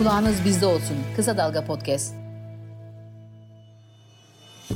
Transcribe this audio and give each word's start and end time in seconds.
Kulağınız 0.00 0.44
bizde 0.44 0.66
olsun. 0.66 0.96
Kısa 1.16 1.36
Dalga 1.36 1.64
Podcast. 1.64 2.14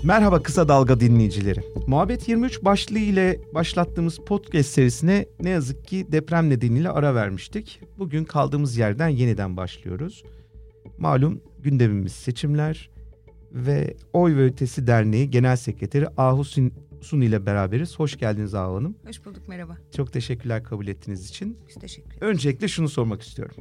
Merhaba 0.02 0.43
Kısa 0.43 0.68
Dalga 0.68 1.00
dinleyicileri. 1.00 1.61
Muhabbet 1.86 2.29
23 2.29 2.64
başlığı 2.64 2.98
ile 2.98 3.40
başlattığımız 3.54 4.18
podcast 4.18 4.68
serisine 4.68 5.27
ne 5.41 5.50
yazık 5.50 5.84
ki 5.84 6.06
deprem 6.12 6.50
nedeniyle 6.50 6.88
ara 6.88 7.14
vermiştik. 7.14 7.80
Bugün 7.98 8.24
kaldığımız 8.24 8.77
yerden 8.77 9.09
yeniden 9.09 9.56
başlıyoruz. 9.56 10.24
Malum 10.98 11.41
gündemimiz 11.59 12.12
seçimler 12.12 12.91
ve 13.52 13.96
Oy 14.12 14.36
ve 14.36 14.45
Ötesi 14.45 14.86
Derneği 14.86 15.30
Genel 15.30 15.56
Sekreteri 15.56 16.09
Ahu 16.16 16.45
Sun 17.00 17.20
ile 17.20 17.46
beraberiz. 17.46 17.98
Hoş 17.98 18.18
geldiniz 18.18 18.54
Ahu 18.54 18.77
Hanım. 18.77 18.96
Hoş 19.06 19.25
bulduk 19.25 19.48
merhaba. 19.48 19.77
Çok 19.96 20.12
teşekkürler 20.12 20.64
kabul 20.64 20.86
ettiğiniz 20.86 21.28
için. 21.28 21.59
Biz 21.69 21.75
teşekkür 21.75 22.11
ederiz. 22.11 22.22
Öncelikle 22.22 22.69
şunu 22.69 22.88
sormak 22.88 23.22
istiyorum. 23.22 23.56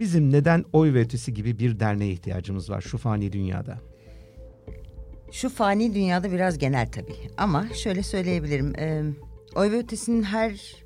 Bizim 0.00 0.32
neden 0.32 0.64
Oy 0.72 0.94
ve 0.94 1.00
Ötesi 1.00 1.34
gibi 1.34 1.58
bir 1.58 1.80
derneğe 1.80 2.12
ihtiyacımız 2.12 2.70
var 2.70 2.80
şu 2.80 2.98
fani 2.98 3.32
dünyada? 3.32 3.78
Şu 5.32 5.48
fani 5.48 5.94
dünyada 5.94 6.32
biraz 6.32 6.58
genel 6.58 6.92
tabii. 6.92 7.16
Ama 7.36 7.68
şöyle 7.74 8.02
söyleyebilirim. 8.02 8.74
E, 8.78 9.02
oy 9.56 9.70
ve 9.70 9.78
ötesinin 9.78 10.22
her 10.22 10.76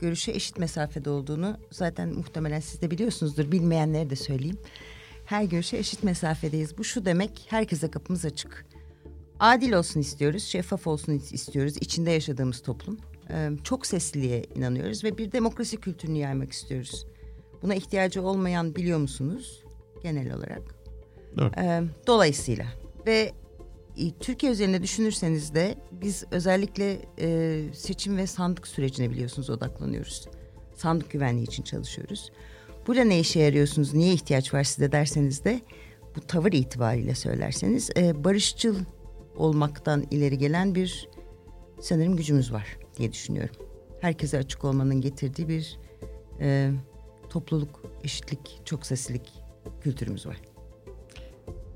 görüşe 0.00 0.32
eşit 0.32 0.58
mesafede 0.58 1.10
olduğunu 1.10 1.56
zaten 1.70 2.08
muhtemelen 2.08 2.60
siz 2.60 2.82
de 2.82 2.90
biliyorsunuzdur. 2.90 3.52
Bilmeyenlere 3.52 4.10
de 4.10 4.16
söyleyeyim. 4.16 4.58
Her 5.24 5.44
görüşe 5.44 5.76
eşit 5.76 6.04
mesafedeyiz. 6.04 6.78
Bu 6.78 6.84
şu 6.84 7.04
demek 7.04 7.46
herkese 7.50 7.90
kapımız 7.90 8.24
açık. 8.24 8.66
Adil 9.40 9.72
olsun 9.72 10.00
istiyoruz, 10.00 10.42
şeffaf 10.42 10.86
olsun 10.86 11.22
istiyoruz. 11.32 11.76
içinde 11.76 12.10
yaşadığımız 12.10 12.62
toplum. 12.62 12.98
Ee, 13.30 13.50
çok 13.64 13.86
sesliliğe 13.86 14.44
inanıyoruz 14.54 15.04
ve 15.04 15.18
bir 15.18 15.32
demokrasi 15.32 15.76
kültürünü 15.76 16.18
yaymak 16.18 16.52
istiyoruz. 16.52 17.06
Buna 17.62 17.74
ihtiyacı 17.74 18.22
olmayan 18.22 18.74
biliyor 18.74 18.98
musunuz 18.98 19.64
genel 20.02 20.34
olarak? 20.34 20.62
Evet. 21.56 21.84
Dolayısıyla 22.06 22.66
ve 23.06 23.32
e, 23.96 24.10
Türkiye 24.20 24.52
üzerinde 24.52 24.82
düşünürseniz 24.82 25.54
de 25.54 25.74
biz 25.92 26.24
özellikle 26.30 26.98
e, 27.20 27.60
seçim 27.74 28.16
ve 28.16 28.26
sandık 28.26 28.68
sürecine 28.68 29.10
biliyorsunuz 29.10 29.50
odaklanıyoruz. 29.50 30.28
Sandık 30.74 31.10
güvenliği 31.10 31.46
için 31.46 31.62
çalışıyoruz. 31.62 32.30
Burada 32.86 33.04
ne 33.04 33.20
işe 33.20 33.40
yarıyorsunuz, 33.40 33.94
niye 33.94 34.14
ihtiyaç 34.14 34.54
var 34.54 34.64
size 34.64 34.92
derseniz 34.92 35.44
de 35.44 35.60
bu 36.16 36.20
tavır 36.20 36.52
itibariyle 36.52 37.14
söylerseniz 37.14 37.90
e, 37.96 38.24
barışçıl 38.24 38.76
olmaktan 39.36 40.06
ileri 40.10 40.38
gelen 40.38 40.74
bir 40.74 41.08
sanırım 41.80 42.16
gücümüz 42.16 42.52
var 42.52 42.78
diye 42.98 43.12
düşünüyorum. 43.12 43.56
Herkese 44.00 44.38
açık 44.38 44.64
olmanın 44.64 45.00
getirdiği 45.00 45.48
bir 45.48 45.78
e, 46.40 46.70
topluluk, 47.30 47.82
eşitlik, 48.04 48.60
çok 48.64 48.86
seslilik 48.86 49.32
kültürümüz 49.80 50.26
var. 50.26 50.36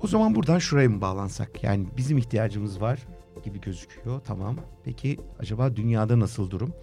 O 0.01 0.07
zaman 0.07 0.35
buradan 0.35 0.59
şuraya 0.59 0.89
mı 0.89 1.01
bağlansak? 1.01 1.63
Yani 1.63 1.87
bizim 1.97 2.17
ihtiyacımız 2.17 2.81
var 2.81 2.99
gibi 3.43 3.61
gözüküyor. 3.61 4.21
Tamam. 4.25 4.55
Peki 4.83 5.19
acaba 5.39 5.75
dünyada 5.75 6.19
nasıl 6.19 6.51
durum? 6.51 6.73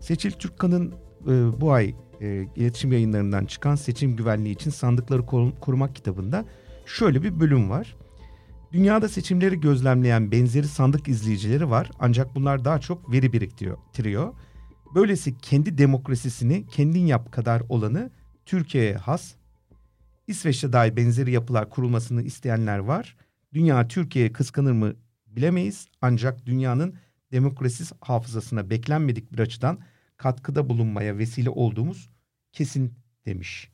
Seçil 0.00 0.30
Türkkan'ın 0.30 0.94
e, 1.28 1.60
bu 1.60 1.72
ay 1.72 1.94
e, 2.20 2.46
iletişim 2.56 2.92
yayınlarından 2.92 3.44
çıkan 3.46 3.74
seçim 3.74 4.16
güvenliği 4.16 4.54
için 4.54 4.70
sandıkları 4.70 5.26
korumak 5.60 5.94
kitabında 5.94 6.44
şöyle 6.86 7.22
bir 7.22 7.40
bölüm 7.40 7.70
var. 7.70 7.96
Dünyada 8.72 9.08
seçimleri 9.08 9.60
gözlemleyen 9.60 10.32
benzeri 10.32 10.68
sandık 10.68 11.08
izleyicileri 11.08 11.70
var 11.70 11.90
ancak 11.98 12.34
bunlar 12.34 12.64
daha 12.64 12.80
çok 12.80 13.12
veri 13.12 13.32
biriktiriyor. 13.32 14.34
Böylesi 14.94 15.38
kendi 15.38 15.78
demokrasisini 15.78 16.66
kendin 16.66 17.06
yap 17.06 17.32
kadar 17.32 17.62
olanı 17.68 18.10
Türkiye'ye 18.46 18.94
has 18.94 19.34
İsveç'te 20.26 20.72
dahi 20.72 20.96
benzeri 20.96 21.30
yapılar 21.32 21.70
kurulmasını 21.70 22.22
isteyenler 22.22 22.78
var. 22.78 23.16
Dünya 23.54 23.88
Türkiye'ye 23.88 24.32
kıskanır 24.32 24.72
mı 24.72 24.94
bilemeyiz. 25.26 25.88
Ancak 26.00 26.46
dünyanın 26.46 26.94
demokrasi 27.32 27.94
hafızasına 28.00 28.70
beklenmedik 28.70 29.32
bir 29.32 29.38
açıdan 29.38 29.78
katkıda 30.16 30.68
bulunmaya 30.68 31.18
vesile 31.18 31.50
olduğumuz 31.50 32.10
kesin 32.52 32.94
demiş. 33.26 33.70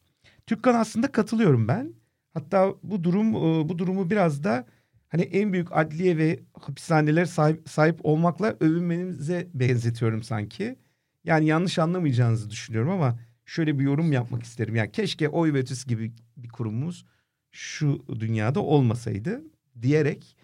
Türkkan 0.47 0.75
aslında 0.75 1.13
katılıyorum 1.13 1.69
ben. 1.69 1.95
Hatta 2.35 2.75
bu 2.83 3.05
durum 3.05 3.29
e, 3.29 3.69
bu 3.69 3.79
durumu 3.79 4.11
biraz 4.11 4.45
da 4.45 4.67
hani 5.09 5.23
en 5.23 5.53
büyük 5.53 5.69
adliye 5.77 6.17
ve 6.17 6.41
hapishaneler 6.61 7.25
sahip, 7.25 7.69
sahip 7.69 8.01
olmakla 8.03 8.57
övünmenize 8.61 9.49
benzetiyorum 9.55 10.23
sanki. 10.23 10.77
Yani 11.25 11.47
yanlış 11.47 11.79
anlamayacağınızı 11.79 12.51
düşünüyorum 12.51 12.91
ama 12.91 13.19
şöyle 13.45 13.79
bir 13.79 13.85
yorum 13.85 14.13
yapmak 14.13 14.43
isterim. 14.43 14.75
Yani 14.77 14.93
keşke 14.93 15.29
oy 15.29 15.53
ve 15.55 15.59
ötesi 15.59 15.89
gibi 15.89 16.13
bir 16.37 16.49
kurumumuz 16.49 17.05
şu 17.51 18.05
dünyada 18.21 18.61
olmasaydı 18.61 19.43
diyerek 19.83 20.37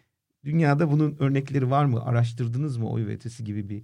dünyada 0.44 0.91
bunun 0.91 1.16
örnekleri 1.19 1.70
var 1.70 1.84
mı? 1.84 2.04
Araştırdınız 2.04 2.76
mı 2.76 2.91
oy 2.91 3.06
ve 3.06 3.12
ötesi 3.12 3.44
gibi 3.44 3.69
bir 3.69 3.82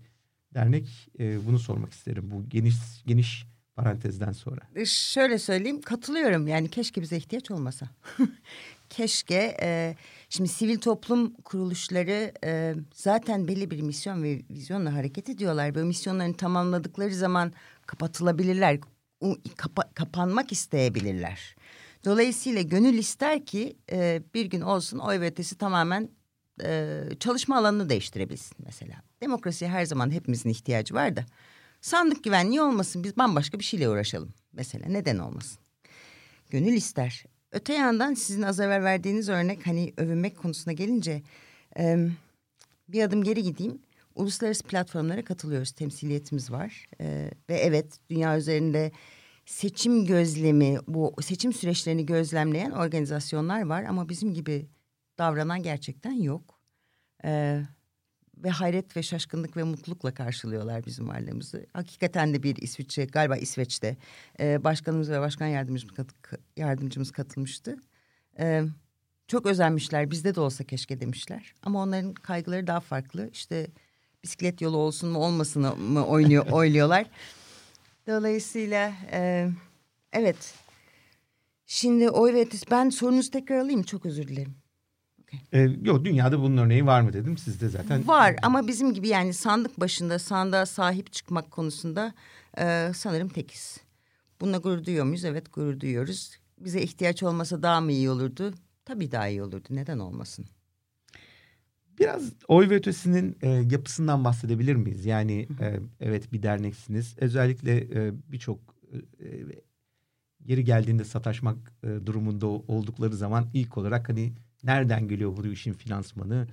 dernek? 0.54 1.08
E, 1.18 1.46
bunu 1.46 1.58
sormak 1.58 1.92
isterim 1.92 2.30
bu 2.30 2.48
geniş 2.48 2.76
geniş 3.06 3.46
parantezden 3.76 4.32
sonra. 4.32 4.60
E, 4.74 4.86
şöyle 4.86 5.38
söyleyeyim 5.38 5.80
katılıyorum 5.80 6.48
yani 6.48 6.68
keşke 6.68 7.02
bize 7.02 7.16
ihtiyaç 7.16 7.50
olmasa. 7.50 7.88
keşke 8.90 9.56
e, 9.62 9.96
şimdi 10.28 10.48
sivil 10.48 10.78
toplum 10.78 11.34
kuruluşları 11.34 12.32
e, 12.44 12.74
zaten 12.94 13.48
belli 13.48 13.70
bir 13.70 13.80
misyon 13.80 14.22
ve 14.22 14.42
vizyonla 14.50 14.94
hareket 14.94 15.28
ediyorlar. 15.28 15.74
Böyle 15.74 15.86
misyonlarını 15.86 16.36
tamamladıkları 16.36 17.14
zaman 17.14 17.52
kapatılabilirler 17.86 18.78
kapa, 19.56 19.82
kapanmak 19.94 20.52
isteyebilirler. 20.52 21.56
Dolayısıyla 22.04 22.62
gönül 22.62 22.94
ister 22.94 23.46
ki 23.46 23.76
e, 23.92 24.22
bir 24.34 24.46
gün 24.46 24.60
olsun 24.60 24.98
oy 24.98 25.20
ve 25.20 25.34
tamamen 25.34 26.08
e, 26.64 27.00
çalışma 27.20 27.56
alanını 27.56 27.88
değiştirebilsin 27.88 28.56
mesela. 28.64 29.02
Demokrasiye 29.20 29.70
her 29.70 29.84
zaman 29.84 30.10
hepimizin 30.10 30.50
ihtiyacı 30.50 30.94
var 30.94 31.16
da 31.16 31.24
sandık 31.80 32.24
güvenliği 32.24 32.62
olmasın 32.62 33.04
biz 33.04 33.16
bambaşka 33.16 33.58
bir 33.58 33.64
şeyle 33.64 33.88
uğraşalım 33.88 34.34
mesela 34.52 34.88
neden 34.88 35.18
olmasın. 35.18 35.58
Gönül 36.50 36.72
ister. 36.72 37.24
Öte 37.52 37.72
yandan 37.72 38.14
sizin 38.14 38.42
az 38.42 38.60
evvel 38.60 38.82
verdiğiniz 38.82 39.28
örnek 39.28 39.66
hani 39.66 39.92
övünmek 39.96 40.38
konusuna 40.38 40.72
gelince 40.72 41.22
e, 41.78 42.08
bir 42.88 43.02
adım 43.02 43.24
geri 43.24 43.42
gideyim 43.42 43.78
uluslararası 44.14 44.64
platformlara 44.64 45.24
katılıyoruz. 45.24 45.72
Temsiliyetimiz 45.72 46.50
var. 46.50 46.86
Ee, 47.00 47.30
ve 47.50 47.54
evet 47.54 47.98
dünya 48.10 48.38
üzerinde 48.38 48.92
seçim 49.46 50.06
gözlemi, 50.06 50.78
bu 50.88 51.14
seçim 51.22 51.52
süreçlerini 51.52 52.06
gözlemleyen 52.06 52.70
organizasyonlar 52.70 53.62
var. 53.62 53.84
Ama 53.84 54.08
bizim 54.08 54.34
gibi 54.34 54.68
davranan 55.18 55.62
gerçekten 55.62 56.12
yok. 56.12 56.60
Ee, 57.24 57.62
ve 58.36 58.50
hayret 58.50 58.96
ve 58.96 59.02
şaşkınlık 59.02 59.56
ve 59.56 59.62
mutlulukla 59.62 60.14
karşılıyorlar 60.14 60.86
bizim 60.86 61.08
varlığımızı. 61.08 61.66
Hakikaten 61.72 62.34
de 62.34 62.42
bir 62.42 62.56
İsviçre, 62.56 63.04
galiba 63.04 63.36
İsveç'te 63.36 63.96
e, 64.40 64.64
başkanımız 64.64 65.10
ve 65.10 65.20
başkan 65.20 65.46
yardımcımız, 65.46 65.94
kat, 65.94 66.08
yardımcımız 66.56 67.10
katılmıştı. 67.10 67.76
Evet 68.36 68.68
çok 69.28 69.46
özenmişler 69.46 70.10
bizde 70.10 70.34
de 70.34 70.40
olsa 70.40 70.64
keşke 70.64 71.00
demişler. 71.00 71.54
Ama 71.62 71.82
onların 71.82 72.14
kaygıları 72.14 72.66
daha 72.66 72.80
farklı. 72.80 73.30
İşte 73.32 73.66
bisiklet 74.22 74.60
yolu 74.60 74.76
olsun 74.76 75.10
mu 75.10 75.18
olmasın 75.18 75.80
mı 75.80 76.06
oynuyor 76.06 76.46
oyluyorlar. 76.46 77.06
Dolayısıyla 78.06 78.92
e, 79.12 79.50
evet. 80.12 80.54
Şimdi 81.66 82.10
oy 82.10 82.34
ve 82.34 82.48
ben 82.70 82.90
sorunuzu 82.90 83.30
tekrar 83.30 83.58
alayım 83.58 83.82
çok 83.82 84.06
özür 84.06 84.28
dilerim. 84.28 84.54
Ee, 85.52 85.60
yok 85.82 86.04
dünyada 86.04 86.40
bunun 86.40 86.56
örneği 86.56 86.86
var 86.86 87.00
mı 87.00 87.12
dedim 87.12 87.38
sizde 87.38 87.68
zaten. 87.68 88.08
Var 88.08 88.36
ama 88.42 88.66
bizim 88.66 88.94
gibi 88.94 89.08
yani 89.08 89.34
sandık 89.34 89.80
başında 89.80 90.18
sandığa 90.18 90.66
sahip 90.66 91.12
çıkmak 91.12 91.50
konusunda 91.50 92.14
e, 92.58 92.90
sanırım 92.94 93.28
tekiz. 93.28 93.80
Bununla 94.40 94.58
gurur 94.58 94.84
duyuyor 94.84 95.04
muyuz? 95.04 95.24
Evet 95.24 95.52
gurur 95.52 95.80
duyuyoruz. 95.80 96.38
Bize 96.60 96.80
ihtiyaç 96.82 97.22
olmasa 97.22 97.62
daha 97.62 97.80
mı 97.80 97.92
iyi 97.92 98.10
olurdu? 98.10 98.54
Tabii 98.84 99.12
daha 99.12 99.28
iyi 99.28 99.42
olurdu. 99.42 99.68
Neden 99.70 99.98
olmasın? 99.98 100.46
Biraz 101.98 102.32
oy 102.48 102.70
ve 102.70 102.74
ötesinin 102.74 103.36
e, 103.42 103.48
yapısından 103.48 104.24
bahsedebilir 104.24 104.76
miyiz? 104.76 105.06
Yani 105.06 105.48
e, 105.60 105.80
evet 106.00 106.32
bir 106.32 106.42
derneksiniz. 106.42 107.14
Özellikle 107.18 107.76
e, 107.76 108.12
birçok 108.32 108.60
e, 108.92 109.26
yeri 110.44 110.64
geldiğinde 110.64 111.04
sataşmak 111.04 111.72
e, 111.82 112.06
durumunda 112.06 112.46
oldukları 112.46 113.16
zaman 113.16 113.46
ilk 113.54 113.78
olarak 113.78 114.08
hani 114.08 114.32
nereden 114.64 115.08
geliyor 115.08 115.36
bu 115.36 115.46
işin 115.46 115.72
finansmanı? 115.72 116.48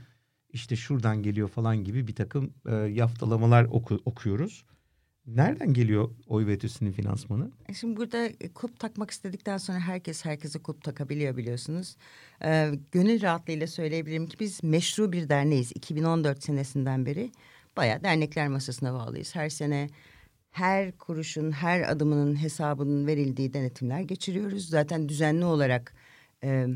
İşte 0.50 0.76
şuradan 0.76 1.24
geliyor 1.24 1.48
falan 1.48 1.84
gibi 1.84 2.08
bir 2.08 2.16
takım 2.16 2.54
e, 2.66 2.76
yaftalamalar 2.76 3.64
oku, 3.64 4.00
okuyoruz. 4.06 4.66
Nereden 5.28 5.74
geliyor 5.74 6.10
oy 6.28 6.48
ve 6.48 6.52
ötesinin 6.52 6.92
finansmanı? 6.92 7.52
E, 7.70 7.74
şimdi 7.74 7.98
burada 7.98 8.26
e, 8.26 8.54
kulp 8.54 8.80
takmak 8.80 9.12
istedikten 9.12 9.58
sonra 9.58 9.80
herkes 9.80 10.26
herkese 10.26 10.60
kulp 10.60 10.84
takabiliyor 10.84 11.38
biliyorsunuz. 11.38 11.98
Ee, 12.44 12.72
gönül 12.92 13.22
rahatlığıyla 13.22 13.68
söyleyebilirim 13.68 14.28
ki 14.28 14.40
biz 14.40 14.64
meşru 14.64 15.12
bir 15.12 15.30
derneğiz. 15.30 15.72
2014 15.76 16.44
senesinden 16.44 17.06
beri 17.06 17.32
bayağı 17.78 18.04
dernekler 18.04 18.48
masasına 18.48 18.94
bağlıyız. 18.94 19.36
Her 19.36 19.50
sene 19.50 19.90
her 20.52 20.98
kuruşun, 20.98 21.52
her 21.52 21.92
adımının 21.92 22.42
hesabının 22.42 23.08
verildiği 23.08 23.54
denetimler 23.54 24.02
geçiriyoruz. 24.02 24.70
Zaten 24.70 25.10
düzenli 25.10 25.46
olarak 25.46 25.94
e, 26.44 26.68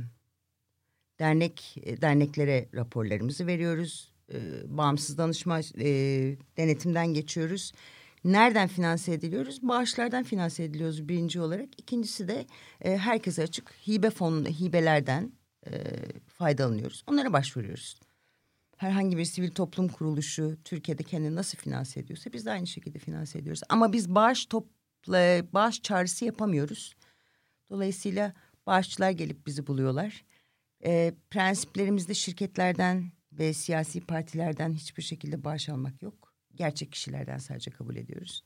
dernek 1.19 1.75
e, 1.83 2.01
derneklere 2.01 2.69
raporlarımızı 2.73 3.47
veriyoruz. 3.47 4.13
E, 4.33 4.37
bağımsız 4.77 5.17
danışma 5.17 5.59
e, 5.59 5.85
denetimden 6.57 7.07
geçiyoruz. 7.13 7.73
Nereden 8.25 8.67
finanse 8.67 9.13
ediliyoruz? 9.13 9.59
Bağışlardan 9.61 10.23
finanse 10.23 10.63
ediliyoruz 10.63 11.09
birinci 11.09 11.41
olarak. 11.41 11.69
İkincisi 11.77 12.27
de 12.27 12.45
e, 12.81 12.97
herkese 12.97 13.43
açık 13.43 13.73
hibe 13.87 14.09
fonu, 14.09 14.47
hibelerden 14.47 15.31
e, 15.67 15.71
faydalanıyoruz. 16.27 17.03
Onlara 17.07 17.33
başvuruyoruz. 17.33 17.99
Herhangi 18.77 19.17
bir 19.17 19.25
sivil 19.25 19.51
toplum 19.51 19.87
kuruluşu 19.87 20.57
Türkiye'de 20.63 21.03
kendini 21.03 21.35
nasıl 21.35 21.57
finanse 21.57 21.99
ediyorsa 21.99 22.33
biz 22.33 22.45
de 22.45 22.51
aynı 22.51 22.67
şekilde 22.67 22.99
finanse 22.99 23.39
ediyoruz. 23.39 23.61
Ama 23.69 23.93
biz 23.93 24.15
bağış 24.15 24.45
topla, 24.45 25.41
bağış 25.53 25.81
çağrısı 25.81 26.25
yapamıyoruz. 26.25 26.95
Dolayısıyla 27.69 28.33
bağışçılar 28.67 29.11
gelip 29.11 29.47
bizi 29.47 29.67
buluyorlar. 29.67 30.25
E, 30.85 31.13
prensiplerimizde 31.29 32.13
şirketlerden 32.13 33.11
ve 33.31 33.53
siyasi 33.53 34.01
partilerden 34.01 34.73
hiçbir 34.73 35.03
şekilde 35.03 35.43
bağış 35.43 35.69
almak 35.69 36.01
yok. 36.01 36.24
Gerçek 36.55 36.91
kişilerden 36.91 37.37
sadece 37.37 37.71
kabul 37.71 37.95
ediyoruz. 37.95 38.43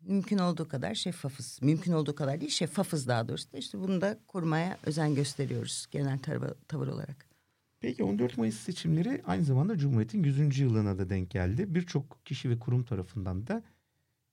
Mümkün 0.00 0.38
olduğu 0.38 0.68
kadar 0.68 0.94
şeffafız. 0.94 1.58
Mümkün 1.62 1.92
olduğu 1.92 2.14
kadar 2.14 2.40
değil 2.40 2.52
şeffafız 2.52 3.08
daha 3.08 3.28
doğrusu. 3.28 3.48
İşte 3.56 3.78
bunu 3.78 4.00
da 4.00 4.18
korumaya 4.26 4.78
özen 4.86 5.14
gösteriyoruz 5.14 5.86
genel 5.90 6.18
tavır, 6.18 6.52
tavır 6.68 6.88
olarak. 6.88 7.26
Peki 7.80 8.04
14 8.04 8.38
Mayıs 8.38 8.60
seçimleri 8.60 9.22
aynı 9.26 9.44
zamanda 9.44 9.78
Cumhuriyet'in 9.78 10.22
100. 10.22 10.58
yılına 10.58 10.98
da 10.98 11.10
denk 11.10 11.30
geldi. 11.30 11.74
Birçok 11.74 12.26
kişi 12.26 12.50
ve 12.50 12.58
kurum 12.58 12.84
tarafından 12.84 13.46
da 13.46 13.62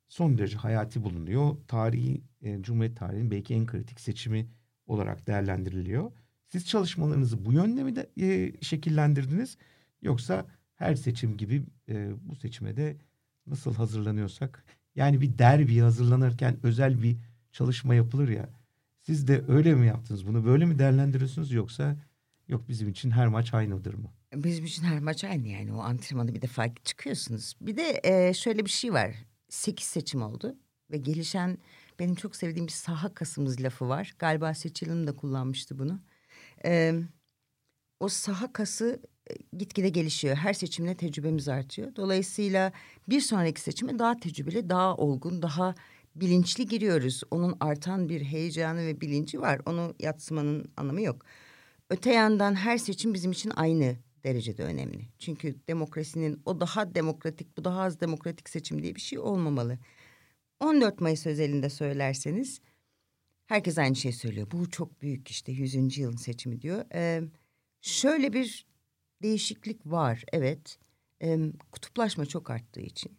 son 0.07 0.38
derece 0.38 0.57
hayati 0.57 1.03
bulunuyor. 1.03 1.57
Tarihi, 1.67 2.21
e, 2.41 2.61
Cumhuriyet 2.61 2.97
tarihinin 2.97 3.31
belki 3.31 3.53
en 3.53 3.65
kritik 3.65 3.99
seçimi 3.99 4.49
olarak 4.88 5.27
değerlendiriliyor. 5.27 6.11
Siz 6.47 6.67
çalışmalarınızı 6.67 7.45
bu 7.45 7.53
yönde 7.53 7.83
mi 7.83 7.95
de 7.95 8.09
e, 8.21 8.53
şekillendirdiniz 8.61 9.57
yoksa 10.01 10.45
her 10.77 10.95
seçim 10.95 11.38
gibi 11.38 11.63
e, 11.89 12.12
bu 12.21 12.35
seçime 12.35 12.77
de 12.77 12.97
nasıl 13.47 13.74
hazırlanıyorsak 13.74 14.63
yani 14.95 15.21
bir 15.21 15.38
derbi 15.38 15.79
hazırlanırken 15.79 16.57
özel 16.63 17.03
bir 17.03 17.18
çalışma 17.51 17.95
yapılır 17.95 18.29
ya 18.29 18.50
siz 19.01 19.27
de 19.27 19.44
öyle 19.47 19.75
mi 19.75 19.88
yaptınız 19.88 20.27
bunu 20.27 20.45
böyle 20.45 20.65
mi 20.65 20.79
değerlendiriyorsunuz 20.79 21.51
yoksa 21.51 21.97
yok 22.47 22.69
bizim 22.69 22.89
için 22.89 23.12
her 23.12 23.27
maç 23.27 23.53
aynıdır 23.53 23.94
mı? 23.94 24.09
Bizim 24.33 24.65
için 24.65 24.83
her 24.83 25.00
maç 25.00 25.24
aynı 25.24 25.47
yani 25.47 25.74
o 25.74 25.79
antrenmanı 25.79 26.35
bir 26.35 26.41
defa 26.41 26.75
çıkıyorsunuz. 26.83 27.56
Bir 27.62 27.77
de 27.77 28.01
e, 28.03 28.33
şöyle 28.33 28.65
bir 28.65 28.69
şey 28.69 28.94
var 28.94 29.15
sekiz 29.50 29.88
seçim 29.88 30.21
oldu 30.21 30.56
ve 30.91 30.97
gelişen 30.97 31.57
benim 32.00 32.15
çok 32.15 32.35
sevdiğim 32.35 32.68
bir 32.68 32.71
saha 32.71 33.13
kasımız 33.13 33.62
lafı 33.62 33.89
var. 33.89 34.15
Galiba 34.19 34.53
seçilim 34.53 35.07
de 35.07 35.15
kullanmıştı 35.15 35.80
bunu. 35.80 36.00
Ee, 36.65 36.94
o 38.00 38.07
saha 38.07 38.53
kası 38.53 39.01
e, 39.03 39.17
gitgide 39.57 39.89
gelişiyor. 39.89 40.35
Her 40.35 40.53
seçimle 40.53 40.95
tecrübemiz 40.95 41.47
artıyor. 41.47 41.95
Dolayısıyla 41.95 42.71
bir 43.09 43.21
sonraki 43.21 43.62
seçime 43.62 44.00
daha 44.00 44.18
tecrübeli, 44.18 44.69
daha 44.69 44.95
olgun, 44.95 45.41
daha 45.41 45.75
bilinçli 46.15 46.65
giriyoruz. 46.65 47.21
Onun 47.31 47.57
artan 47.59 48.09
bir 48.09 48.21
heyecanı 48.21 48.79
ve 48.79 49.01
bilinci 49.01 49.41
var. 49.41 49.62
Onu 49.65 49.95
yatsımanın 50.00 50.71
anlamı 50.77 51.01
yok. 51.01 51.25
Öte 51.89 52.13
yandan 52.13 52.56
her 52.56 52.77
seçim 52.77 53.13
bizim 53.13 53.31
için 53.31 53.51
aynı 53.56 53.95
derecede 54.24 54.63
önemli. 54.63 55.07
Çünkü 55.19 55.56
demokrasinin 55.68 56.41
o 56.45 56.59
daha 56.59 56.95
demokratik, 56.95 57.57
bu 57.57 57.63
daha 57.63 57.81
az 57.81 58.00
demokratik 58.00 58.50
seçim 58.50 58.83
diye 58.83 58.95
bir 58.95 59.01
şey 59.01 59.19
olmamalı. 59.19 59.77
14 60.59 61.01
Mayıs 61.01 61.25
özelinde 61.25 61.69
söylerseniz 61.69 62.62
herkes 63.47 63.77
aynı 63.77 63.95
şeyi 63.95 64.13
söylüyor. 64.13 64.47
Bu 64.51 64.69
çok 64.69 65.01
büyük 65.01 65.27
işte 65.27 65.51
100. 65.51 65.97
yılın 65.97 66.15
seçimi 66.15 66.62
diyor. 66.62 66.85
Ee, 66.94 67.21
şöyle 67.81 68.33
bir 68.33 68.67
değişiklik 69.22 69.86
var 69.86 70.24
evet. 70.34 70.80
Ee, 71.22 71.38
kutuplaşma 71.72 72.25
çok 72.25 72.50
arttığı 72.50 72.81
için. 72.81 73.18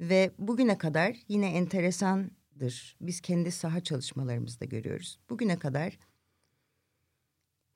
Ve 0.00 0.30
bugüne 0.38 0.78
kadar 0.78 1.16
yine 1.28 1.50
enteresandır. 1.50 2.96
Biz 3.00 3.20
kendi 3.20 3.52
saha 3.52 3.80
çalışmalarımızda 3.80 4.64
görüyoruz. 4.64 5.18
Bugüne 5.30 5.58
kadar 5.58 5.98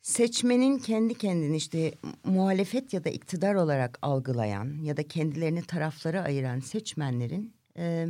seçmenin 0.02 0.78
kendi 0.78 1.14
kendini 1.14 1.56
işte 1.56 1.94
muhalefet 2.24 2.92
ya 2.92 3.04
da 3.04 3.08
iktidar 3.08 3.54
olarak 3.54 3.98
algılayan 4.02 4.82
ya 4.82 4.96
da 4.96 5.08
kendilerini 5.08 5.62
taraflara 5.62 6.22
ayıran 6.22 6.60
seçmenlerin 6.60 7.54
e, 7.76 8.06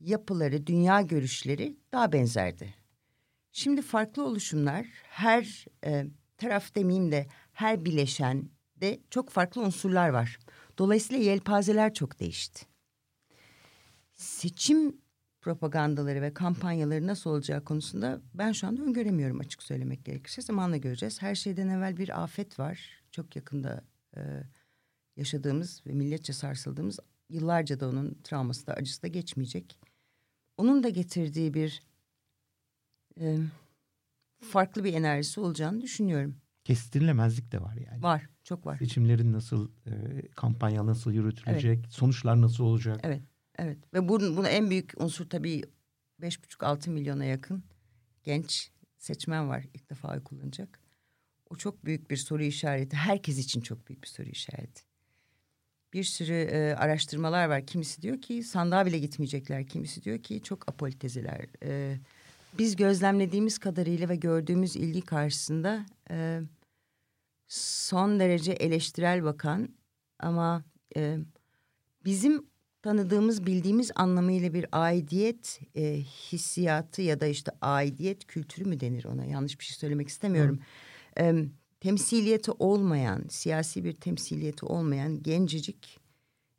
yapıları, 0.00 0.66
dünya 0.66 1.00
görüşleri 1.00 1.76
daha 1.92 2.12
benzerdi. 2.12 2.74
Şimdi 3.52 3.82
farklı 3.82 4.24
oluşumlar 4.24 4.86
her 5.02 5.64
e, 5.84 6.06
taraf 6.44 6.74
demeyeyim 6.74 7.12
de 7.12 7.26
her 7.52 7.84
bileşen 7.84 8.48
de 8.76 9.00
çok 9.10 9.30
farklı 9.30 9.62
unsurlar 9.62 10.08
var. 10.08 10.38
Dolayısıyla 10.78 11.22
yelpazeler 11.24 11.94
çok 11.94 12.20
değişti. 12.20 12.66
Seçim 14.12 14.96
propagandaları 15.40 16.22
ve 16.22 16.34
kampanyaları 16.34 17.06
nasıl 17.06 17.30
olacağı 17.30 17.64
konusunda 17.64 18.20
ben 18.34 18.52
şu 18.52 18.66
anda 18.66 18.82
öngöremiyorum 18.82 19.40
açık 19.40 19.62
söylemek 19.62 20.04
gerekirse. 20.04 20.42
Zamanla 20.42 20.76
göreceğiz. 20.76 21.22
Her 21.22 21.34
şeyden 21.34 21.68
evvel 21.68 21.96
bir 21.96 22.22
afet 22.22 22.58
var. 22.58 23.02
Çok 23.10 23.36
yakında 23.36 23.84
e, 24.16 24.20
yaşadığımız 25.16 25.82
ve 25.86 25.92
milletçe 25.92 26.32
sarsıldığımız 26.32 26.98
yıllarca 27.28 27.80
da 27.80 27.88
onun 27.88 28.18
travması 28.24 28.66
da 28.66 28.74
acısı 28.74 29.02
da 29.02 29.06
geçmeyecek. 29.06 29.78
Onun 30.56 30.82
da 30.82 30.88
getirdiği 30.88 31.54
bir 31.54 31.82
e, 33.20 33.38
farklı 34.44 34.84
bir 34.84 34.94
enerjisi 34.94 35.40
olacağını 35.40 35.80
düşünüyorum. 35.80 36.36
Kestirilemezlik 36.64 37.52
de 37.52 37.60
var 37.60 37.76
yani. 37.76 38.02
Var, 38.02 38.28
çok 38.44 38.66
var. 38.66 38.78
Seçimlerin 38.78 39.32
nasıl, 39.32 39.70
e, 39.86 39.92
kampanya 40.36 40.86
nasıl 40.86 41.12
yürütülecek, 41.12 41.78
evet. 41.78 41.92
sonuçlar 41.92 42.40
nasıl 42.40 42.64
olacak? 42.64 43.00
Evet, 43.02 43.22
evet. 43.58 43.78
Ve 43.94 44.08
bunun, 44.08 44.36
bunun 44.36 44.48
en 44.48 44.70
büyük 44.70 44.92
unsur 44.96 45.30
tabii 45.30 45.62
beş 46.20 46.44
buçuk 46.44 46.62
altı 46.62 46.90
milyona 46.90 47.24
yakın 47.24 47.64
genç 48.24 48.70
seçmen 48.98 49.48
var 49.48 49.64
ilk 49.74 49.90
defa 49.90 50.12
oy 50.12 50.22
kullanacak. 50.22 50.80
O 51.50 51.56
çok 51.56 51.84
büyük 51.84 52.10
bir 52.10 52.16
soru 52.16 52.42
işareti. 52.42 52.96
Herkes 52.96 53.38
için 53.38 53.60
çok 53.60 53.88
büyük 53.88 54.02
bir 54.02 54.08
soru 54.08 54.28
işareti. 54.28 54.82
Bir 55.92 56.04
sürü 56.04 56.32
e, 56.32 56.74
araştırmalar 56.74 57.48
var. 57.48 57.66
Kimisi 57.66 58.02
diyor 58.02 58.20
ki 58.22 58.42
sandığa 58.42 58.86
bile 58.86 58.98
gitmeyecekler. 58.98 59.66
Kimisi 59.66 60.02
diyor 60.02 60.18
ki 60.18 60.42
çok 60.42 60.68
apoliteziler. 60.68 61.46
E, 61.62 61.98
biz 62.58 62.76
gözlemlediğimiz 62.76 63.58
kadarıyla 63.58 64.08
ve 64.08 64.16
gördüğümüz 64.16 64.76
ilgi 64.76 65.00
karşısında 65.00 65.86
e, 66.10 66.40
son 67.48 68.20
derece 68.20 68.52
eleştirel 68.52 69.24
bakan 69.24 69.68
ama 70.18 70.64
e, 70.96 71.18
bizim 72.04 72.46
tanıdığımız, 72.82 73.46
bildiğimiz 73.46 73.90
anlamıyla 73.94 74.54
bir 74.54 74.66
aidiyet 74.72 75.60
e, 75.76 76.00
hissiyatı 76.32 77.02
ya 77.02 77.20
da 77.20 77.26
işte 77.26 77.52
aidiyet 77.60 78.26
kültürü 78.26 78.64
mü 78.64 78.80
denir 78.80 79.04
ona? 79.04 79.24
Yanlış 79.24 79.60
bir 79.60 79.64
şey 79.64 79.76
söylemek 79.76 80.08
istemiyorum. 80.08 80.58
E, 81.18 81.34
temsiliyeti 81.80 82.50
olmayan, 82.50 83.24
siyasi 83.28 83.84
bir 83.84 83.92
temsiliyeti 83.92 84.66
olmayan 84.66 85.22
gencecik, 85.22 86.00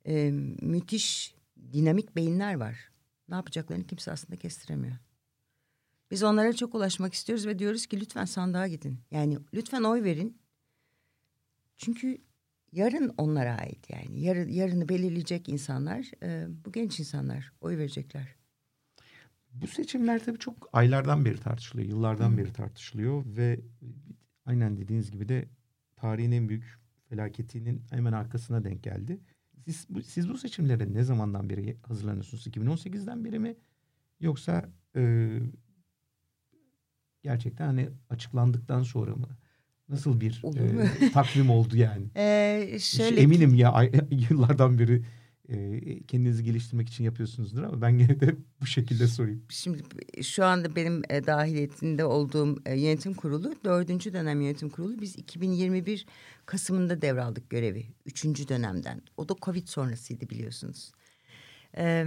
e, 0.08 0.32
müthiş, 0.62 1.36
dinamik 1.74 2.16
beyinler 2.16 2.56
var. 2.56 2.90
Ne 3.30 3.36
yapacaklarını 3.36 3.88
kimse 3.88 4.12
aslında 4.12 4.40
kestiremiyor. 4.40 4.96
Biz 6.16 6.24
onlara 6.24 6.54
çok 6.54 6.76
ulaşmak 6.76 7.14
istiyoruz 7.14 7.48
ve 7.48 7.60
diyoruz 7.60 7.86
ki 7.86 8.00
lütfen 8.00 8.26
sandığa 8.26 8.68
gidin. 8.68 9.00
Yani 9.12 9.38
lütfen 9.54 9.84
oy 9.84 10.04
verin. 10.04 10.38
Çünkü 11.78 12.18
yarın 12.72 13.14
onlara 13.18 13.58
ait 13.58 13.90
yani. 13.90 14.22
Yar, 14.22 14.36
yarını 14.36 14.90
belirleyecek 14.90 15.50
insanlar 15.50 16.12
e, 16.24 16.48
bu 16.66 16.72
genç 16.72 17.00
insanlar 17.00 17.54
oy 17.62 17.78
verecekler. 17.78 18.36
Bu 19.54 19.68
seçimler 19.68 20.26
tabii 20.26 20.40
çok 20.40 20.70
aylardan 20.74 21.26
beri 21.26 21.38
tartışılıyor, 21.38 21.90
yıllardan 21.90 22.32
Hı. 22.32 22.38
beri 22.38 22.54
tartışılıyor 22.54 23.24
ve 23.26 23.60
aynen 24.46 24.78
dediğiniz 24.78 25.12
gibi 25.12 25.30
de 25.30 25.50
tarihin 25.96 26.32
en 26.32 26.50
büyük 26.50 26.80
felaketinin 27.10 27.82
hemen 27.90 28.14
arkasına 28.14 28.64
denk 28.64 28.84
geldi. 28.84 29.20
Siz, 29.66 29.88
siz 30.06 30.30
bu 30.30 30.38
seçimlere 30.38 30.94
ne 30.94 31.04
zamandan 31.04 31.50
beri 31.50 31.78
hazırlanıyorsunuz? 31.82 32.48
2018'den 32.48 33.26
beri 33.26 33.40
mi? 33.40 33.56
Yoksa 34.20 34.70
e, 34.96 35.40
gerçekten 37.26 37.66
hani 37.66 37.90
açıklandıktan 38.10 38.84
sonra 38.84 39.16
mı? 39.16 39.28
Nasıl 39.90 40.22
bir 40.22 40.42
e, 40.58 41.12
takvim 41.14 41.50
oldu 41.50 41.78
yani? 41.78 42.06
Ee, 42.16 42.78
şöyle 42.80 43.22
Eminim 43.22 43.56
ya 43.56 43.90
yıllardan 44.30 44.80
beri 44.80 45.04
e, 45.50 45.80
kendinizi 46.04 46.44
geliştirmek 46.44 46.88
için 46.88 47.04
yapıyorsunuzdur 47.04 47.64
ama 47.64 47.82
ben 47.82 47.98
gene 47.98 48.20
de 48.20 48.36
bu 48.62 48.66
şekilde 48.66 49.08
sorayım. 49.08 49.44
Şimdi 49.50 49.84
şu 50.24 50.46
anda 50.46 50.76
benim 50.76 51.02
e, 51.10 51.26
dahiliyetinde 51.26 52.06
olduğum 52.06 52.62
e, 52.66 52.80
yönetim 52.80 53.14
kurulu 53.14 53.56
dördüncü 53.64 54.14
dönem 54.14 54.42
yönetim 54.42 54.70
kurulu 54.70 55.02
biz 55.02 55.16
2021 55.16 56.06
Kasım'ında 56.46 57.02
devraldık 57.02 57.50
görevi 57.50 57.86
üçüncü 58.06 58.48
dönemden. 58.48 59.02
O 59.18 59.30
da 59.30 59.36
Covid 59.42 59.68
sonrasıydı 59.68 60.30
biliyorsunuz. 60.30 60.92
Ee, 61.78 62.06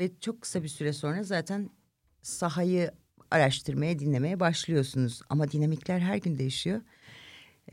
ve 0.00 0.10
çok 0.20 0.42
kısa 0.42 0.62
bir 0.62 0.68
süre 0.68 0.92
sonra 0.92 1.22
zaten 1.22 1.70
sahayı 2.22 2.90
araştırmaya, 3.30 3.98
dinlemeye 3.98 4.40
başlıyorsunuz. 4.40 5.22
Ama 5.28 5.50
dinamikler 5.50 5.98
her 5.98 6.16
gün 6.16 6.38
değişiyor. 6.38 6.80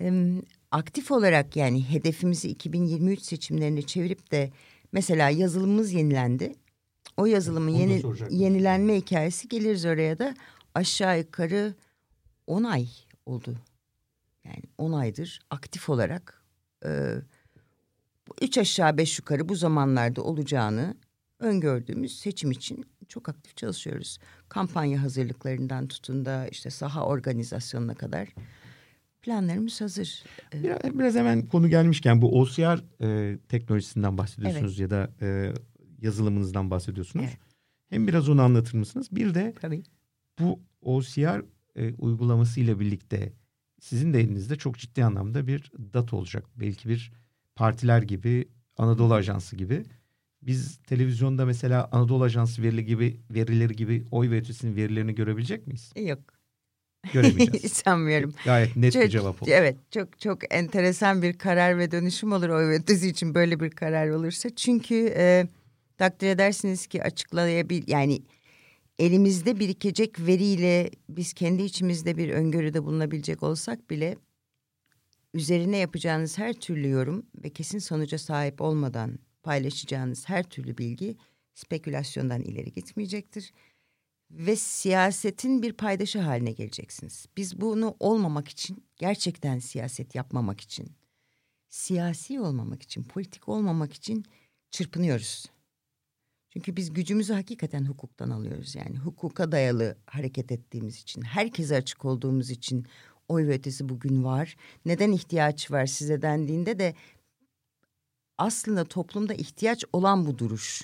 Ee, 0.01 0.31
aktif 0.71 1.11
olarak 1.11 1.55
yani 1.55 1.89
hedefimizi 1.89 2.49
2023 2.49 3.21
seçimlerine 3.21 3.81
çevirip 3.81 4.31
de 4.31 4.51
mesela 4.91 5.29
yazılımımız 5.29 5.93
yenilendi. 5.93 6.55
O 7.17 7.25
yazılımın 7.25 7.71
Onu 7.71 7.79
yeni, 7.79 8.01
yenilenme 8.29 8.95
hikayesi 8.95 9.47
geliriz 9.47 9.85
oraya 9.85 10.19
da 10.19 10.35
aşağı 10.75 11.19
yukarı 11.19 11.73
10 12.47 12.63
ay 12.63 12.87
oldu. 13.25 13.55
Yani 14.43 14.63
10 14.77 14.91
aydır 14.91 15.39
aktif 15.49 15.89
olarak 15.89 16.43
e, 16.85 17.11
üç 18.41 18.57
aşağı 18.57 18.97
beş 18.97 19.19
yukarı 19.19 19.49
bu 19.49 19.55
zamanlarda 19.55 20.21
olacağını 20.23 20.95
öngördüğümüz 21.39 22.19
seçim 22.19 22.51
için 22.51 22.85
çok 23.07 23.29
aktif 23.29 23.57
çalışıyoruz. 23.57 24.17
Kampanya 24.49 25.01
hazırlıklarından 25.01 25.87
tutun 25.87 26.25
da 26.25 26.47
işte 26.47 26.69
saha 26.69 27.05
organizasyonuna 27.05 27.95
kadar 27.95 28.27
planlarımız 29.21 29.81
hazır. 29.81 30.23
E, 30.53 30.63
Biraz, 30.63 30.99
biraz 30.99 31.15
hemen 31.15 31.47
konu 31.47 31.69
gelmişken 31.69 32.21
bu 32.21 32.39
OCR 32.41 32.83
e, 33.01 33.37
teknolojisinden 33.49 34.17
bahsediyorsunuz 34.17 34.79
ya 34.79 34.89
da 34.89 35.09
e, 35.21 35.53
yazılımınızdan 36.01 36.71
bahsediyorsunuz. 36.71 37.25
Evet. 37.25 37.37
Hem 37.89 38.07
biraz 38.07 38.29
onu 38.29 38.41
anlatır 38.41 38.77
mısınız? 38.77 39.07
Bir 39.11 39.33
de 39.33 39.53
Tabii. 39.61 39.83
bu 40.39 40.59
OCR 40.81 41.41
e, 41.75 41.93
uygulaması 41.93 42.59
ile 42.59 42.79
birlikte 42.79 43.33
sizin 43.79 44.13
de 44.13 44.19
elinizde 44.19 44.55
çok 44.55 44.77
ciddi 44.77 45.05
anlamda 45.05 45.47
bir 45.47 45.71
data 45.93 46.15
olacak. 46.15 46.45
Belki 46.55 46.89
bir 46.89 47.11
partiler 47.55 48.01
gibi, 48.01 48.47
Anadolu 48.77 49.13
Ajansı 49.13 49.55
gibi. 49.55 49.83
Biz 50.45 50.77
televizyonda 50.77 51.45
mesela 51.45 51.89
Anadolu 51.91 52.23
Ajansı 52.23 52.61
verileri 52.61 52.85
gibi 52.85 53.19
verileri 53.31 53.75
gibi 53.75 54.05
oy 54.11 54.29
ve 54.29 54.37
ötesinin 54.37 54.75
verilerini 54.75 55.15
görebilecek 55.15 55.67
miyiz? 55.67 55.93
Yok. 55.95 56.19
Göremeyeceğiz. 57.13 57.71
Sanmıyorum. 57.73 58.33
Gayet 58.45 58.75
net 58.75 58.95
bir 58.95 59.01
Çok- 59.01 59.11
cevap 59.11 59.43
oldu. 59.43 59.49
Evet 59.53 59.77
çok 59.91 60.19
çok 60.19 60.53
enteresan 60.53 61.21
bir 61.21 61.37
karar 61.37 61.77
ve 61.79 61.91
dönüşüm 61.91 62.31
olur 62.31 62.49
o 62.49 62.59
ötesi 62.59 63.07
için 63.09 63.35
böyle 63.35 63.59
bir 63.59 63.69
karar 63.69 64.09
olursa. 64.09 64.49
Çünkü 64.55 65.13
e, 65.17 65.47
takdir 65.97 66.27
edersiniz 66.27 66.87
ki 66.87 67.03
açıklayabil 67.03 67.83
yani 67.87 68.21
elimizde 68.99 69.59
birikecek 69.59 70.19
veriyle 70.19 70.91
biz 71.09 71.33
kendi 71.33 71.63
içimizde 71.63 72.17
bir 72.17 72.29
öngörüde 72.29 72.83
bulunabilecek 72.83 73.43
olsak 73.43 73.89
bile 73.89 74.17
üzerine 75.33 75.77
yapacağınız 75.77 76.37
her 76.37 76.53
türlü 76.53 76.89
yorum 76.89 77.25
ve 77.43 77.49
kesin 77.49 77.79
sonuca 77.79 78.17
sahip 78.17 78.61
olmadan 78.61 79.19
paylaşacağınız 79.45 80.29
her 80.29 80.43
türlü 80.43 80.77
bilgi 80.77 81.17
spekülasyondan 81.53 82.41
ileri 82.41 82.71
gitmeyecektir 82.71 83.53
ve 84.31 84.55
siyasetin 84.55 85.61
bir 85.61 85.73
paydaşı 85.73 86.19
haline 86.19 86.51
geleceksiniz. 86.51 87.25
Biz 87.37 87.61
bunu 87.61 87.95
olmamak 87.99 88.47
için, 88.47 88.83
gerçekten 88.97 89.59
siyaset 89.59 90.15
yapmamak 90.15 90.61
için, 90.61 90.91
siyasi 91.69 92.39
olmamak 92.39 92.83
için, 92.83 93.03
politik 93.03 93.49
olmamak 93.49 93.93
için 93.93 94.25
çırpınıyoruz. 94.71 95.45
Çünkü 96.49 96.75
biz 96.75 96.93
gücümüzü 96.93 97.33
hakikaten 97.33 97.85
hukuktan 97.85 98.29
alıyoruz. 98.29 98.75
Yani 98.75 98.97
hukuka 98.97 99.51
dayalı 99.51 99.97
hareket 100.05 100.51
ettiğimiz 100.51 101.01
için, 101.01 101.21
herkese 101.21 101.75
açık 101.75 102.05
olduğumuz 102.05 102.49
için 102.49 102.85
oy 103.27 103.47
ve 103.47 103.53
ötesi 103.53 103.89
bugün 103.89 104.23
var. 104.23 104.55
Neden 104.85 105.11
ihtiyaç 105.11 105.71
var 105.71 105.85
size 105.85 106.21
dendiğinde 106.21 106.79
de 106.79 106.95
aslında 108.37 108.85
toplumda 108.85 109.33
ihtiyaç 109.33 109.83
olan 109.93 110.25
bu 110.25 110.37
duruş 110.37 110.81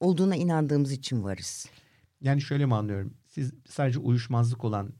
olduğuna 0.00 0.36
inandığımız 0.36 0.92
için 0.92 1.24
varız. 1.24 1.68
Yani 2.20 2.40
şöyle 2.40 2.66
mi 2.66 2.74
anlıyorum? 2.74 3.14
Siz 3.26 3.52
sadece 3.68 3.98
uyuşmazlık 3.98 4.64
olan 4.64 4.92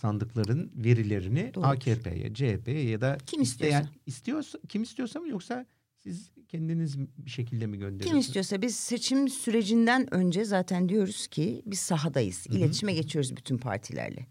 sandıkların 0.00 0.72
verilerini. 0.74 1.52
AKP'ye, 1.62 2.34
CHP'ye 2.34 2.88
ya 2.88 3.00
da 3.00 3.18
Kim 3.26 3.42
isteyen 3.42 3.70
istiyorsa. 3.70 4.00
istiyorsa 4.06 4.58
kim 4.68 4.82
istiyorsa 4.82 5.20
mı 5.20 5.28
yoksa 5.28 5.66
siz 5.96 6.30
kendiniz 6.48 6.98
bir 6.98 7.30
şekilde 7.30 7.66
mi 7.66 7.78
gönderiyorsunuz? 7.78 8.10
Kim 8.10 8.18
istiyorsa 8.18 8.62
biz 8.62 8.76
seçim 8.76 9.28
sürecinden 9.28 10.14
önce 10.14 10.44
zaten 10.44 10.88
diyoruz 10.88 11.26
ki 11.26 11.62
biz 11.66 11.78
sahadayız. 11.78 12.46
İletişime 12.46 12.92
geçiyoruz 12.92 13.36
bütün 13.36 13.58
partilerle. 13.58 14.26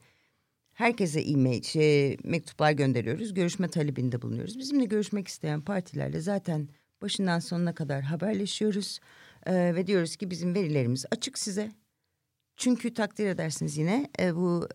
Herkese 0.79 1.21
e-mail, 1.21 1.63
şey, 1.63 2.17
mektuplar 2.24 2.71
gönderiyoruz. 2.71 3.33
Görüşme 3.33 3.67
talebinde 3.67 4.21
bulunuyoruz. 4.21 4.57
Bizimle 4.57 4.86
görüşmek 4.86 5.27
isteyen 5.27 5.62
partilerle 5.62 6.21
zaten 6.21 6.69
başından 7.01 7.39
sonuna 7.39 7.75
kadar 7.75 8.01
haberleşiyoruz. 8.01 9.00
Ee, 9.45 9.75
ve 9.75 9.88
diyoruz 9.88 10.15
ki 10.15 10.31
bizim 10.31 10.55
verilerimiz 10.55 11.05
açık 11.12 11.38
size. 11.38 11.71
Çünkü 12.57 12.93
takdir 12.93 13.27
edersiniz 13.27 13.77
yine 13.77 14.09
e, 14.19 14.36
bu 14.36 14.67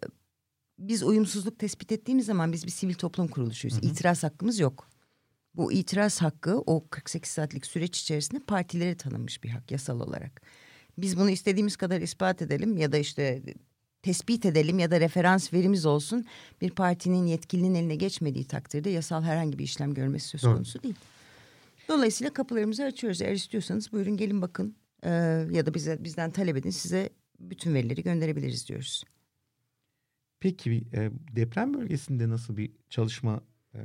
biz 0.79 1.03
uyumsuzluk 1.03 1.59
tespit 1.59 1.93
ettiğimiz 1.93 2.27
zaman 2.27 2.53
biz 2.53 2.65
bir 2.65 2.71
sivil 2.71 2.95
toplum 2.95 3.29
kuruluşuyuz. 3.29 3.77
Hı 3.77 3.87
hı. 3.87 3.91
İtiraz 3.91 4.23
hakkımız 4.23 4.59
yok. 4.59 4.89
Bu 5.55 5.73
itiraz 5.73 6.23
hakkı 6.23 6.59
o 6.59 6.89
48 6.89 7.31
saatlik 7.33 7.67
süreç 7.67 8.01
içerisinde 8.01 8.41
partilere 8.41 8.97
tanınmış 8.97 9.45
bir 9.45 9.49
hak 9.49 9.71
yasal 9.71 10.01
olarak. 10.01 10.43
Biz 10.99 11.19
bunu 11.19 11.31
istediğimiz 11.31 11.77
kadar 11.77 12.01
ispat 12.01 12.43
edelim 12.43 12.77
ya 12.77 12.93
da 12.93 12.99
işte 12.99 13.43
tespit 14.05 14.47
edelim 14.47 14.79
ya 14.79 14.91
da 14.91 15.01
referans 15.01 15.53
verimiz 15.53 15.87
olsun. 15.87 16.25
Bir 16.61 16.71
partinin 16.71 17.27
yetkilinin 17.27 17.75
eline 17.75 17.97
geçmediği 17.97 18.45
takdirde 18.45 18.91
yasal 18.91 19.23
herhangi 19.23 19.59
bir 19.59 19.65
işlem 19.65 19.95
görmesi 19.95 20.29
söz 20.29 20.43
Doğru. 20.43 20.55
konusu 20.55 20.83
değil. 20.83 20.95
Dolayısıyla 21.89 22.33
kapılarımızı 22.33 22.85
açıyoruz. 22.85 23.23
Eğer 23.23 23.33
istiyorsanız 23.33 23.93
buyurun 23.93 24.17
gelin 24.17 24.43
bakın 24.43 24.77
Ee, 25.07 25.11
ya 25.51 25.67
da 25.67 25.75
bize 25.75 26.05
bizden 26.05 26.31
talep 26.31 26.57
edin 26.57 26.71
size 26.71 27.11
bütün 27.41 27.75
verileri 27.75 28.03
gönderebiliriz 28.03 28.69
diyoruz. 28.69 29.05
Peki 30.41 30.85
e, 30.93 31.11
deprem 31.37 31.75
bölgesinde 31.75 32.29
nasıl 32.29 32.57
bir 32.57 32.73
çalışma 32.91 33.41
e, 33.75 33.81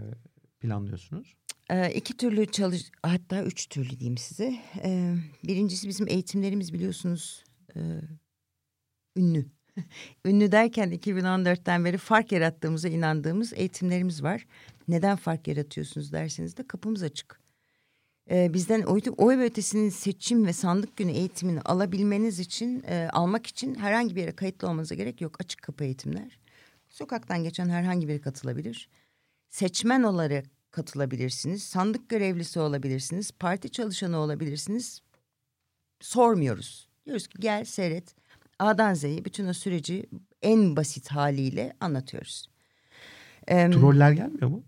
planlıyorsunuz? 0.60 1.36
Ee, 1.70 1.92
iki 1.94 2.18
türlü 2.18 2.46
çalış 2.46 2.92
hatta 3.04 3.44
üç 3.44 3.70
türlü 3.70 3.90
diyeyim 3.90 4.18
size. 4.18 4.56
Ee, 4.84 5.16
birincisi 5.48 5.88
bizim 5.88 6.08
eğitimlerimiz 6.08 6.74
biliyorsunuz 6.74 7.44
e, 7.76 7.80
ünlü. 9.16 9.46
ünlü 10.26 10.52
derken 10.52 10.92
2014'ten 10.92 11.86
beri 11.86 11.98
fark 11.98 12.32
yarattığımıza 12.32 12.90
inandığımız 12.90 13.54
eğitimlerimiz 13.54 14.24
var. 14.24 14.46
Neden 14.88 15.16
fark 15.16 15.48
yaratıyorsunuz 15.48 16.12
derseniz 16.12 16.58
de 16.58 16.68
kapımız 16.68 17.04
açık. 17.04 17.40
Ee, 18.32 18.54
bizden 18.54 18.82
oy, 18.82 19.02
oy 19.18 19.38
ve 19.38 19.46
ötesinin 19.46 19.90
seçim 19.90 20.46
ve 20.46 20.54
sandık 20.54 20.98
günü 20.98 21.12
eğitimini 21.12 21.62
alabilmeniz 21.62 22.40
için, 22.40 22.84
e, 22.88 23.10
almak 23.14 23.48
için 23.48 23.76
herhangi 23.76 24.16
bir 24.16 24.22
yere 24.22 24.36
kayıtlı 24.36 24.68
olmanıza 24.68 24.96
gerek 24.96 25.22
yok. 25.22 25.42
Açık 25.42 25.62
kapı 25.62 25.84
eğitimler. 25.84 26.40
Sokaktan 26.90 27.44
geçen 27.44 27.70
herhangi 27.70 28.08
biri 28.08 28.22
katılabilir. 28.22 28.90
Seçmen 29.50 30.04
olarak 30.04 30.46
katılabilirsiniz. 30.72 31.64
Sandık 31.64 32.10
görevlisi 32.10 32.60
olabilirsiniz. 32.60 33.32
Parti 33.32 33.70
çalışanı 33.70 34.18
olabilirsiniz. 34.18 35.02
Sormuyoruz. 36.02 36.90
Diyoruz 37.06 37.28
ki 37.28 37.38
gel 37.40 37.66
seyret. 37.66 38.19
A'dan 38.60 38.94
Z'ye 38.94 39.26
bütün 39.26 39.48
o 39.48 39.54
süreci 39.54 40.06
en 40.42 40.76
basit 40.76 41.08
haliyle 41.12 41.74
anlatıyoruz. 41.80 42.50
Ee, 43.48 43.72
Troller 43.72 44.12
gelmiyor 44.12 44.48
mu? 44.48 44.64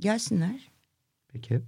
gelsinler. 0.00 0.70
Peki. 1.28 1.60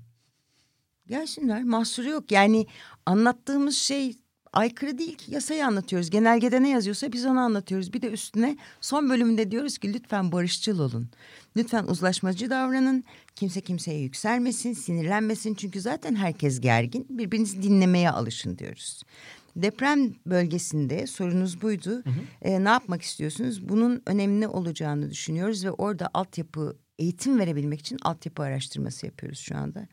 Gelsinler. 1.07 1.63
Mahsuru 1.65 2.09
yok. 2.09 2.33
Yani 2.33 2.67
anlattığımız 3.07 3.77
şey 3.77 4.17
aykırı 4.53 4.99
değil 4.99 5.15
ki. 5.17 5.35
Yasayı 5.35 5.67
anlatıyoruz. 5.67 6.11
Genelgede 6.11 6.63
ne 6.63 6.69
yazıyorsa 6.69 7.13
biz 7.13 7.27
onu 7.27 7.41
anlatıyoruz. 7.41 7.93
Bir 7.93 8.03
de 8.03 8.11
üstüne 8.11 8.57
son 8.81 9.11
bölümünde 9.11 9.51
diyoruz 9.51 9.79
ki 9.79 9.95
lütfen 9.95 10.33
barışçıl 10.33 10.79
olun. 10.79 11.09
Lütfen 11.57 11.85
uzlaşmacı 11.85 12.51
davranın. 12.51 13.05
Kimse 13.35 13.61
kimseye 13.61 14.01
yükselmesin, 14.01 14.73
sinirlenmesin. 14.73 15.55
Çünkü 15.55 15.81
zaten 15.81 16.15
herkes 16.15 16.61
gergin. 16.61 17.07
Birbirinizi 17.11 17.63
dinlemeye 17.63 18.11
alışın 18.11 18.59
diyoruz. 18.59 19.03
Deprem 19.57 20.15
bölgesinde 20.27 21.07
sorunuz 21.07 21.63
buydu. 21.63 22.03
Ee, 22.43 22.65
ne 22.65 22.69
yapmak 22.69 23.03
istiyorsunuz? 23.03 23.69
Bunun 23.69 24.03
önemli 24.07 24.49
olacağını 24.49 25.11
düşünüyoruz 25.11 25.65
ve 25.65 25.71
orada 25.71 26.11
altyapı 26.15 26.77
eğitim 26.99 27.39
verebilmek 27.39 27.81
için 27.81 27.99
altyapı 28.03 28.43
araştırması 28.43 29.07
yapıyoruz 29.07 29.39
şu 29.39 29.57
anda. 29.57 29.89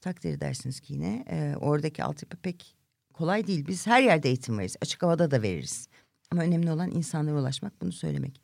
Takdir 0.00 0.30
edersiniz 0.30 0.80
ki 0.80 0.92
yine 0.92 1.24
e, 1.30 1.56
oradaki 1.56 2.04
altyapı 2.04 2.36
pek 2.36 2.76
kolay 3.12 3.46
değil. 3.46 3.66
Biz 3.68 3.86
her 3.86 4.02
yerde 4.02 4.28
eğitim 4.28 4.58
veririz. 4.58 4.76
Açık 4.82 5.02
havada 5.02 5.30
da 5.30 5.42
veririz. 5.42 5.88
Ama 6.30 6.42
önemli 6.42 6.70
olan 6.70 6.90
insanlara 6.90 7.40
ulaşmak, 7.40 7.82
bunu 7.82 7.92
söylemek. 7.92 8.40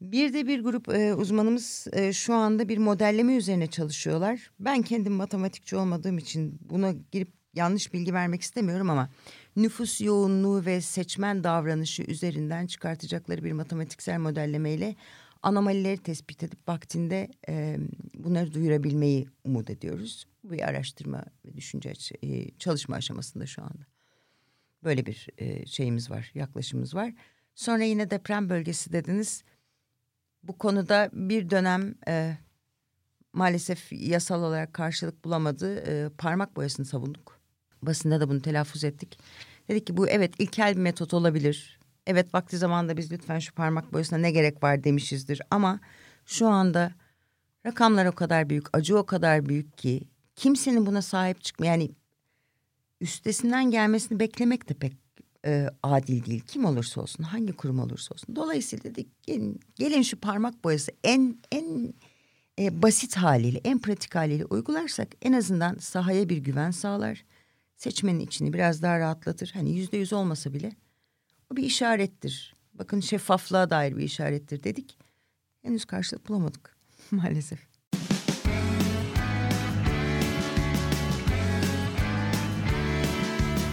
Bir 0.00 0.32
de 0.32 0.46
bir 0.46 0.60
grup 0.60 0.88
e, 0.88 1.14
uzmanımız 1.14 1.86
e, 1.92 2.12
şu 2.12 2.34
anda 2.34 2.68
bir 2.68 2.78
modelleme 2.78 3.36
üzerine 3.36 3.66
çalışıyorlar. 3.66 4.50
Ben 4.60 4.82
kendim 4.82 5.12
matematikçi 5.12 5.76
olmadığım 5.76 6.18
için 6.18 6.58
buna 6.60 6.92
girip 7.12 7.32
yanlış 7.54 7.92
bilgi 7.92 8.14
vermek 8.14 8.42
istemiyorum 8.42 8.90
ama 8.90 9.08
nüfus 9.56 10.00
yoğunluğu 10.00 10.66
ve 10.66 10.80
seçmen 10.80 11.44
davranışı 11.44 12.02
üzerinden 12.02 12.66
çıkartacakları 12.66 13.44
bir 13.44 13.52
matematiksel 13.52 14.18
modellemeyle 14.18 14.96
anomalileri 15.42 15.98
tespit 15.98 16.42
edip 16.42 16.68
vaktinde 16.68 17.30
e, 17.48 17.76
bunları 18.14 18.54
duyurabilmeyi 18.54 19.28
umut 19.44 19.70
ediyoruz. 19.70 20.26
Bu 20.44 20.50
bir 20.52 20.68
araştırma 20.68 21.24
ve 21.44 21.56
düşünce 21.56 21.92
e, 22.22 22.50
çalışma 22.58 22.96
aşamasında 22.96 23.46
şu 23.46 23.62
anda. 23.62 23.86
Böyle 24.84 25.06
bir 25.06 25.28
e, 25.38 25.66
şeyimiz 25.66 26.10
var, 26.10 26.30
yaklaşımımız 26.34 26.94
var. 26.94 27.12
Sonra 27.54 27.82
yine 27.82 28.10
deprem 28.10 28.48
bölgesi 28.48 28.92
dediniz. 28.92 29.44
Bu 30.42 30.58
konuda 30.58 31.10
bir 31.12 31.50
dönem 31.50 31.94
e, 32.08 32.38
maalesef 33.32 33.92
yasal 33.92 34.42
olarak 34.42 34.72
karşılık 34.72 35.24
bulamadı. 35.24 35.76
E, 35.76 36.08
parmak 36.18 36.56
boyasını 36.56 36.86
savunduk. 36.86 37.39
Basında 37.82 38.20
da 38.20 38.28
bunu 38.28 38.42
telaffuz 38.42 38.84
ettik. 38.84 39.18
Dedik 39.68 39.86
ki 39.86 39.96
bu 39.96 40.08
evet 40.08 40.34
ilkel 40.38 40.76
bir 40.76 40.80
metot 40.80 41.14
olabilir. 41.14 41.80
Evet 42.06 42.34
vakti 42.34 42.58
zamanında 42.58 42.96
biz 42.96 43.12
lütfen 43.12 43.38
şu 43.38 43.54
parmak 43.54 43.92
boyasına 43.92 44.18
ne 44.18 44.30
gerek 44.30 44.62
var 44.62 44.84
demişizdir. 44.84 45.42
Ama 45.50 45.80
şu 46.26 46.48
anda 46.48 46.92
rakamlar 47.66 48.06
o 48.06 48.12
kadar 48.12 48.50
büyük, 48.50 48.76
acı 48.76 48.98
o 48.98 49.06
kadar 49.06 49.46
büyük 49.46 49.78
ki 49.78 50.08
kimsenin 50.36 50.86
buna 50.86 51.02
sahip 51.02 51.42
çıkma 51.42 51.66
yani 51.66 51.90
üstesinden 53.00 53.70
gelmesini 53.70 54.20
beklemek 54.20 54.68
de 54.68 54.74
pek 54.74 54.92
e, 55.46 55.70
adil 55.82 56.24
değil. 56.24 56.40
Kim 56.46 56.64
olursa 56.64 57.00
olsun, 57.00 57.24
hangi 57.24 57.52
kurum 57.52 57.78
olursa 57.78 58.14
olsun. 58.14 58.36
Dolayısıyla 58.36 58.84
dedik 58.84 59.22
gelin, 59.22 59.60
gelin 59.74 60.02
şu 60.02 60.20
parmak 60.20 60.64
boyası 60.64 60.92
en 61.04 61.38
en 61.52 61.94
e, 62.58 62.82
basit 62.82 63.16
haliyle, 63.16 63.60
en 63.64 63.78
pratik 63.78 64.14
haliyle 64.14 64.44
uygularsak 64.44 65.08
en 65.22 65.32
azından 65.32 65.76
sahaya 65.76 66.28
bir 66.28 66.38
güven 66.38 66.70
sağlar. 66.70 67.24
Seçmenin 67.80 68.20
içini 68.20 68.52
biraz 68.52 68.82
daha 68.82 68.98
rahatlatır. 68.98 69.50
Hani 69.54 69.70
yüzde 69.70 69.96
yüz 69.96 70.12
olmasa 70.12 70.54
bile 70.54 70.72
o 71.52 71.56
bir 71.56 71.62
işarettir. 71.62 72.56
Bakın 72.74 73.00
şeffaflığa 73.00 73.70
dair 73.70 73.96
bir 73.96 74.02
işarettir 74.02 74.62
dedik. 74.62 74.98
Henüz 75.62 75.84
karşılık 75.84 76.28
bulamadık 76.28 76.76
maalesef. 77.10 77.58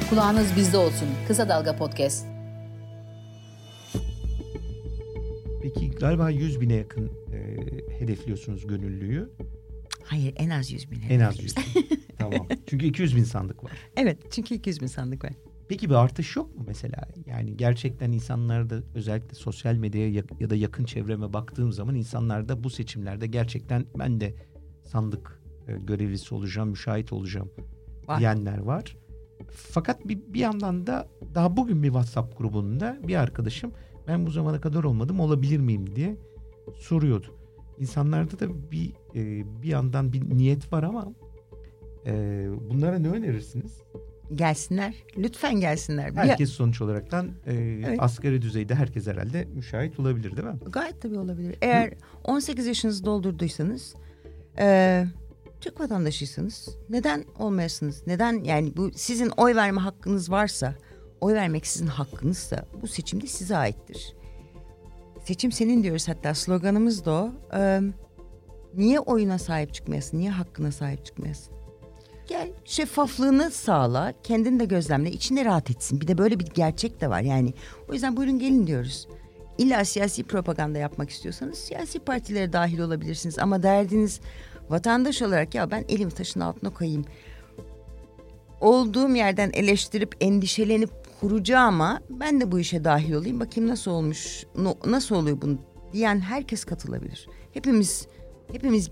Kulağınız 0.09 0.55
bizde 0.55 0.77
olsun. 0.77 1.07
Kısa 1.27 1.49
Dalga 1.49 1.75
Podcast. 1.75 2.25
Peki 5.61 5.91
galiba 5.91 6.29
100 6.29 6.61
bine 6.61 6.73
yakın 6.73 7.11
e, 7.33 7.57
hedefliyorsunuz 7.99 8.67
gönüllüyü. 8.67 9.29
Hayır 10.03 10.33
en 10.37 10.49
az 10.49 10.71
100 10.71 10.91
bin. 10.91 11.01
En 11.09 11.19
az 11.19 11.43
100 11.43 11.57
bin. 11.57 11.63
tamam. 12.19 12.47
Çünkü 12.67 12.85
200 12.85 13.15
bin 13.15 13.23
sandık 13.23 13.63
var. 13.63 13.71
Evet 13.97 14.17
çünkü 14.31 14.55
200 14.55 14.81
bin 14.81 14.87
sandık 14.87 15.23
var. 15.23 15.33
Peki 15.69 15.89
bir 15.89 15.95
artış 15.95 16.35
yok 16.35 16.55
mu 16.57 16.63
mesela? 16.67 17.07
Yani 17.25 17.57
gerçekten 17.57 18.11
insanlarda 18.11 18.83
özellikle 18.95 19.35
sosyal 19.35 19.75
medyaya 19.75 20.23
ya 20.39 20.49
da 20.49 20.55
yakın 20.55 20.85
çevreme 20.85 21.33
baktığım 21.33 21.71
zaman 21.71 21.95
insanlarda 21.95 22.63
bu 22.63 22.69
seçimlerde 22.69 23.27
gerçekten 23.27 23.85
ben 23.99 24.21
de 24.21 24.35
sandık 24.83 25.41
e, 25.67 25.77
görevlisi 25.77 26.35
olacağım, 26.35 26.69
müşahit 26.69 27.13
olacağım 27.13 27.49
var. 28.07 28.19
diyenler 28.19 28.57
var. 28.57 28.97
Fakat 29.49 30.07
bir, 30.07 30.19
bir 30.27 30.39
yandan 30.39 30.87
da 30.87 31.07
daha 31.35 31.57
bugün 31.57 31.83
bir 31.83 31.87
WhatsApp 31.87 32.37
grubunda 32.37 32.97
bir 33.07 33.15
arkadaşım 33.15 33.71
ben 34.07 34.25
bu 34.25 34.31
zamana 34.31 34.61
kadar 34.61 34.83
olmadım 34.83 35.19
olabilir 35.19 35.59
miyim 35.59 35.95
diye 35.95 36.17
soruyordu. 36.75 37.27
İnsanlarda 37.79 38.39
da 38.39 38.71
bir 38.71 38.93
e, 39.15 39.45
bir 39.61 39.67
yandan 39.67 40.13
bir 40.13 40.37
niyet 40.37 40.73
var 40.73 40.83
ama 40.83 41.13
e, 42.07 42.45
bunlara 42.69 42.99
ne 42.99 43.09
önerirsiniz? 43.09 43.81
Gelsinler. 44.35 44.93
Lütfen 45.17 45.59
gelsinler. 45.59 46.11
Herkes 46.15 46.49
sonuç 46.49 46.81
olaraktan 46.81 47.31
e, 47.45 47.53
evet. 47.53 47.99
asgari 47.99 48.41
düzeyde 48.41 48.75
herkes 48.75 49.07
herhalde 49.07 49.47
müşahit 49.53 49.99
olabilir 49.99 50.37
değil 50.37 50.47
mi? 50.47 50.59
Gayet 50.65 51.01
tabii 51.01 51.19
olabilir. 51.19 51.55
Eğer 51.61 51.87
Hı? 51.87 51.95
18 52.23 52.67
yaşınızı 52.67 53.05
doldurduysanız 53.05 53.95
e, 54.59 55.05
Türk 55.61 55.79
vatandaşıysanız 55.79 56.69
neden 56.89 57.25
olmayasınız? 57.39 58.07
Neden 58.07 58.43
yani 58.43 58.77
bu 58.77 58.91
sizin 58.95 59.29
oy 59.37 59.55
verme 59.55 59.81
hakkınız 59.81 60.31
varsa, 60.31 60.75
oy 61.21 61.33
vermek 61.33 61.67
sizin 61.67 61.87
hakkınızsa 61.87 62.65
bu 62.81 62.87
seçim 62.87 63.21
de 63.21 63.27
size 63.27 63.57
aittir. 63.57 64.15
Seçim 65.23 65.51
senin 65.51 65.83
diyoruz 65.83 66.07
hatta 66.07 66.33
sloganımız 66.33 67.05
da 67.05 67.11
o. 67.11 67.31
Ee, 67.53 67.81
niye 68.73 68.99
oyuna 68.99 69.37
sahip 69.37 69.73
çıkmayasın? 69.73 70.17
Niye 70.17 70.31
hakkına 70.31 70.71
sahip 70.71 71.05
çıkmayasın? 71.05 71.53
Gel 72.27 72.49
şeffaflığını 72.65 73.51
sağla, 73.51 74.13
kendini 74.23 74.59
de 74.59 74.65
gözlemle, 74.65 75.11
içinde 75.11 75.45
rahat 75.45 75.71
etsin. 75.71 76.01
Bir 76.01 76.07
de 76.07 76.17
böyle 76.17 76.39
bir 76.39 76.45
gerçek 76.45 77.01
de 77.01 77.09
var 77.09 77.21
yani. 77.21 77.53
O 77.89 77.93
yüzden 77.93 78.17
buyurun 78.17 78.39
gelin 78.39 78.67
diyoruz. 78.67 79.07
İlla 79.57 79.85
siyasi 79.85 80.23
propaganda 80.23 80.77
yapmak 80.77 81.09
istiyorsanız 81.09 81.57
siyasi 81.57 81.99
partilere 81.99 82.53
dahil 82.53 82.79
olabilirsiniz. 82.79 83.39
Ama 83.39 83.63
derdiniz 83.63 84.19
vatandaş 84.69 85.21
olarak 85.21 85.55
ya 85.55 85.71
ben 85.71 85.85
elimi 85.89 86.11
taşın 86.11 86.39
altına 86.39 86.73
koyayım. 86.73 87.05
Olduğum 88.61 89.15
yerden 89.15 89.51
eleştirip 89.53 90.15
endişelenip 90.21 90.89
kuracağıma 91.19 92.01
ben 92.09 92.41
de 92.41 92.51
bu 92.51 92.59
işe 92.59 92.83
dahil 92.83 93.13
olayım. 93.13 93.39
Bakayım 93.39 93.69
nasıl 93.69 93.91
olmuş, 93.91 94.45
nasıl 94.85 95.15
oluyor 95.15 95.41
bunu 95.41 95.57
diyen 95.93 96.19
herkes 96.19 96.65
katılabilir. 96.65 97.27
Hepimiz 97.53 98.07
hepimiz 98.51 98.89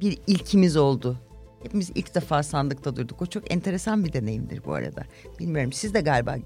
bir 0.00 0.18
ilkimiz 0.26 0.76
oldu. 0.76 1.18
Hepimiz 1.62 1.90
ilk 1.94 2.14
defa 2.14 2.42
sandıkta 2.42 2.96
durduk. 2.96 3.22
O 3.22 3.26
çok 3.26 3.52
enteresan 3.52 4.04
bir 4.04 4.12
deneyimdir 4.12 4.64
bu 4.64 4.74
arada. 4.74 5.04
Bilmiyorum 5.38 5.72
siz 5.72 5.94
de 5.94 6.00
galiba 6.00 6.36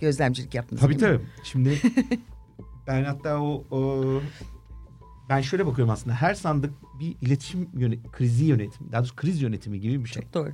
gözlemcilik 0.00 0.54
yaptınız. 0.54 0.82
Tabii 0.82 0.96
tabii. 0.96 1.20
Şimdi 1.44 1.80
ben 2.86 3.04
hatta 3.04 3.40
o, 3.40 3.64
o 3.70 4.02
ben 5.28 5.40
şöyle 5.40 5.66
bakıyorum 5.66 5.92
aslında 5.92 6.16
her 6.16 6.34
sandık 6.34 6.74
bir 7.00 7.16
iletişim 7.20 7.68
yönet 7.74 8.12
krizi 8.12 8.44
yönetimi, 8.44 8.92
daha 8.92 9.00
doğrusu 9.00 9.16
kriz 9.16 9.42
yönetimi 9.42 9.80
gibi 9.80 10.04
bir 10.04 10.08
şey. 10.08 10.22
Çok 10.22 10.34
doğru. 10.34 10.52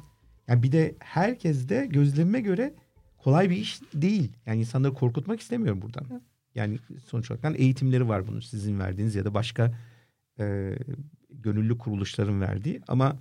Yani 0.49 0.63
bir 0.63 0.73
de 0.73 0.95
herkes 0.99 1.69
de 1.69 1.87
gözlemime 1.91 2.41
göre 2.41 2.75
kolay 3.19 3.51
bir 3.51 3.57
iş 3.57 3.81
değil. 3.95 4.33
Yani 4.47 4.61
insanları 4.61 4.95
korkutmak 4.95 5.41
istemiyorum 5.41 5.83
buradan. 5.83 6.23
Yani 6.55 6.79
sonuç 7.07 7.31
olarak 7.31 7.61
eğitimleri 7.61 8.09
var 8.09 8.27
bunun 8.27 8.41
sizin 8.41 8.79
verdiğiniz 8.79 9.15
ya 9.15 9.25
da 9.25 9.35
başka 9.35 9.73
e, 10.39 10.75
gönüllü 11.31 11.79
kuruluşların 11.79 12.41
verdiği. 12.41 12.81
Ama 12.89 13.17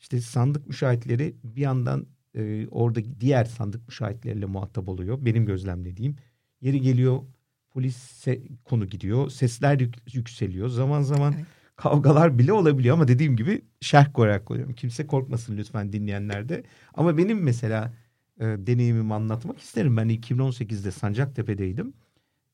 işte 0.00 0.20
sandık 0.20 0.66
müşahitleri 0.66 1.36
bir 1.44 1.60
yandan 1.60 2.06
e, 2.34 2.66
orada 2.70 3.00
diğer 3.20 3.44
sandık 3.44 3.88
müşahitleriyle 3.88 4.46
muhatap 4.46 4.88
oluyor. 4.88 5.24
Benim 5.24 5.46
gözlemlediğim. 5.46 6.16
Yeri 6.60 6.80
geliyor 6.80 7.22
polis 7.70 8.26
konu 8.64 8.86
gidiyor. 8.86 9.30
Sesler 9.30 9.80
yük, 9.80 10.14
yükseliyor. 10.14 10.68
Zaman 10.68 11.02
zaman 11.02 11.34
evet. 11.36 11.46
kavgalar 11.76 12.38
bile 12.38 12.52
olabiliyor 12.52 12.94
ama 12.94 13.08
dediğim 13.08 13.36
gibi 13.36 13.62
şerh 13.80 14.12
koyarak 14.12 14.46
koyuyorum. 14.46 14.74
Kimse 14.74 15.06
korkmasın 15.06 15.56
lütfen 15.56 15.92
dinleyenler 15.92 16.48
de. 16.48 16.64
Ama 16.94 17.16
benim 17.16 17.42
mesela 17.42 17.94
e, 18.40 18.44
deneyimimi 18.44 19.14
anlatmak 19.14 19.58
isterim. 19.58 19.96
Ben 19.96 20.08
2018'de 20.08 20.90
Sancaktepe'deydim 20.90 21.92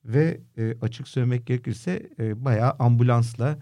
ve 0.04 0.40
e, 0.58 0.76
açık 0.82 1.08
söylemek 1.08 1.46
gerekirse 1.46 2.10
e, 2.18 2.44
bayağı 2.44 2.70
ambulansla 2.70 3.58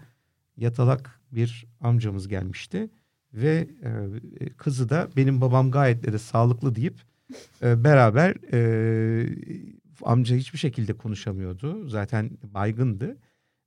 yatalak 0.57 1.19
bir 1.31 1.65
amcamız 1.81 2.27
gelmişti 2.27 2.89
ve 3.33 3.67
e, 4.39 4.49
kızı 4.49 4.89
da 4.89 5.09
benim 5.17 5.41
babam 5.41 5.71
gayet 5.71 6.03
de 6.03 6.19
sağlıklı 6.19 6.75
deyip 6.75 6.95
e, 7.61 7.83
beraber 7.83 8.35
e, 8.53 8.59
amca 10.03 10.35
hiçbir 10.35 10.59
şekilde 10.59 10.93
konuşamıyordu. 10.93 11.89
Zaten 11.89 12.29
baygındı 12.43 13.17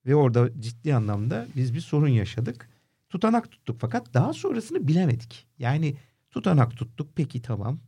ve 0.06 0.14
orada 0.14 0.60
ciddi 0.60 0.94
anlamda 0.94 1.46
biz 1.56 1.74
bir 1.74 1.80
sorun 1.80 2.08
yaşadık. 2.08 2.68
Tutanak 3.08 3.50
tuttuk 3.50 3.76
fakat 3.80 4.14
daha 4.14 4.32
sonrasını 4.32 4.88
bilemedik. 4.88 5.46
Yani 5.58 5.96
tutanak 6.30 6.76
tuttuk 6.76 7.08
peki 7.16 7.42
tamam. 7.42 7.80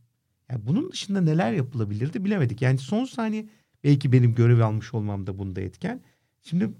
Yani 0.50 0.66
bunun 0.66 0.92
dışında 0.92 1.20
neler 1.20 1.52
yapılabilirdi 1.52 2.24
bilemedik. 2.24 2.62
Yani 2.62 2.78
son 2.78 3.04
saniye 3.04 3.48
belki 3.85 4.12
benim 4.12 4.35
görev 4.35 4.61
almış 4.61 4.94
olmam 4.94 5.26
da 5.26 5.38
bunda 5.38 5.61
etken. 5.61 6.00
Şimdi 6.42 6.70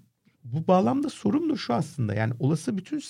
bu 0.44 0.66
bağlamda 0.66 1.11
sorun 1.11 1.50
da 1.50 1.57
şu 1.57 1.74
aslında. 1.74 2.14
Yani 2.14 2.35
olası 2.38 2.79
bütün 2.79 3.00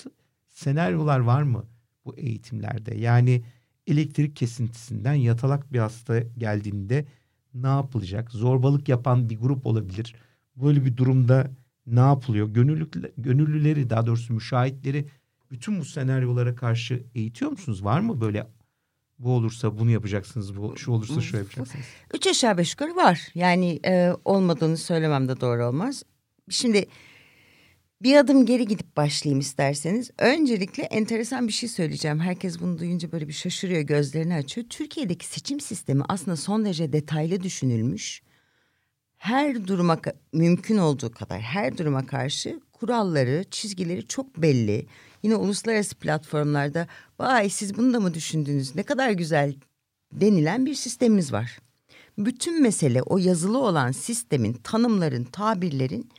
senaryolar 0.63 1.19
var 1.19 1.43
mı 1.43 1.65
bu 2.05 2.17
eğitimlerde? 2.17 2.97
Yani 2.97 3.43
elektrik 3.87 4.35
kesintisinden 4.35 5.13
yatalak 5.13 5.73
bir 5.73 5.79
hasta 5.79 6.19
geldiğinde 6.19 7.05
ne 7.53 7.67
yapılacak? 7.67 8.31
Zorbalık 8.31 8.89
yapan 8.89 9.29
bir 9.29 9.39
grup 9.39 9.65
olabilir. 9.65 10.15
Böyle 10.55 10.85
bir 10.85 10.97
durumda 10.97 11.51
ne 11.87 11.99
yapılıyor? 11.99 12.47
Gönüllü, 12.47 12.89
gönüllüleri 13.17 13.89
daha 13.89 14.05
doğrusu 14.05 14.33
müşahitleri 14.33 15.05
bütün 15.51 15.79
bu 15.79 15.85
senaryolara 15.85 16.55
karşı 16.55 17.03
eğitiyor 17.15 17.51
musunuz? 17.51 17.83
Var 17.83 17.99
mı 17.99 18.21
böyle 18.21 18.47
bu 19.19 19.31
olursa 19.31 19.79
bunu 19.79 19.91
yapacaksınız, 19.91 20.57
bu 20.57 20.77
şu 20.77 20.91
olursa 20.91 21.21
şu 21.21 21.37
yapacaksınız? 21.37 21.85
Üç 22.13 22.27
aşağı 22.27 22.57
beş 22.57 22.71
yukarı 22.71 22.95
var. 22.95 23.27
Yani 23.35 23.79
e, 23.85 24.11
olmadığını 24.25 24.77
söylemem 24.77 25.27
de 25.27 25.41
doğru 25.41 25.65
olmaz. 25.65 26.03
Şimdi 26.49 26.85
bir 28.03 28.15
adım 28.15 28.45
geri 28.45 28.67
gidip 28.67 28.97
başlayayım 28.97 29.39
isterseniz. 29.39 30.11
Öncelikle 30.17 30.83
enteresan 30.83 31.47
bir 31.47 31.53
şey 31.53 31.69
söyleyeceğim. 31.69 32.19
Herkes 32.19 32.59
bunu 32.59 32.79
duyunca 32.79 33.11
böyle 33.11 33.27
bir 33.27 33.33
şaşırıyor, 33.33 33.81
gözlerini 33.81 34.35
açıyor. 34.35 34.67
Türkiye'deki 34.69 35.25
seçim 35.25 35.59
sistemi 35.59 36.03
aslında 36.09 36.37
son 36.37 36.65
derece 36.65 36.93
detaylı 36.93 37.43
düşünülmüş. 37.43 38.21
Her 39.17 39.67
duruma 39.67 39.97
mümkün 40.33 40.77
olduğu 40.77 41.11
kadar 41.11 41.41
her 41.41 41.77
duruma 41.77 42.05
karşı 42.05 42.59
kuralları, 42.73 43.45
çizgileri 43.51 44.07
çok 44.07 44.37
belli. 44.37 44.85
Yine 45.23 45.35
uluslararası 45.35 45.95
platformlarda 45.95 46.87
vay 47.19 47.49
siz 47.49 47.77
bunu 47.77 47.93
da 47.93 47.99
mı 47.99 48.13
düşündünüz 48.13 48.75
ne 48.75 48.83
kadar 48.83 49.11
güzel 49.11 49.53
denilen 50.11 50.65
bir 50.65 50.75
sistemimiz 50.75 51.33
var. 51.33 51.59
Bütün 52.17 52.61
mesele 52.61 53.01
o 53.01 53.17
yazılı 53.17 53.57
olan 53.57 53.91
sistemin, 53.91 54.53
tanımların, 54.53 55.23
tabirlerin 55.23 56.09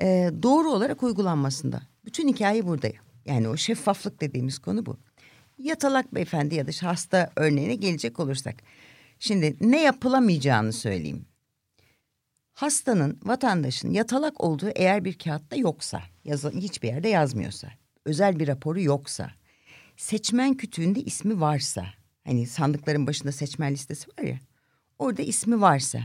e, 0.00 0.30
doğru 0.42 0.70
olarak 0.70 1.02
uygulanmasında. 1.02 1.82
Bütün 2.04 2.28
hikaye 2.28 2.66
burada. 2.66 2.88
Yani 3.24 3.48
o 3.48 3.56
şeffaflık 3.56 4.20
dediğimiz 4.20 4.58
konu 4.58 4.86
bu. 4.86 4.98
Yatalak 5.58 6.14
beyefendi 6.14 6.54
ya 6.54 6.66
da 6.66 6.70
hasta 6.82 7.30
örneğine 7.36 7.74
gelecek 7.74 8.20
olursak. 8.20 8.56
Şimdi 9.18 9.56
ne 9.60 9.82
yapılamayacağını 9.82 10.72
söyleyeyim. 10.72 11.26
Hastanın, 12.52 13.20
vatandaşın 13.24 13.90
yatalak 13.90 14.44
olduğu 14.44 14.68
eğer 14.74 15.04
bir 15.04 15.18
kağıtta 15.18 15.56
yoksa, 15.56 16.02
yazı, 16.24 16.50
hiçbir 16.50 16.88
yerde 16.88 17.08
yazmıyorsa, 17.08 17.68
özel 18.04 18.38
bir 18.38 18.48
raporu 18.48 18.80
yoksa, 18.80 19.30
seçmen 19.96 20.54
kütüğünde 20.54 21.00
ismi 21.00 21.40
varsa, 21.40 21.86
hani 22.24 22.46
sandıkların 22.46 23.06
başında 23.06 23.32
seçmen 23.32 23.72
listesi 23.72 24.08
var 24.08 24.24
ya, 24.24 24.38
orada 24.98 25.22
ismi 25.22 25.60
varsa, 25.60 25.98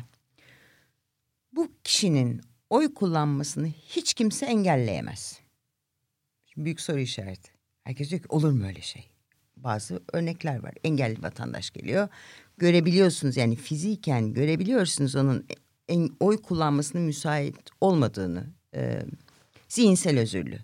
bu 1.54 1.72
kişinin 1.84 2.42
oy 2.70 2.94
kullanmasını 2.94 3.68
hiç 3.68 4.14
kimse 4.14 4.46
engelleyemez. 4.46 5.40
Şimdi 6.46 6.66
büyük 6.66 6.82
soru 6.82 7.00
işareti. 7.00 7.52
Herkes 7.84 8.10
diyor 8.10 8.22
ki 8.22 8.28
olur 8.30 8.52
mu 8.52 8.68
öyle 8.68 8.82
şey? 8.82 9.10
Bazı 9.58 10.04
örnekler 10.14 10.64
var. 10.64 10.74
Engelli 10.84 11.24
vatandaş 11.24 11.72
geliyor. 11.72 12.08
Görebiliyorsunuz 12.58 13.38
yani 13.38 13.56
fiziken 13.56 14.34
görebiliyorsunuz 14.34 15.16
onun 15.16 15.46
en, 15.88 16.10
oy 16.20 16.42
kullanmasına 16.42 17.02
müsait 17.02 17.56
olmadığını. 17.82 18.46
E, 18.76 19.02
zihinsel 19.68 20.20
özürlü. 20.20 20.60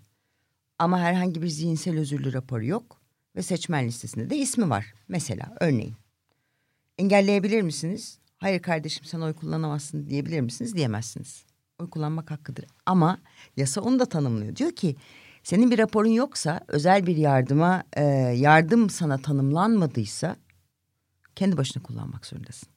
Ama 0.79 0.99
herhangi 0.99 1.41
bir 1.41 1.47
zihinsel 1.47 1.99
özürlü 1.99 2.33
raporu 2.33 2.65
yok. 2.65 3.01
Ve 3.35 3.41
seçmen 3.41 3.87
listesinde 3.87 4.29
de 4.29 4.37
ismi 4.37 4.69
var. 4.69 4.93
Mesela 5.07 5.55
örneğin. 5.59 5.95
Engelleyebilir 6.97 7.61
misiniz? 7.61 8.19
Hayır 8.37 8.61
kardeşim 8.61 9.05
sen 9.05 9.21
oy 9.21 9.33
kullanamazsın 9.33 10.09
diyebilir 10.09 10.41
misiniz? 10.41 10.75
Diyemezsiniz. 10.75 11.45
Oy 11.79 11.89
kullanmak 11.89 12.31
hakkıdır. 12.31 12.65
Ama 12.85 13.19
yasa 13.57 13.81
onu 13.81 13.99
da 13.99 14.05
tanımlıyor. 14.05 14.55
Diyor 14.55 14.71
ki 14.71 14.95
senin 15.43 15.71
bir 15.71 15.79
raporun 15.79 16.09
yoksa 16.09 16.59
özel 16.67 17.07
bir 17.07 17.17
yardıma 17.17 17.83
e, 17.93 18.03
yardım 18.35 18.89
sana 18.89 19.17
tanımlanmadıysa 19.17 20.35
kendi 21.35 21.57
başına 21.57 21.83
kullanmak 21.83 22.25
zorundasın. 22.25 22.69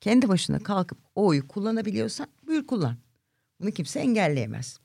Kendi 0.00 0.28
başına 0.28 0.58
kalkıp 0.58 0.98
o 1.14 1.26
oyu 1.26 1.48
kullanabiliyorsan 1.48 2.26
buyur 2.46 2.66
kullan. 2.66 2.96
Bunu 3.60 3.70
kimse 3.70 4.00
engelleyemez. 4.00 4.78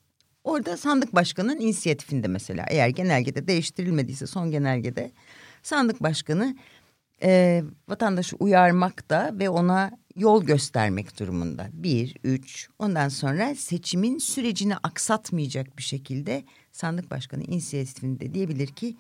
Orada 0.43 0.77
sandık 0.77 1.15
başkanının 1.15 1.59
inisiyatifinde 1.59 2.27
mesela 2.27 2.65
eğer 2.69 2.87
genelgede 2.87 3.47
değiştirilmediyse 3.47 4.27
son 4.27 4.51
genelgede 4.51 5.11
sandık 5.63 6.03
başkanı 6.03 6.55
e, 7.23 7.63
vatandaşı 7.88 8.36
uyarmakta 8.36 9.31
ve 9.39 9.49
ona 9.49 9.91
yol 10.15 10.43
göstermek 10.43 11.19
durumunda. 11.19 11.69
Bir, 11.73 12.15
üç, 12.23 12.69
ondan 12.79 13.09
sonra 13.09 13.55
seçimin 13.55 14.17
sürecini 14.17 14.75
aksatmayacak 14.75 15.77
bir 15.77 15.83
şekilde 15.83 16.43
sandık 16.71 17.12
başkanı 17.12 17.43
inisiyatifinde 17.43 18.33
diyebilir 18.33 18.67
ki 18.67 18.97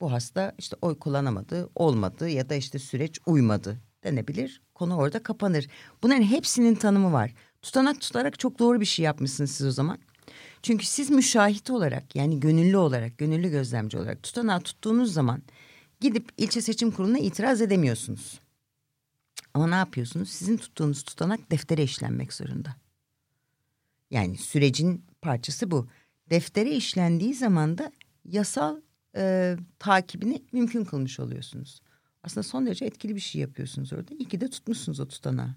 bu 0.00 0.12
hasta 0.12 0.52
işte 0.58 0.76
oy 0.82 0.98
kullanamadı, 0.98 1.70
olmadı 1.74 2.28
ya 2.28 2.48
da 2.48 2.54
işte 2.54 2.78
süreç 2.78 3.18
uymadı 3.26 3.80
denebilir. 4.04 4.62
Konu 4.74 4.96
orada 4.96 5.22
kapanır. 5.22 5.68
Bunların 6.02 6.22
hepsinin 6.22 6.74
tanımı 6.74 7.12
var. 7.12 7.34
Tutanak 7.62 8.00
tutarak 8.00 8.38
çok 8.38 8.58
doğru 8.58 8.80
bir 8.80 8.86
şey 8.86 9.04
yapmışsınız 9.04 9.50
siz 9.50 9.66
o 9.66 9.70
zaman. 9.70 9.98
Çünkü 10.62 10.86
siz 10.86 11.10
müşahit 11.10 11.70
olarak 11.70 12.16
yani 12.16 12.40
gönüllü 12.40 12.76
olarak, 12.76 13.18
gönüllü 13.18 13.50
gözlemci 13.50 13.98
olarak 13.98 14.22
tutanağı 14.22 14.60
tuttuğunuz 14.60 15.12
zaman 15.12 15.42
gidip 16.02 16.28
ilçe 16.36 16.60
seçim 16.62 16.90
kuruluna 16.90 17.18
itiraz 17.18 17.60
edemiyorsunuz. 17.60 18.40
Ama 19.54 19.66
ne 19.66 19.74
yapıyorsunuz? 19.74 20.28
Sizin 20.28 20.56
tuttuğunuz 20.56 21.02
tutanak 21.02 21.50
deftere 21.50 21.82
işlenmek 21.82 22.32
zorunda. 22.32 22.76
Yani 24.10 24.36
sürecin 24.36 25.04
parçası 25.22 25.70
bu. 25.70 25.88
Deftere 26.30 26.70
işlendiği 26.70 27.34
zaman 27.34 27.78
da 27.78 27.92
yasal 28.24 28.80
e, 29.16 29.56
takibini 29.78 30.42
mümkün 30.52 30.84
kılmış 30.84 31.20
oluyorsunuz. 31.20 31.80
Aslında 32.22 32.42
son 32.42 32.66
derece 32.66 32.84
etkili 32.84 33.14
bir 33.14 33.20
şey 33.20 33.40
yapıyorsunuz 33.40 33.92
orada. 33.92 34.14
İyi 34.14 34.28
ki 34.28 34.40
de 34.40 34.50
tutmuşsunuz 34.50 35.00
o 35.00 35.08
tutanağı. 35.08 35.54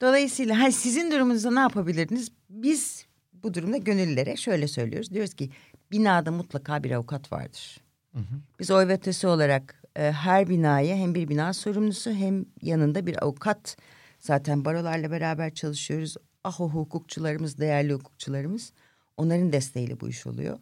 Dolayısıyla 0.00 0.58
hani 0.58 0.72
sizin 0.72 1.10
durumunuzda 1.10 1.50
ne 1.50 1.60
yapabilirdiniz? 1.60 2.30
Biz 2.50 3.06
bu 3.32 3.54
durumda 3.54 3.76
gönüllülere 3.76 4.36
şöyle 4.36 4.68
söylüyoruz. 4.68 5.10
Diyoruz 5.10 5.34
ki 5.34 5.50
binada 5.92 6.30
mutlaka 6.30 6.84
bir 6.84 6.90
avukat 6.90 7.32
vardır. 7.32 7.80
Hı 8.14 8.18
hı. 8.18 8.40
Biz 8.60 8.70
ötesi 8.70 9.26
olarak 9.26 9.82
e, 9.96 10.12
her 10.12 10.48
binaya 10.48 10.96
hem 10.96 11.14
bir 11.14 11.28
bina 11.28 11.52
sorumlusu 11.52 12.10
hem 12.10 12.44
yanında 12.62 13.06
bir 13.06 13.24
avukat 13.24 13.76
zaten 14.20 14.64
barolarla 14.64 15.10
beraber 15.10 15.54
çalışıyoruz. 15.54 16.16
Ah 16.44 16.60
o 16.60 16.68
hukukçularımız, 16.68 17.58
değerli 17.58 17.92
hukukçularımız 17.92 18.72
onların 19.16 19.52
desteğiyle 19.52 20.00
bu 20.00 20.08
iş 20.08 20.26
oluyor. 20.26 20.58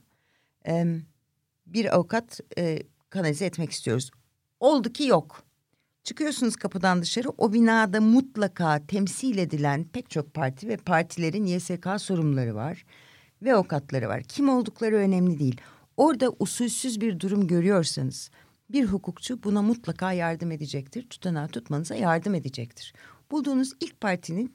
E, 0.67 0.87
bir 1.67 1.95
avukat 1.95 2.41
e, 2.59 2.83
kanalize 3.11 3.47
etmek 3.47 3.71
istiyoruz. 3.71 4.11
Oldu 4.61 4.93
ki 4.93 5.05
yok. 5.05 5.43
Çıkıyorsunuz 6.05 6.57
kapıdan 6.57 7.03
dışarı 7.03 7.29
o 7.39 7.53
binada 7.53 8.01
mutlaka 8.01 8.87
temsil 8.87 9.39
edilen 9.39 9.85
pek 9.85 10.11
çok 10.11 10.35
parti 10.35 10.69
ve 10.69 10.77
partilerin 10.77 11.47
YSK 11.47 11.89
sorumluları 11.99 12.55
var 12.55 12.85
ve 13.43 13.55
avukatları 13.55 14.09
var. 14.09 14.23
Kim 14.23 14.49
oldukları 14.49 14.97
önemli 14.97 15.39
değil. 15.39 15.61
Orada 16.03 16.33
usulsüz 16.39 17.01
bir 17.01 17.21
durum 17.21 17.47
görüyorsanız 17.47 18.31
bir 18.73 18.85
hukukçu 18.85 19.43
buna 19.43 19.63
mutlaka 19.63 20.13
yardım 20.13 20.53
edecektir. 20.53 21.09
Tutanağı 21.09 21.49
tutmanıza 21.49 21.95
yardım 21.95 22.35
edecektir. 22.35 22.95
Bulduğunuz 23.31 23.73
ilk 23.81 24.01
partinin 24.01 24.55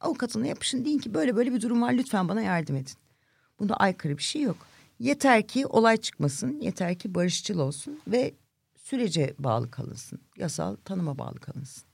avukatına 0.00 0.46
yapışın 0.46 0.84
deyin 0.84 0.98
ki 0.98 1.14
böyle 1.14 1.36
böyle 1.36 1.54
bir 1.54 1.60
durum 1.60 1.82
var 1.82 1.92
lütfen 1.92 2.28
bana 2.28 2.42
yardım 2.42 2.76
edin. 2.76 2.94
Bunda 3.58 3.76
aykırı 3.76 4.18
bir 4.18 4.22
şey 4.22 4.42
yok. 4.42 4.56
Yeter 4.98 5.48
ki 5.48 5.66
olay 5.66 5.96
çıkmasın, 5.96 6.60
yeter 6.60 6.98
ki 6.98 7.14
barışçıl 7.14 7.58
olsun 7.58 8.00
ve 8.08 8.34
sürece 8.76 9.34
bağlı 9.38 9.70
kalınsın. 9.70 10.20
Yasal 10.36 10.76
tanıma 10.84 11.18
bağlı 11.18 11.40
kalınsın. 11.40 11.84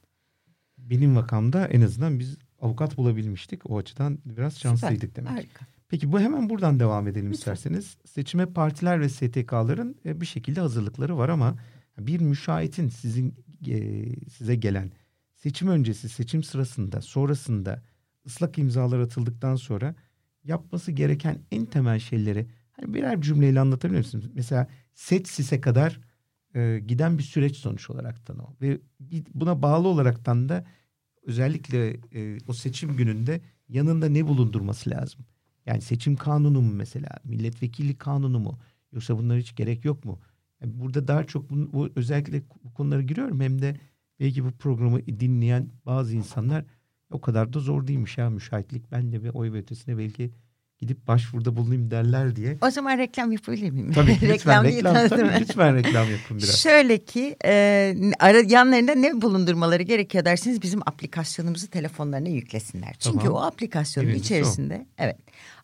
Benim 0.79 1.17
vakamda 1.17 1.67
en 1.67 1.81
azından 1.81 2.19
biz 2.19 2.37
avukat 2.61 2.97
bulabilmiştik. 2.97 3.71
O 3.71 3.79
açıdan 3.79 4.19
biraz 4.25 4.59
şanslıydık 4.59 5.09
Süper, 5.09 5.25
demek. 5.25 5.39
Harika. 5.39 5.72
Peki 5.93 6.13
bu 6.13 6.21
hemen 6.21 6.49
buradan 6.51 6.81
devam 6.81 7.09
edelim 7.09 7.27
Lütfen. 7.27 7.39
isterseniz. 7.39 7.97
Seçime 8.05 8.47
partiler 8.47 9.01
ve 9.01 9.09
STK'ların 9.09 9.97
e, 10.05 10.21
bir 10.21 10.27
şekilde 10.27 10.61
hazırlıkları 10.61 11.19
var 11.19 11.29
ama 11.29 11.57
bir 11.99 12.21
müşahitin 12.21 12.89
sizin 12.89 13.35
e, 13.67 14.07
size 14.31 14.55
gelen 14.55 14.93
seçim 15.35 15.69
öncesi, 15.69 16.09
seçim 16.09 16.43
sırasında, 16.43 17.01
sonrasında 17.01 17.83
ıslak 18.27 18.59
imzalar 18.59 19.01
atıldıktan 19.01 19.57
sonra 19.57 19.95
yapması 20.45 20.93
gereken 20.93 21.39
en 21.51 21.67
temel 21.67 21.99
şeyleri 21.99 22.47
hani 22.71 22.95
birer 22.95 23.21
cümleyle 23.21 23.61
anlatabilir 23.61 23.99
misiniz? 23.99 24.25
Mesela 24.35 24.69
seç 24.95 25.29
sise 25.29 25.61
kadar 25.61 26.01
e, 26.55 26.81
giden 26.87 27.19
bir 27.19 27.23
süreç 27.23 27.57
sonuç 27.57 27.91
olaraktan 27.91 28.39
o 28.39 28.57
ve 28.61 28.81
buna 29.35 29.63
bağlı 29.63 29.89
olaraktan 29.89 30.49
da 30.49 30.67
özellikle 31.23 32.01
e, 32.13 32.39
o 32.49 32.53
seçim 32.53 32.97
gününde 32.97 33.41
yanında 33.69 34.09
ne 34.09 34.27
bulundurması 34.27 34.91
lazım? 34.91 35.25
Yani 35.67 35.81
seçim 35.81 36.17
kanunu 36.17 36.63
mu 36.63 36.73
mesela? 36.75 37.09
Milletvekili 37.25 37.99
kanunu 37.99 38.39
mu? 38.39 38.59
Yoksa 38.93 39.19
bunlar 39.19 39.39
hiç 39.39 39.57
gerek 39.57 39.85
yok 39.85 40.05
mu? 40.05 40.21
Yani 40.61 40.81
burada 40.81 41.09
daha 41.09 41.25
çok 41.25 41.51
bu, 41.51 41.73
bu 41.73 41.89
özellikle 41.97 42.43
bu 42.65 42.75
konulara 42.75 43.03
giriyorum. 43.03 43.41
Hem 43.41 43.63
de 43.63 43.77
belki 44.21 44.45
bu 44.45 44.53
programı 44.53 45.07
dinleyen 45.07 45.69
bazı 45.87 46.17
insanlar 46.17 46.65
o 47.11 47.21
kadar 47.21 47.53
da 47.53 47.61
zor 47.61 47.87
değilmiş 47.87 48.19
ya 48.19 48.31
müşahitlik. 48.31 48.93
Ben 48.93 49.13
de 49.13 49.25
bir 49.25 49.31
oy 49.35 49.53
ve 49.53 49.59
ötesine 49.59 49.99
belki 49.99 50.31
gidip 50.83 51.09
başvuruda 51.09 51.57
bulunayım 51.57 51.91
derler 51.91 52.37
diye. 52.37 52.59
O 52.63 52.71
zaman 52.71 52.99
reklam 52.99 53.33
yapabilir 53.33 53.71
miyim? 53.71 53.93
Tabii 53.93 54.11
lütfen 54.23 54.65
reklam, 54.65 54.95
reklam 54.95 55.09
tabii, 55.09 55.41
lütfen 55.41 55.77
reklam 55.77 56.11
yapın 56.11 56.39
biraz. 56.39 56.59
Şöyle 56.59 56.99
ki 56.99 57.37
e, 57.45 57.95
ara, 58.19 58.39
yanlarında 58.49 58.95
ne 58.95 59.23
bulundurmaları 59.23 59.83
gerekiyor 59.83 60.25
derseniz 60.25 60.63
bizim 60.63 60.81
aplikasyonumuzu 60.87 61.67
telefonlarına 61.67 62.29
yüklesinler. 62.29 62.95
Çünkü 62.99 63.19
Tamam. 63.19 63.35
o 63.35 63.41
aplikasyonun 63.41 64.09
Birincisi 64.09 64.35
içerisinde 64.35 64.87
evet 64.99 65.17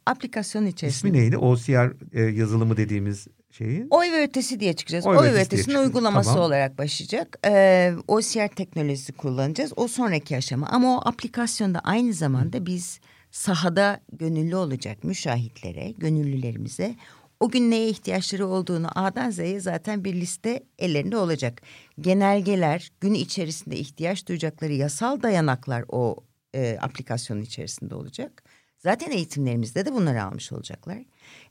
aplikasyonun 0.07 0.67
içerisinde. 0.67 1.09
İsmi 1.09 1.21
neydi? 1.23 1.39
OCR 1.39 1.93
e, 2.13 2.23
yazılımı 2.23 2.77
dediğimiz 2.77 3.27
şeyi. 3.51 3.87
Oy 3.91 4.13
ve 4.13 4.23
ötesi 4.23 4.61
diye 4.61 4.73
çıkacağız. 4.73 5.07
Oy 5.07 5.17
Oy, 5.17 5.27
ve 5.27 5.41
ötesinin 5.41 5.77
uygulaması 5.77 6.31
Tamam. 6.31 6.45
olarak 6.45 6.79
başlayacak. 6.79 7.39
Ee, 7.45 7.93
OCR 8.09 8.49
teknolojisi 8.49 9.13
kullanacağız. 9.13 9.73
O 9.77 9.89
sonraki 9.89 10.37
aşama. 10.37 10.67
Ama 10.67 10.97
o 10.97 11.09
aplikasyonda 11.09 11.79
aynı 11.79 12.13
zamanda 12.13 12.67
biz 12.67 13.01
sahada 13.39 14.01
gönüllü 14.13 14.57
olacak 14.57 15.05
müşahitlere, 15.05 15.91
gönüllülerimize 15.91 16.95
o 17.41 17.49
gün 17.49 17.71
neye 17.71 17.89
ihtiyaçları 17.89 18.47
olduğunu 18.47 18.89
A'dan 18.95 19.31
Z'ye 19.31 19.61
zaten 19.61 20.05
bir 20.05 20.15
liste 20.15 20.63
ellerinde 20.79 21.17
olacak. 21.17 21.63
Genelgeler, 22.01 22.91
gün 23.01 23.15
içerisinde 23.15 23.77
ihtiyaç 23.77 24.29
duyacakları 24.29 24.73
yasal 24.73 25.23
dayanaklar 25.23 25.85
o 25.89 26.17
e, 26.55 26.79
aplikasyonun 26.81 27.43
içerisinde 27.43 27.95
olacak. 27.95 28.43
Zaten 28.79 29.11
eğitimlerimizde 29.11 29.87
de 29.87 29.93
bunları 29.93 30.25
almış 30.25 30.53
olacaklar. 30.53 30.99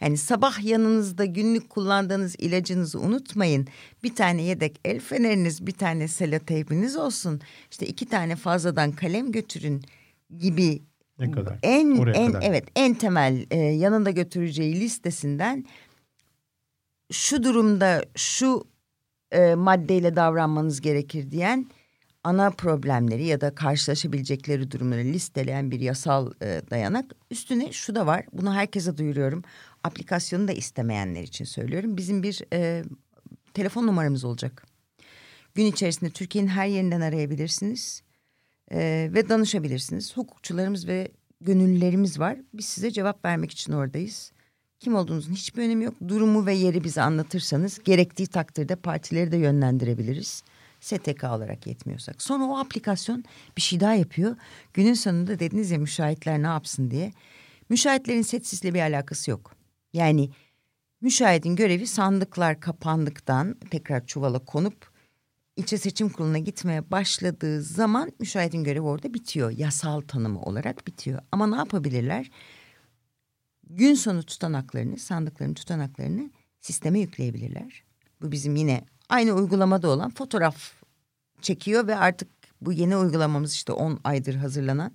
Yani 0.02 0.18
sabah 0.18 0.64
yanınızda 0.64 1.26
günlük 1.26 1.70
kullandığınız 1.70 2.36
ilacınızı 2.40 3.00
unutmayın. 3.00 3.68
Bir 4.04 4.16
tane 4.16 4.42
yedek 4.42 4.80
el 4.86 5.00
feneriniz, 5.00 5.68
bir 5.68 5.72
tane 5.72 6.08
seloteypiniz 6.08 6.96
olsun. 6.96 7.42
İşte 7.72 7.88
iki 7.88 8.06
tane 8.06 8.36
fazladan 8.36 8.92
kalem 8.92 9.32
götürün 9.32 9.84
gibi 10.38 10.82
ne 11.20 11.32
kadar? 11.32 11.60
En 11.64 11.98
Oraya 11.98 12.18
en 12.18 12.32
kadar. 12.32 12.42
evet 12.48 12.64
en 12.76 12.94
temel 12.94 13.46
e, 13.52 13.58
yanında 13.58 14.12
götüreceği 14.12 14.80
listesinden 14.80 15.66
şu 17.12 17.44
durumda 17.44 18.06
şu 18.16 18.68
e, 19.32 19.56
maddeyle 19.56 20.16
davranmanız 20.16 20.82
gerekir 20.82 21.32
diyen 21.32 21.68
ana 22.24 22.52
problemleri 22.52 23.26
ya 23.26 23.42
da 23.42 23.56
karşılaşabilecekleri 23.56 24.72
durumları 24.72 25.04
listeleyen 25.04 25.72
bir 25.72 25.80
yasal 25.80 26.32
e, 26.42 26.62
dayanak. 26.70 27.06
Üstüne 27.32 27.72
şu 27.72 27.96
da 27.96 28.06
var. 28.06 28.26
Bunu 28.34 28.54
herkese 28.54 28.98
duyuruyorum. 28.98 29.44
Aplikasyonu 29.84 30.48
da 30.48 30.52
istemeyenler 30.52 31.24
için 31.24 31.46
söylüyorum. 31.46 31.98
Bizim 31.98 32.24
bir 32.24 32.42
e, 32.54 32.84
telefon 33.54 33.88
numaramız 33.88 34.24
olacak. 34.24 34.66
Gün 35.56 35.66
içerisinde 35.66 36.10
Türkiye'nin 36.10 36.50
her 36.50 36.68
yerinden 36.68 37.02
arayabilirsiniz 37.02 38.04
e, 38.72 39.10
ve 39.14 39.30
danışabilirsiniz. 39.30 40.18
Hukukçularımız 40.18 40.88
ve 40.88 41.12
gönüllülerimiz 41.42 42.20
var. 42.20 42.38
Biz 42.54 42.66
size 42.66 42.92
cevap 42.92 43.26
vermek 43.26 43.52
için 43.52 43.74
oradayız. 43.74 44.32
Kim 44.80 44.96
olduğunuzun 44.96 45.34
hiçbir 45.34 45.64
önemi 45.64 45.84
yok. 45.84 45.96
Durumu 46.08 46.46
ve 46.46 46.54
yeri 46.54 46.84
bize 46.84 47.02
anlatırsanız 47.02 47.84
gerektiği 47.84 48.28
takdirde 48.28 48.76
partileri 48.76 49.32
de 49.32 49.38
yönlendirebiliriz. 49.38 50.44
STK 50.80 51.24
olarak 51.24 51.68
yetmiyorsak. 51.68 52.22
Sonra 52.22 52.44
o 52.44 52.58
aplikasyon 52.58 53.24
bir 53.58 53.62
şey 53.62 53.80
daha 53.80 53.94
yapıyor. 53.94 54.36
Günün 54.74 54.94
sonunda 54.94 55.40
dediniz 55.40 55.72
ya 55.72 55.80
müşahitler 55.80 56.42
ne 56.42 56.48
yapsın 56.48 56.92
diye. 56.92 57.12
Müşahitlerin 57.70 58.22
setsizle 58.22 58.74
bir 58.74 58.82
alakası 58.82 59.32
yok. 59.32 59.56
Yani 59.94 60.30
müşahidin 61.02 61.56
görevi 61.56 61.88
sandıklar 61.88 62.60
kapandıktan 62.60 63.56
tekrar 63.72 64.06
çuvala 64.06 64.40
konup 64.40 64.97
ilçe 65.58 65.78
seçim 65.78 66.10
kuruluna 66.10 66.38
gitmeye 66.38 66.92
başladığı 66.92 67.62
zaman 67.62 68.12
müşahidin 68.20 68.64
görevi 68.64 68.82
orada 68.82 69.14
bitiyor. 69.14 69.52
Yasal 69.52 70.02
tanımı 70.02 70.42
olarak 70.42 70.88
bitiyor. 70.88 71.20
Ama 71.32 71.48
ne 71.48 71.56
yapabilirler? 71.56 72.32
Gün 73.70 73.94
sonu 73.94 74.24
tutanaklarını, 74.24 74.98
sandıkların 74.98 75.54
tutanaklarını 75.54 76.32
sisteme 76.62 77.00
yükleyebilirler. 77.00 77.84
Bu 78.22 78.32
bizim 78.32 78.56
yine 78.56 78.86
aynı 79.10 79.32
uygulamada 79.34 79.88
olan 79.88 80.10
fotoğraf 80.10 80.74
çekiyor 81.42 81.88
ve 81.88 81.96
artık 81.96 82.30
bu 82.62 82.74
yeni 82.74 82.98
uygulamamız 82.98 83.54
işte 83.54 83.72
10 83.72 84.00
aydır 84.04 84.36
hazırlanan 84.36 84.92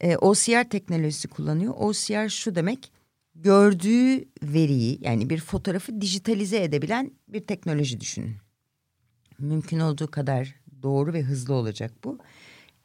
e, 0.00 0.16
OCR 0.16 0.70
teknolojisi 0.70 1.28
kullanıyor. 1.28 1.74
OCR 1.76 2.28
şu 2.28 2.54
demek 2.54 2.92
gördüğü 3.34 4.24
veriyi 4.42 4.98
yani 5.00 5.30
bir 5.30 5.40
fotoğrafı 5.40 6.00
dijitalize 6.00 6.62
edebilen 6.62 7.10
bir 7.28 7.40
teknoloji 7.40 8.00
düşünün. 8.00 8.47
Mümkün 9.38 9.80
olduğu 9.80 10.10
kadar 10.10 10.54
doğru 10.82 11.12
ve 11.12 11.22
hızlı 11.22 11.54
olacak 11.54 11.92
bu. 12.04 12.18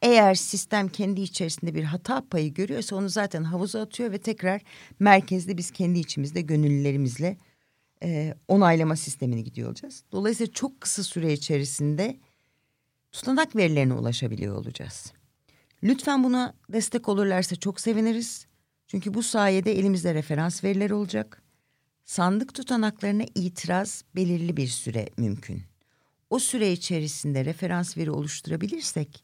Eğer 0.02 0.36
sistem 0.36 0.90
kendi 0.90 1.22
içerisinde 1.22 1.76
bir 1.76 1.84
hata 1.84 2.24
payı 2.30 2.54
görüyorsa 2.54 2.96
onu 2.96 3.10
zaten 3.10 3.44
havuza 3.44 3.82
atıyor 3.82 4.12
ve 4.12 4.18
tekrar 4.18 4.62
merkezde 5.00 5.58
biz 5.58 5.72
kendi 5.72 6.00
içimizde 6.00 6.42
gönüllülerimizle 6.42 7.38
e, 8.04 8.34
onaylama 8.48 8.96
sistemini 8.96 9.44
gidiyor 9.44 9.68
olacağız. 9.68 10.04
Dolayısıyla 10.12 10.54
çok 10.54 10.82
kısa 10.82 11.04
süre 11.04 11.34
içerisinde 11.34 12.20
tutanak 13.12 13.56
verilerine 13.56 13.94
ulaşabiliyor 13.94 14.56
olacağız. 14.56 15.14
Lütfen 15.84 16.24
buna 16.24 16.54
destek 16.70 17.10
olurlarsa 17.10 17.56
çok 17.56 17.82
seviniriz. 17.82 18.48
Çünkü 18.88 19.14
bu 19.14 19.24
sayede 19.24 19.80
elimizde 19.80 20.14
referans 20.14 20.64
verileri 20.64 20.94
olacak. 20.94 21.42
Sandık 22.06 22.54
tutanaklarına 22.54 23.24
itiraz 23.36 24.04
belirli 24.16 24.58
bir 24.58 24.68
süre 24.68 25.10
mümkün. 25.18 25.73
O 26.34 26.40
süre 26.40 26.72
içerisinde 26.72 27.46
referans 27.46 27.98
veri 27.98 28.12
oluşturabilirsek 28.12 29.24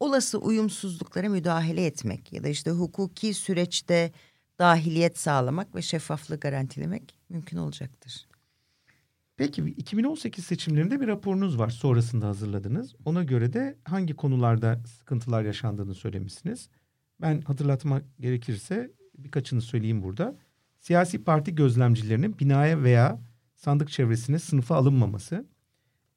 olası 0.00 0.38
uyumsuzluklara 0.38 1.28
müdahale 1.28 1.86
etmek 1.86 2.32
ya 2.32 2.44
da 2.44 2.48
işte 2.48 2.70
hukuki 2.70 3.34
süreçte 3.34 4.12
dahiliyet 4.58 5.18
sağlamak 5.18 5.74
ve 5.74 5.82
şeffaflığı 5.82 6.40
garantilemek 6.40 7.18
mümkün 7.28 7.56
olacaktır. 7.56 8.26
Peki 9.36 9.62
2018 9.62 10.44
seçimlerinde 10.44 11.00
bir 11.00 11.06
raporunuz 11.06 11.58
var 11.58 11.70
sonrasında 11.70 12.26
hazırladınız. 12.26 12.94
Ona 13.04 13.22
göre 13.22 13.52
de 13.52 13.78
hangi 13.84 14.14
konularda 14.14 14.80
sıkıntılar 14.98 15.42
yaşandığını 15.42 15.94
söylemişsiniz. 15.94 16.68
Ben 17.20 17.40
hatırlatmak 17.40 18.04
gerekirse 18.20 18.90
birkaçını 19.18 19.62
söyleyeyim 19.62 20.02
burada. 20.02 20.36
Siyasi 20.80 21.24
parti 21.24 21.54
gözlemcilerinin 21.54 22.38
binaya 22.38 22.82
veya 22.82 23.20
sandık 23.54 23.90
çevresine 23.90 24.38
sınıfa 24.38 24.76
alınmaması, 24.76 25.46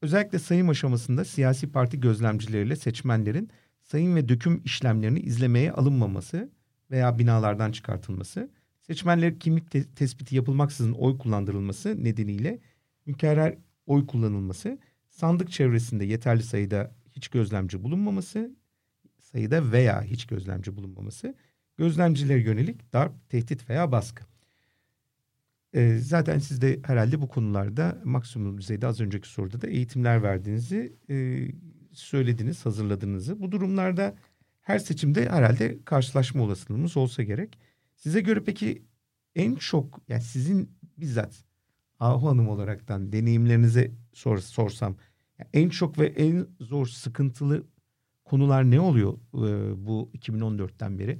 özellikle 0.02 0.40
sayım 0.40 0.70
aşamasında 0.70 1.26
siyasi 1.26 1.72
parti 1.72 2.00
gözlemcileriyle 2.00 2.76
seçmenlerin 2.76 3.50
sayım 3.82 4.16
ve 4.16 4.30
döküm 4.30 4.62
işlemlerini 4.66 5.20
izlemeye 5.20 5.72
alınmaması 5.72 6.50
veya 6.92 7.20
binalardan 7.20 7.72
çıkartılması, 7.72 8.50
seçmenler 8.82 9.40
kimlik 9.40 9.72
te- 9.72 9.94
tespiti 9.96 10.36
yapılmaksızın 10.36 10.94
oy 10.94 11.18
kullandırılması 11.18 12.04
nedeniyle 12.04 12.60
mükerrer 13.06 13.58
oy 13.86 14.08
kullanılması, 14.08 14.80
sandık 15.10 15.52
çevresinde 15.52 16.06
yeterli 16.06 16.44
sayıda 16.44 16.96
hiç 17.12 17.28
gözlemci 17.28 17.84
bulunmaması, 17.84 18.56
sayıda 19.20 19.72
veya 19.72 20.04
hiç 20.04 20.26
gözlemci 20.26 20.76
bulunmaması, 20.76 21.36
gözlemcilere 21.78 22.42
yönelik 22.42 22.94
darp, 22.94 23.30
tehdit 23.30 23.70
veya 23.70 23.92
baskı. 23.92 24.24
Ee, 25.74 25.98
zaten 25.98 26.40
siz 26.40 26.62
de 26.62 26.80
herhalde 26.84 27.22
bu 27.22 27.28
konularda 27.28 28.02
maksimum 28.04 28.58
düzeyde 28.58 28.88
az 28.88 29.02
önceki 29.02 29.30
soruda 29.30 29.62
da 29.62 29.68
eğitimler 29.68 30.24
verdiğinizi 30.24 30.98
e, 31.10 31.48
söylediniz, 31.92 32.66
hazırladığınızı. 32.66 33.42
Bu 33.42 33.52
durumlarda 33.52 34.16
her 34.62 34.80
seçimde 34.80 35.30
herhalde 35.30 35.84
karşılaşma 35.86 36.44
olasılığımız 36.44 36.98
olsa 36.98 37.24
gerek. 37.24 37.60
Size 37.96 38.22
göre 38.22 38.44
peki 38.44 38.84
en 39.36 39.56
çok 39.56 40.02
yani 40.08 40.22
sizin 40.22 40.72
bizzat 40.98 41.44
Ahu 42.00 42.28
Hanım 42.30 42.50
olaraktan 42.50 43.12
deneyimlerinize 43.12 43.92
sor, 44.14 44.38
sorsam 44.38 44.96
yani 45.40 45.50
en 45.54 45.70
çok 45.70 46.00
ve 46.00 46.06
en 46.08 46.48
zor 46.60 46.88
sıkıntılı 46.88 47.64
konular 48.26 48.72
ne 48.72 48.80
oluyor 48.80 49.14
e, 49.14 49.86
bu 49.86 50.12
2014'ten 50.14 51.00
beri? 51.00 51.20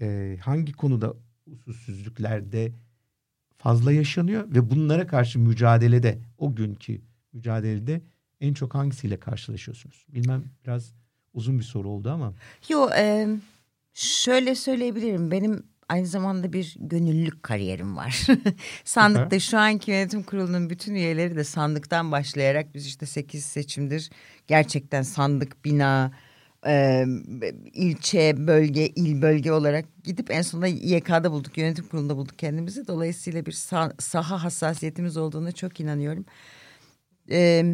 E, 0.00 0.38
hangi 0.40 0.72
konuda 0.72 1.14
usulsüzlüklerde 1.46 2.72
fazla 3.62 3.92
yaşanıyor 3.92 4.44
ve 4.54 4.70
bunlara 4.70 5.06
karşı 5.06 5.38
mücadelede 5.38 6.18
o 6.38 6.54
günkü 6.54 7.00
mücadelede 7.32 8.00
en 8.40 8.54
çok 8.54 8.74
hangisiyle 8.74 9.20
karşılaşıyorsunuz? 9.20 10.06
Bilmem 10.08 10.44
biraz 10.64 10.94
uzun 11.34 11.58
bir 11.58 11.64
soru 11.64 11.88
oldu 11.88 12.10
ama. 12.10 12.34
Yo 12.68 12.90
e, 12.96 13.28
şöyle 13.94 14.54
söyleyebilirim. 14.54 15.30
Benim 15.30 15.62
aynı 15.88 16.06
zamanda 16.06 16.52
bir 16.52 16.76
gönüllülük 16.78 17.42
kariyerim 17.42 17.96
var. 17.96 18.26
Sandıkta 18.84 19.38
şu 19.40 19.58
anki 19.58 19.90
yönetim 19.90 20.22
kurulunun 20.22 20.70
bütün 20.70 20.94
üyeleri 20.94 21.36
de 21.36 21.44
sandıktan 21.44 22.12
başlayarak 22.12 22.74
biz 22.74 22.86
işte 22.86 23.06
sekiz 23.06 23.44
seçimdir 23.44 24.10
gerçekten 24.46 25.02
sandık 25.02 25.64
bina 25.64 26.12
e, 26.66 27.04
ilçe, 27.72 28.46
bölge, 28.46 28.86
il 28.86 29.22
bölge 29.22 29.52
olarak 29.52 29.84
gidip 30.04 30.30
en 30.30 30.42
sonunda 30.42 30.66
YK'da 30.66 31.32
bulduk, 31.32 31.58
yönetim 31.58 31.86
kurulunda 31.86 32.16
bulduk 32.16 32.38
kendimizi. 32.38 32.86
Dolayısıyla 32.86 33.46
bir 33.46 33.52
sah 33.52 33.90
saha 33.98 34.44
hassasiyetimiz 34.44 35.16
olduğuna 35.16 35.52
çok 35.52 35.80
inanıyorum. 35.80 36.24
E, 37.30 37.64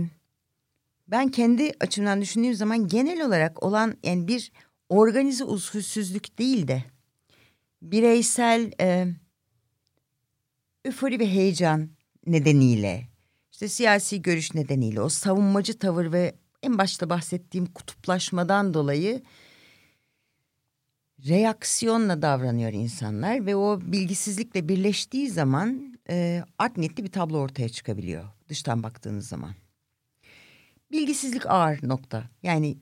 ben 1.09 1.29
kendi 1.29 1.72
açımdan 1.81 2.20
düşündüğüm 2.20 2.55
zaman 2.55 2.88
genel 2.88 3.27
olarak 3.27 3.62
olan 3.62 3.96
yani 4.03 4.29
bir 4.29 4.53
organize 4.88 5.44
usulsüzlük 5.44 6.38
değil 6.38 6.68
de 6.68 6.85
bireysel 7.83 8.72
e, 8.81 9.07
öfori 10.85 11.18
ve 11.20 11.27
heyecan 11.27 11.90
nedeniyle 12.27 13.09
işte 13.53 13.68
siyasi 13.68 14.22
görüş 14.22 14.55
nedeniyle 14.55 15.01
o 15.01 15.09
savunmacı 15.09 15.79
tavır 15.79 16.12
ve 16.12 16.35
en 16.62 16.79
başta 16.79 17.11
bahsettiğim 17.11 17.66
kutuplaşmadan 17.66 18.75
dolayı 18.75 19.23
reaksiyonla 21.29 22.23
davranıyor 22.23 22.73
insanlar 22.73 23.47
ve 23.47 23.57
o 23.57 23.81
bilgisizlikle 23.81 24.68
birleştiği 24.68 25.31
zaman 25.31 25.99
e, 26.11 26.44
art 26.59 26.77
niyetli 26.77 27.05
bir 27.05 27.12
tablo 27.12 27.38
ortaya 27.38 27.68
çıkabiliyor 27.68 28.25
dıştan 28.49 28.83
baktığınız 28.83 29.29
zaman. 29.29 29.55
Bilgisizlik 30.90 31.47
ağır 31.47 31.88
nokta. 31.88 32.25
Yani 32.42 32.79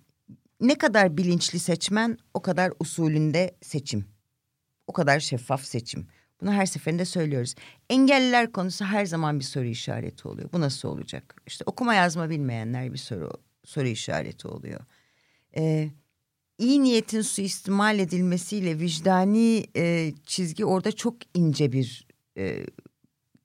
ne 0.61 0.75
kadar 0.79 1.17
bilinçli 1.17 1.59
seçmen 1.59 2.19
o 2.35 2.43
kadar 2.43 2.73
usulünde 2.81 3.57
seçim. 3.63 4.07
O 4.87 4.93
kadar 4.93 5.21
şeffaf 5.21 5.65
seçim. 5.65 6.07
Bunu 6.41 6.53
her 6.53 6.67
seferinde 6.67 7.05
söylüyoruz. 7.05 7.55
Engelliler 7.91 8.53
konusu 8.53 8.85
her 8.85 9.07
zaman 9.07 9.39
bir 9.39 9.45
soru 9.45 9.65
işareti 9.65 10.29
oluyor. 10.29 10.53
Bu 10.53 10.61
nasıl 10.61 10.89
olacak? 10.89 11.35
İşte 11.47 11.65
okuma 11.67 11.95
yazma 11.95 12.31
bilmeyenler 12.31 12.93
bir 12.93 12.99
soru 12.99 13.33
soru 13.67 13.87
işareti 13.87 14.49
oluyor. 14.49 14.81
Ee, 15.57 15.91
iyi 16.59 16.83
niyetin 16.83 17.21
suistimal 17.21 17.99
edilmesiyle 17.99 18.79
vicdani 18.79 19.67
e, 19.77 20.13
çizgi 20.27 20.65
orada 20.65 20.93
çok 20.93 21.17
ince 21.35 21.73
bir 21.73 22.07
e, 22.39 22.67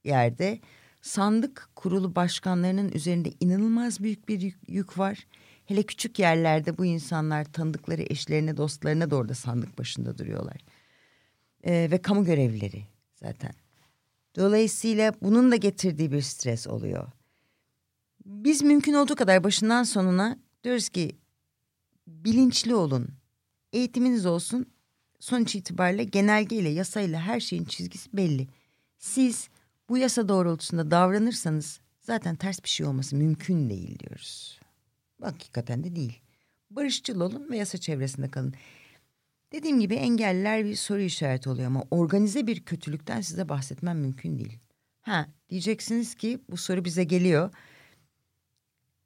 yerde. 0.04 0.60
Sandık 1.02 1.70
kurulu 1.76 2.16
başkanlarının 2.16 2.92
üzerinde 2.92 3.32
inanılmaz 3.40 4.00
büyük 4.00 4.30
bir 4.30 4.42
yük, 4.42 4.58
yük 4.68 4.98
var. 4.98 5.28
Hele 5.66 5.84
küçük 5.84 6.20
yerlerde 6.20 6.78
bu 6.78 6.86
insanlar 6.86 7.46
tanıdıkları 7.46 8.02
eşlerine, 8.02 8.58
dostlarına 8.58 9.12
da 9.12 9.16
orada 9.16 9.34
sandık 9.34 9.78
başında 9.78 10.18
duruyorlar. 10.18 10.58
E, 11.64 11.88
ve 11.92 11.98
kamu 12.02 12.26
görevlileri 12.26 12.84
zaten. 13.16 13.52
Dolayısıyla 14.36 15.14
bunun 15.22 15.52
da 15.52 15.56
getirdiği 15.56 16.12
bir 16.12 16.22
stres 16.22 16.68
oluyor. 16.68 17.08
Biz 18.26 18.62
mümkün 18.64 18.94
olduğu 18.94 19.16
kadar 19.16 19.44
başından 19.44 19.84
sonuna 19.84 20.38
diyoruz 20.64 20.90
ki 20.90 21.16
bilinçli 22.08 22.76
olun. 22.76 23.08
Eğitiminiz 23.74 24.26
olsun. 24.26 24.66
Sonuç 25.20 25.56
itibariyle 25.56 26.04
genelgeyle, 26.04 26.70
yasayla 26.70 27.22
her 27.22 27.40
şeyin 27.40 27.66
çizgisi 27.66 28.10
belli. 28.14 28.48
Siz 28.98 29.50
bu 29.90 29.98
yasa 29.98 30.30
doğrultusunda 30.30 30.92
davranırsanız 30.92 31.80
zaten 32.00 32.36
ters 32.36 32.64
bir 32.64 32.70
şey 32.70 32.86
olması 32.86 33.16
mümkün 33.16 33.70
değil 33.70 34.00
diyoruz. 34.00 34.60
Hakikaten 35.22 35.84
de 35.84 35.96
değil. 35.96 36.22
Barışçıl 36.70 37.22
olun 37.22 37.50
ve 37.52 37.58
yasa 37.58 37.78
çevresinde 37.78 38.32
kalın. 38.32 38.54
Dediğim 39.52 39.80
gibi 39.80 39.96
engelliler 39.96 40.66
bir 40.66 40.76
soru 40.76 41.02
işareti 41.02 41.50
oluyor 41.50 41.68
ama 41.68 41.84
organize 41.92 42.48
bir 42.48 42.60
kötülükten 42.60 43.22
size 43.22 43.50
bahsetmem 43.50 44.00
mümkün 44.00 44.38
değil. 44.38 44.60
Ha 45.02 45.28
diyeceksiniz 45.50 46.16
ki 46.16 46.40
bu 46.50 46.58
soru 46.58 46.86
bize 46.86 47.04
geliyor. 47.04 47.52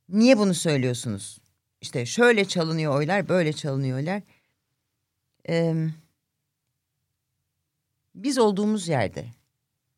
Niye 0.10 0.38
bunu 0.38 0.54
söylüyorsunuz? 0.54 1.40
İşte 1.82 2.06
şöyle 2.06 2.46
çalınıyor 2.46 2.96
oylar, 2.96 3.30
böyle 3.30 3.54
çalınıyor 3.54 3.98
oylar. 3.98 4.22
Ee, 5.50 5.88
biz 8.16 8.38
olduğumuz 8.38 8.88
yerde, 8.88 9.26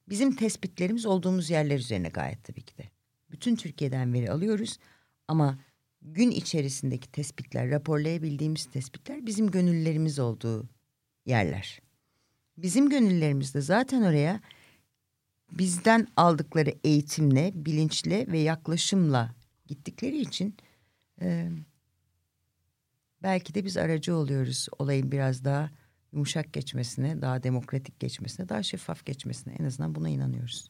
bizim 0.09 0.35
tespitlerimiz 0.35 1.05
olduğumuz 1.05 1.49
yerler 1.49 1.79
üzerine 1.79 2.09
gayet 2.09 2.43
tabii 2.43 2.61
ki 2.61 2.77
de. 2.77 2.83
Bütün 3.31 3.55
Türkiye'den 3.55 4.13
veri 4.13 4.31
alıyoruz 4.31 4.77
ama 5.27 5.59
gün 6.01 6.31
içerisindeki 6.31 7.11
tespitler, 7.11 7.71
raporlayabildiğimiz 7.71 8.65
tespitler 8.65 9.25
bizim 9.25 9.51
gönüllerimiz 9.51 10.19
olduğu 10.19 10.69
yerler. 11.25 11.81
Bizim 12.57 12.89
gönüllerimiz 12.89 13.53
de 13.53 13.61
zaten 13.61 14.01
oraya 14.01 14.41
bizden 15.51 16.07
aldıkları 16.15 16.73
eğitimle, 16.83 17.51
bilinçle 17.55 18.27
ve 18.27 18.39
yaklaşımla 18.39 19.35
gittikleri 19.67 20.17
için 20.17 20.57
e, 21.21 21.49
belki 23.23 23.55
de 23.55 23.65
biz 23.65 23.77
aracı 23.77 24.15
oluyoruz 24.15 24.67
olayın 24.79 25.11
biraz 25.11 25.45
daha 25.45 25.69
yumuşak 26.11 26.53
geçmesine, 26.53 27.21
daha 27.21 27.43
demokratik 27.43 27.99
geçmesine, 27.99 28.49
daha 28.49 28.63
şeffaf 28.63 29.05
geçmesine 29.05 29.53
en 29.53 29.65
azından 29.65 29.95
buna 29.95 30.09
inanıyoruz. 30.09 30.69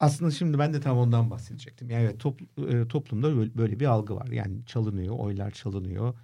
Aslında 0.00 0.30
şimdi 0.30 0.58
ben 0.58 0.74
de 0.74 0.80
tam 0.80 0.98
ondan 0.98 1.30
bahsedecektim. 1.30 1.90
Yani 1.90 2.04
evet, 2.04 2.20
top, 2.20 2.40
e, 2.58 2.88
toplumda 2.88 3.56
böyle 3.56 3.80
bir 3.80 3.86
algı 3.86 4.16
var. 4.16 4.28
Yani 4.28 4.66
çalınıyor, 4.66 5.18
oylar 5.18 5.50
çalınıyor. 5.50 6.14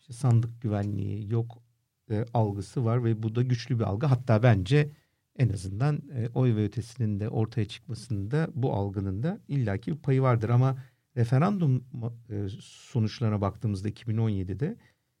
İşte 0.00 0.12
sandık 0.12 0.62
güvenliği 0.62 1.32
yok 1.32 1.62
e, 2.10 2.24
algısı 2.34 2.84
var 2.84 3.04
ve 3.04 3.22
bu 3.22 3.34
da 3.34 3.42
güçlü 3.42 3.78
bir 3.78 3.84
algı. 3.84 4.06
Hatta 4.06 4.42
bence 4.42 4.90
en 5.38 5.48
azından 5.48 6.02
e, 6.14 6.28
oy 6.34 6.56
ve 6.56 6.64
ötesinin 6.64 7.20
de 7.20 7.28
ortaya 7.28 7.64
çıkmasında 7.64 8.48
bu 8.54 8.72
algının 8.72 9.22
da 9.22 9.40
illaki 9.48 9.92
bir 9.92 9.98
payı 9.98 10.22
vardır. 10.22 10.48
Ama 10.48 10.78
referandum 11.16 11.84
e, 12.30 12.46
sonuçlarına 12.60 13.40
baktığımızda 13.40 13.88
2017'de 13.88 14.76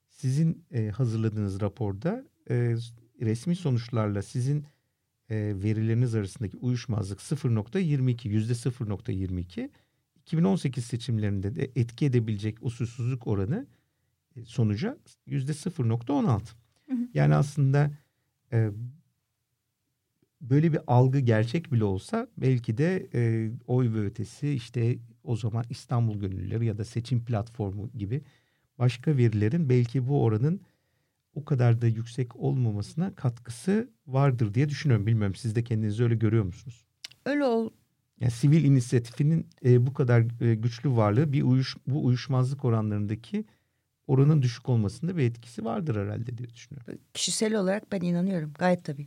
sizin 0.08 0.64
e, 0.70 0.88
hazırladığınız 0.88 1.60
raporda 1.60 2.24
e, 2.50 2.76
resmi 3.20 3.56
sonuçlarla 3.56 4.22
sizin 4.22 4.64
e, 5.30 5.36
verileriniz 5.62 6.14
arasındaki 6.14 6.56
uyuşmazlık 6.56 7.20
0.22 7.20 8.28
yüzde 8.28 8.52
0.22 8.52 9.70
2018 10.16 10.84
seçimlerinde 10.84 11.56
de 11.56 11.70
etki 11.76 12.06
edebilecek 12.06 12.58
usulsüzlük 12.60 13.26
oranı 13.26 13.66
e, 14.36 14.44
sonuca 14.44 14.98
yüzde 15.26 15.52
0.16. 15.52 16.40
Yani 17.14 17.34
aslında 17.34 17.90
e, 18.52 18.70
böyle 20.42 20.72
bir 20.72 20.80
algı 20.86 21.18
gerçek 21.18 21.72
bile 21.72 21.84
olsa 21.84 22.28
belki 22.36 22.78
de 22.78 23.08
e, 23.14 23.50
oy 23.66 23.94
ve 23.94 24.00
ötesi 24.00 24.50
işte 24.50 24.98
o 25.24 25.36
zaman 25.36 25.64
İstanbul 25.70 26.20
Gönüllüleri 26.20 26.66
ya 26.66 26.78
da 26.78 26.84
seçim 26.84 27.24
platformu 27.24 27.90
gibi 27.98 28.22
başka 28.78 29.16
verilerin 29.16 29.68
belki 29.68 30.08
bu 30.08 30.22
oranın 30.22 30.60
o 31.34 31.44
kadar 31.44 31.82
da 31.82 31.86
yüksek 31.86 32.36
olmamasına 32.36 33.14
katkısı 33.14 33.90
vardır 34.06 34.54
diye 34.54 34.68
düşünüyorum. 34.68 35.06
Bilmiyorum 35.06 35.34
siz 35.34 35.56
de 35.56 35.64
kendinizi 35.64 36.02
öyle 36.04 36.14
görüyor 36.14 36.44
musunuz? 36.44 36.84
Öyle 37.26 37.44
ol. 37.44 37.70
Yani 38.20 38.30
sivil 38.30 38.64
inisiyatifinin 38.64 39.46
e, 39.64 39.86
bu 39.86 39.92
kadar 39.92 40.42
e, 40.42 40.54
güçlü 40.54 40.90
varlığı 40.90 41.32
bir 41.32 41.42
uyuş, 41.42 41.76
bu 41.86 42.04
uyuşmazlık 42.04 42.64
oranlarındaki 42.64 43.44
oranın 44.06 44.42
düşük 44.42 44.68
olmasında 44.68 45.16
bir 45.16 45.22
etkisi 45.22 45.64
vardır 45.64 45.96
herhalde 45.96 46.38
diye 46.38 46.50
düşünüyorum. 46.50 46.98
Kişisel 47.14 47.54
olarak 47.54 47.92
ben 47.92 48.00
inanıyorum 48.00 48.52
gayet 48.58 48.84
tabii. 48.84 49.06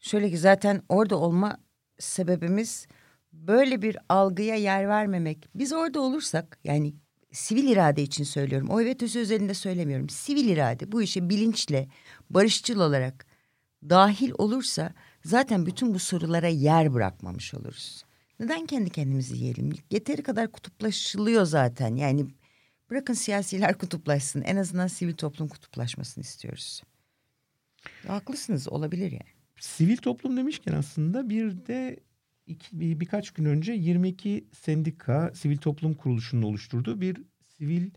Şöyle 0.00 0.30
ki 0.30 0.38
zaten 0.38 0.82
orada 0.88 1.16
olma 1.16 1.58
sebebimiz 1.98 2.86
böyle 3.32 3.82
bir 3.82 3.96
algıya 4.08 4.56
yer 4.56 4.88
vermemek. 4.88 5.48
Biz 5.54 5.72
orada 5.72 6.00
olursak 6.00 6.58
yani 6.64 6.94
sivil 7.32 7.68
irade 7.68 8.02
için 8.02 8.24
söylüyorum. 8.24 8.68
O 8.70 8.80
evet 8.80 9.02
özel 9.02 9.22
özelinde 9.22 9.54
söylemiyorum. 9.54 10.08
Sivil 10.08 10.48
irade 10.48 10.92
bu 10.92 11.02
işe 11.02 11.28
bilinçle, 11.28 11.88
barışçıl 12.30 12.80
olarak 12.80 13.26
dahil 13.88 14.32
olursa 14.38 14.92
zaten 15.24 15.66
bütün 15.66 15.94
bu 15.94 15.98
sorulara 15.98 16.48
yer 16.48 16.94
bırakmamış 16.94 17.54
oluruz. 17.54 18.04
Neden 18.40 18.66
kendi 18.66 18.90
kendimizi 18.90 19.36
yiyelim? 19.36 19.72
Yeteri 19.90 20.22
kadar 20.22 20.52
kutuplaşılıyor 20.52 21.44
zaten. 21.44 21.96
Yani 21.96 22.26
bırakın 22.90 23.14
siyasiler 23.14 23.78
kutuplaşsın. 23.78 24.42
En 24.42 24.56
azından 24.56 24.86
sivil 24.86 25.14
toplum 25.14 25.48
kutuplaşmasını 25.48 26.24
istiyoruz. 26.24 26.82
Haklısınız 28.06 28.68
olabilir 28.68 29.12
yani. 29.12 29.30
Sivil 29.60 29.96
toplum 29.96 30.36
demişken 30.36 30.72
aslında 30.72 31.28
bir 31.28 31.66
de 31.66 32.00
iki, 32.46 32.80
bir, 32.80 33.00
birkaç 33.00 33.30
gün 33.30 33.44
önce 33.44 33.72
22 33.72 34.44
sendika 34.52 35.32
sivil 35.34 35.56
toplum 35.56 35.94
kuruluşunun 35.94 36.42
oluşturduğu 36.42 37.00
bir 37.00 37.16
sivil 37.46 37.90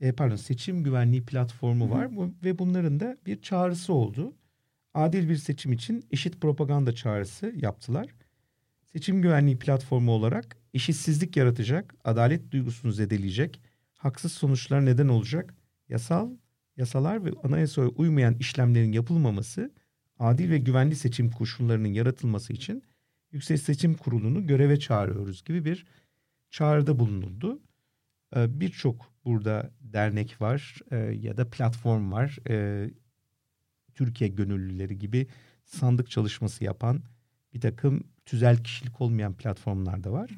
e, 0.00 0.12
pardon 0.12 0.36
seçim 0.36 0.84
güvenliği 0.84 1.24
platformu 1.24 1.90
var 1.90 2.16
bu, 2.16 2.34
ve 2.44 2.58
bunların 2.58 3.00
da 3.00 3.16
bir 3.26 3.42
çağrısı 3.42 3.92
oldu. 3.92 4.34
Adil 4.94 5.28
bir 5.28 5.36
seçim 5.36 5.72
için 5.72 6.04
eşit 6.10 6.40
propaganda 6.40 6.94
çağrısı 6.94 7.52
yaptılar. 7.56 8.06
Seçim 8.92 9.22
güvenliği 9.22 9.58
platformu 9.58 10.12
olarak 10.12 10.56
eşitsizlik 10.74 11.36
yaratacak, 11.36 11.94
adalet 12.04 12.50
duygusunu 12.50 12.92
zedeleyecek, 12.92 13.60
haksız 13.94 14.32
sonuçlar 14.32 14.86
neden 14.86 15.08
olacak, 15.08 15.54
yasal, 15.88 16.30
yasalar 16.76 17.24
ve 17.24 17.30
anayasaya 17.42 17.88
uymayan 17.88 18.34
işlemlerin 18.34 18.92
yapılmaması, 18.92 19.72
adil 20.18 20.50
ve 20.50 20.58
güvenli 20.58 20.96
seçim 20.96 21.30
koşullarının 21.30 21.88
yaratılması 21.88 22.52
için 22.52 22.82
Yüksek 23.32 23.60
Seçim 23.60 23.94
Kurulu'nu 23.94 24.46
göreve 24.46 24.78
çağırıyoruz 24.78 25.44
gibi 25.44 25.64
bir 25.64 25.86
çağrıda 26.50 26.98
bulunuldu. 26.98 27.62
Ee, 28.36 28.60
birçok 28.60 29.12
burada 29.24 29.70
dernek 29.80 30.40
var 30.40 30.78
e, 30.90 30.96
ya 30.96 31.36
da 31.36 31.50
platform 31.50 32.12
var. 32.12 32.38
Ee, 32.48 32.90
Türkiye 33.94 34.30
gönüllüleri 34.30 34.98
gibi 34.98 35.26
sandık 35.64 36.10
çalışması 36.10 36.64
yapan 36.64 37.02
bir 37.54 37.60
takım 37.60 38.04
tüzel 38.24 38.64
kişilik 38.64 39.00
olmayan 39.00 39.34
platformlar 39.34 40.04
da 40.04 40.12
var. 40.12 40.30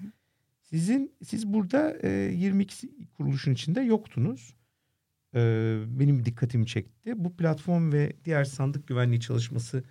Sizin 0.60 1.12
siz 1.24 1.46
burada 1.46 2.08
22 2.08 2.86
e, 2.86 2.90
kuruluşun 3.16 3.52
içinde 3.52 3.80
yoktunuz. 3.80 4.54
Ee, 5.34 5.80
benim 5.88 6.24
dikkatimi 6.24 6.66
çekti. 6.66 7.12
Bu 7.24 7.36
platform 7.36 7.92
ve 7.92 8.12
diğer 8.24 8.44
sandık 8.44 8.86
güvenliği 8.86 9.20
çalışması 9.20 9.84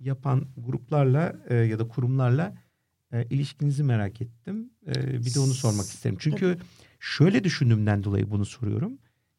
yapan 0.00 0.46
gruplarla 0.56 1.36
e, 1.48 1.54
ya 1.54 1.78
da 1.78 1.88
kurumlarla 1.88 2.54
e, 3.12 3.24
ilişkinizi 3.30 3.82
merak 3.82 4.20
ettim. 4.20 4.70
E, 4.86 4.94
bir 4.94 5.34
de 5.34 5.40
onu 5.40 5.54
sormak 5.54 5.86
isterim. 5.86 6.16
Çünkü 6.20 6.58
şöyle 7.00 7.44
düşündüğümden 7.44 8.04
dolayı 8.04 8.30
bunu 8.30 8.44
soruyorum. 8.44 8.98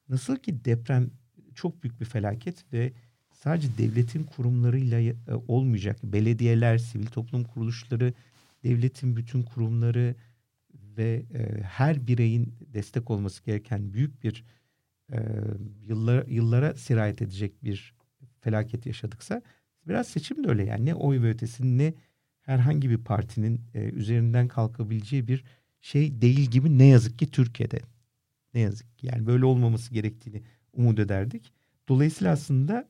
Nasıl 0.10 0.36
ki 0.36 0.66
deprem 0.66 1.12
çok 1.56 1.84
büyük 1.84 2.00
bir 2.02 2.06
felaket 2.06 2.74
ve 2.74 2.94
sadece 3.32 3.78
devletin 3.78 4.24
kurumlarıyla 4.24 5.00
e, 5.00 5.16
olmayacak. 5.48 6.04
Belediyeler, 6.04 6.78
sivil 6.78 7.06
toplum 7.06 7.44
kuruluşları, 7.44 8.14
devletin 8.64 9.16
bütün 9.16 9.44
kurumları 9.44 10.16
ve 10.98 11.26
e, 11.34 11.62
her 11.62 12.08
bireyin 12.08 12.54
destek 12.74 13.12
olması 13.12 13.44
gereken 13.44 13.94
büyük 13.94 14.24
bir 14.24 14.44
e, 15.12 15.18
yıllara, 15.88 16.24
yıllara 16.28 16.74
sirayet 16.74 17.22
edecek 17.22 17.64
bir 17.64 17.96
felaket 18.42 18.86
yaşadıksa 18.86 19.42
Biraz 19.88 20.08
seçim 20.08 20.44
de 20.44 20.50
öyle 20.50 20.64
yani 20.64 20.86
ne 20.86 20.96
oy 20.96 21.22
ve 21.22 21.30
ötesinin 21.30 21.78
ne 21.78 21.94
herhangi 22.42 22.90
bir 22.90 22.98
partinin 22.98 23.62
e, 23.74 23.80
üzerinden 23.80 24.48
kalkabileceği 24.48 25.28
bir 25.28 25.44
şey 25.82 26.22
değil 26.22 26.50
gibi 26.50 26.78
ne 26.78 26.86
yazık 26.86 27.20
ki 27.20 27.32
Türkiye'de. 27.32 27.80
Ne 28.54 28.60
yazık 28.60 28.98
ki. 28.98 29.08
Yani 29.08 29.28
böyle 29.28 29.46
olmaması 29.46 29.94
gerektiğini 29.94 30.44
umut 30.74 31.00
ederdik. 31.00 31.54
Dolayısıyla 31.88 32.34
aslında 32.34 32.88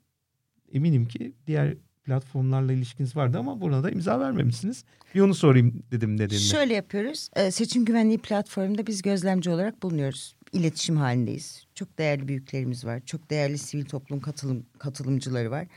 eminim 0.71 1.07
ki 1.07 1.33
diğer 1.47 1.75
platformlarla 2.03 2.73
ilişkiniz 2.73 3.15
vardı 3.15 3.37
ama 3.37 3.61
buna 3.61 3.83
da 3.83 3.91
imza 3.91 4.19
vermemişsiniz. 4.19 4.83
Bir 5.15 5.19
onu 5.19 5.33
sorayım 5.33 5.83
dedim 5.91 6.13
nedenini. 6.13 6.39
Şöyle 6.39 6.73
yapıyoruz. 6.73 7.29
Seçim 7.51 7.85
güvenliği 7.85 8.17
platformunda 8.17 8.87
biz 8.87 9.01
gözlemci 9.01 9.49
olarak 9.49 9.83
bulunuyoruz. 9.83 10.35
İletişim 10.55 10.97
halindeyiz. 10.97 11.67
Çok 11.75 11.97
değerli 11.97 12.27
büyüklerimiz 12.27 12.85
var. 12.85 13.01
Çok 13.05 13.29
değerli 13.29 13.57
sivil 13.57 13.85
toplum 13.85 14.19
katılım 14.19 14.65
katılımcıları 14.79 15.51
var. 15.51 15.67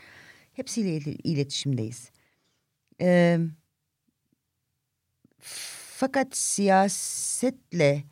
Hepsiyle 0.53 1.13
iletişimdeyiz. 1.13 2.11
Ee, 3.01 3.39
fakat 5.97 6.37
siyasetle 6.37 8.05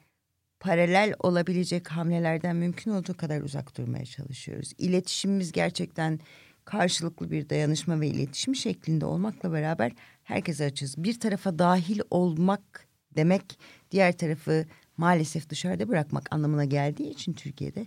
paralel 0.61 1.15
olabilecek 1.19 1.89
hamlelerden 1.89 2.57
mümkün 2.57 2.91
olduğu 2.91 3.17
kadar 3.17 3.41
uzak 3.41 3.79
durmaya 3.79 4.05
çalışıyoruz. 4.05 4.73
İletişimimiz 4.79 5.53
gerçekten 5.53 6.21
karşılıklı 6.65 7.31
bir 7.31 7.49
dayanışma 7.49 8.01
ve 8.01 8.09
iletişim 8.09 8.57
şeklinde 8.57 9.07
olmakla 9.07 9.53
beraber 9.53 9.93
herkese 10.25 10.65
açız. 10.65 11.05
Bir 11.05 11.21
tarafa 11.21 11.59
dahil 11.59 12.01
olmak 12.11 12.87
demek 13.17 13.59
diğer 13.91 14.17
tarafı 14.17 14.67
maalesef 14.97 15.49
dışarıda 15.49 15.89
bırakmak 15.89 16.35
anlamına 16.35 16.65
geldiği 16.65 17.11
için 17.11 17.33
Türkiye'de 17.33 17.87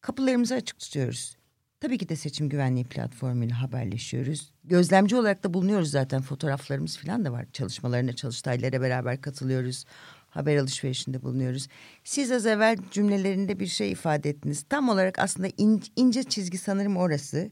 kapılarımızı 0.00 0.54
açık 0.54 0.78
tutuyoruz. 0.78 1.36
Tabii 1.80 1.98
ki 1.98 2.08
de 2.08 2.16
seçim 2.16 2.48
güvenliği 2.48 2.84
platformuyla 2.84 3.62
haberleşiyoruz. 3.62 4.52
Gözlemci 4.64 5.16
olarak 5.16 5.44
da 5.44 5.54
bulunuyoruz 5.54 5.90
zaten 5.90 6.22
fotoğraflarımız 6.22 6.98
falan 6.98 7.24
da 7.24 7.32
var. 7.32 7.46
Çalışmalarına, 7.52 8.12
çalıştaylara 8.12 8.80
beraber 8.80 9.20
katılıyoruz. 9.20 9.84
Haber 10.28 10.56
alışverişinde 10.56 11.22
bulunuyoruz. 11.22 11.68
Siz 12.04 12.32
az 12.32 12.46
evvel 12.46 12.78
cümlelerinde 12.90 13.60
bir 13.60 13.66
şey 13.66 13.92
ifade 13.92 14.30
ettiniz. 14.30 14.64
Tam 14.68 14.88
olarak 14.88 15.18
aslında 15.18 15.48
in, 15.56 15.82
ince 15.96 16.22
çizgi 16.22 16.58
sanırım 16.58 16.96
orası. 16.96 17.50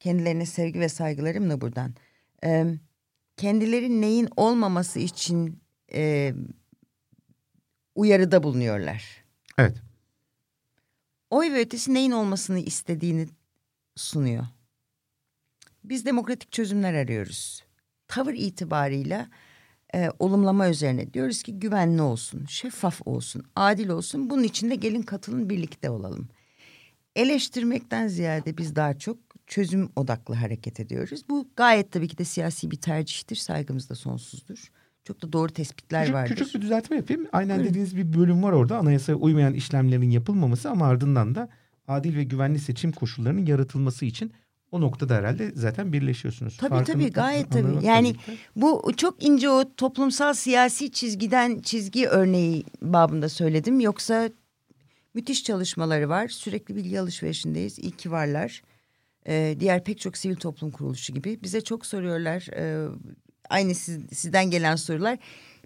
Kendilerine 0.00 0.46
sevgi 0.46 0.80
ve 0.80 0.88
saygılarımla 0.88 1.60
buradan. 1.60 1.94
Ee, 2.44 2.66
kendileri 3.36 4.00
neyin 4.00 4.28
olmaması 4.36 4.98
için 4.98 5.60
e, 5.94 6.34
uyarıda 7.94 8.42
bulunuyorlar. 8.42 9.24
Evet. 9.58 9.76
Oy 11.30 11.52
ve 11.52 11.60
ötesi 11.60 11.94
neyin 11.94 12.10
olmasını 12.10 12.58
istediğini 12.58 13.28
sunuyor. 13.96 14.46
Biz 15.84 16.06
demokratik 16.06 16.52
çözümler 16.52 16.94
arıyoruz. 16.94 17.64
Tavır 18.08 18.34
itibarıyla 18.34 19.28
e, 19.94 20.10
olumlama 20.18 20.68
üzerine 20.68 21.12
diyoruz 21.12 21.42
ki 21.42 21.58
güvenli 21.58 22.02
olsun, 22.02 22.46
şeffaf 22.46 23.00
olsun, 23.04 23.44
adil 23.56 23.88
olsun. 23.88 24.30
Bunun 24.30 24.42
için 24.42 24.70
de 24.70 24.74
gelin 24.74 25.02
katılın 25.02 25.50
birlikte 25.50 25.90
olalım. 25.90 26.28
Eleştirmekten 27.16 28.08
ziyade 28.08 28.58
biz 28.58 28.76
daha 28.76 28.98
çok 28.98 29.18
çözüm 29.46 29.90
odaklı 29.96 30.34
hareket 30.34 30.80
ediyoruz. 30.80 31.22
Bu 31.28 31.48
gayet 31.56 31.92
tabii 31.92 32.08
ki 32.08 32.18
de 32.18 32.24
siyasi 32.24 32.70
bir 32.70 32.80
tercihtir. 32.80 33.36
Saygımız 33.36 33.90
da 33.90 33.94
sonsuzdur. 33.94 34.70
Çok 35.04 35.22
da 35.22 35.32
doğru 35.32 35.52
tespitler 35.52 36.02
küçük, 36.02 36.14
vardır. 36.14 36.36
Küçük 36.36 36.54
bir 36.54 36.62
düzeltme 36.62 36.96
yapayım. 36.96 37.26
Aynen 37.32 37.64
dediğiniz 37.64 37.96
bir 37.96 38.12
bölüm 38.12 38.42
var 38.42 38.52
orada. 38.52 38.78
Anayasaya 38.78 39.14
uymayan 39.14 39.54
işlemlerin 39.54 40.10
yapılmaması 40.10 40.70
ama 40.70 40.86
ardından 40.86 41.34
da 41.34 41.48
adil 41.88 42.16
ve 42.16 42.24
güvenli 42.24 42.58
seçim 42.58 42.92
koşullarının 42.92 43.46
yaratılması 43.46 44.04
için 44.04 44.32
o 44.72 44.80
noktada 44.80 45.14
herhalde 45.14 45.52
zaten 45.54 45.92
birleşiyorsunuz. 45.92 46.56
Tabii 46.56 46.70
Farkını 46.70 46.94
tabii 46.94 47.10
gayet 47.10 47.50
tabii. 47.50 47.86
Yani 47.86 48.16
bu 48.56 48.92
çok 48.96 49.24
ince 49.24 49.50
o 49.50 49.74
toplumsal 49.76 50.34
siyasi 50.34 50.92
çizgiden 50.92 51.58
çizgi 51.58 52.08
örneği 52.08 52.64
babında 52.82 53.28
söyledim. 53.28 53.80
Yoksa 53.80 54.30
müthiş 55.14 55.44
çalışmaları 55.44 56.08
var. 56.08 56.28
Sürekli 56.28 56.76
bilgi 56.76 57.00
alışverişindeyiz. 57.00 57.78
İyi 57.78 57.90
ki 57.90 58.10
varlar. 58.10 58.62
Ee, 59.26 59.56
diğer 59.60 59.84
pek 59.84 60.00
çok 60.00 60.16
sivil 60.16 60.36
toplum 60.36 60.70
kuruluşu 60.70 61.12
gibi. 61.12 61.38
Bize 61.42 61.60
çok 61.60 61.86
soruyorlar. 61.86 62.46
E, 62.56 62.88
aynı 63.50 63.74
siz, 63.74 64.00
sizden 64.12 64.50
gelen 64.50 64.76
sorular 64.76 65.18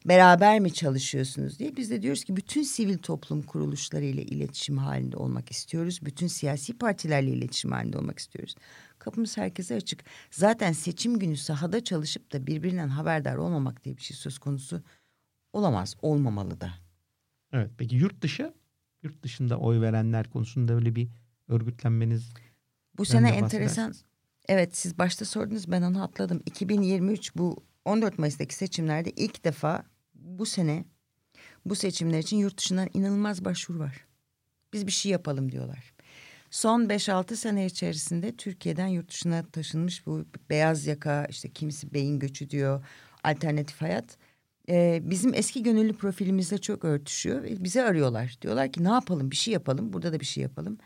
beraber 0.04 0.60
mi 0.60 0.72
çalışıyorsunuz 0.72 1.58
diye. 1.58 1.76
Biz 1.76 1.90
de 1.90 2.02
diyoruz 2.02 2.24
ki 2.24 2.36
bütün 2.36 2.62
sivil 2.62 2.98
toplum 2.98 3.42
kuruluşları 3.42 4.04
ile 4.04 4.22
iletişim 4.22 4.78
halinde 4.78 5.16
olmak 5.16 5.50
istiyoruz. 5.50 6.00
Bütün 6.02 6.26
siyasi 6.26 6.78
partilerle 6.78 7.30
iletişim 7.30 7.72
halinde 7.72 7.98
olmak 7.98 8.18
istiyoruz. 8.18 8.54
Kapımız 8.98 9.36
herkese 9.36 9.74
açık. 9.74 10.04
Zaten 10.30 10.72
seçim 10.72 11.18
günü 11.18 11.36
sahada 11.36 11.84
çalışıp 11.84 12.32
da 12.32 12.46
birbirinden 12.46 12.88
haberdar 12.88 13.36
olmamak 13.36 13.84
diye 13.84 13.96
bir 13.96 14.02
şey 14.02 14.16
söz 14.16 14.38
konusu 14.38 14.82
olamaz, 15.52 15.96
olmamalı 16.02 16.60
da. 16.60 16.70
Evet, 17.52 17.70
peki 17.78 17.96
yurt 17.96 18.22
dışı, 18.22 18.52
yurt 19.02 19.22
dışında 19.22 19.58
oy 19.58 19.80
verenler 19.80 20.30
konusunda 20.30 20.74
öyle 20.74 20.94
bir 20.94 21.08
örgütlenmeniz 21.48 22.32
bu 22.98 23.04
sene 23.04 23.30
enteresan. 23.30 23.94
Evet 24.48 24.76
siz 24.76 24.98
başta 24.98 25.24
sordunuz 25.24 25.70
ben 25.70 25.82
onu 25.82 26.02
atladım. 26.02 26.42
2023 26.46 27.36
bu 27.36 27.64
14 27.84 28.18
Mayıs'taki 28.18 28.54
seçimlerde 28.54 29.10
ilk 29.10 29.44
defa 29.44 29.84
bu 30.14 30.46
sene 30.46 30.84
bu 31.64 31.74
seçimler 31.74 32.18
için 32.18 32.36
yurt 32.36 32.58
dışından 32.58 32.88
inanılmaz 32.94 33.44
başvuru 33.44 33.78
var. 33.78 34.04
Biz 34.72 34.86
bir 34.86 34.92
şey 34.92 35.12
yapalım 35.12 35.52
diyorlar. 35.52 35.94
Son 36.50 36.84
5-6 36.84 37.36
sene 37.36 37.66
içerisinde 37.66 38.36
Türkiye'den 38.36 38.86
yurt 38.86 39.10
dışına 39.10 39.42
taşınmış 39.42 40.06
bu 40.06 40.24
beyaz 40.50 40.86
yaka 40.86 41.24
işte 41.24 41.52
kimisi 41.52 41.94
beyin 41.94 42.18
göçü 42.18 42.50
diyor 42.50 42.84
alternatif 43.24 43.80
hayat. 43.80 44.18
Ee, 44.68 45.00
bizim 45.02 45.34
eski 45.34 45.62
gönüllü 45.62 45.92
profilimizle 45.92 46.58
çok 46.58 46.84
örtüşüyor 46.84 47.42
ve 47.42 47.64
bize 47.64 47.84
arıyorlar. 47.84 48.36
Diyorlar 48.42 48.72
ki 48.72 48.84
ne 48.84 48.88
yapalım 48.88 49.30
bir 49.30 49.36
şey 49.36 49.54
yapalım 49.54 49.92
burada 49.92 50.12
da 50.12 50.20
bir 50.20 50.24
şey 50.24 50.42
yapalım. 50.42 50.78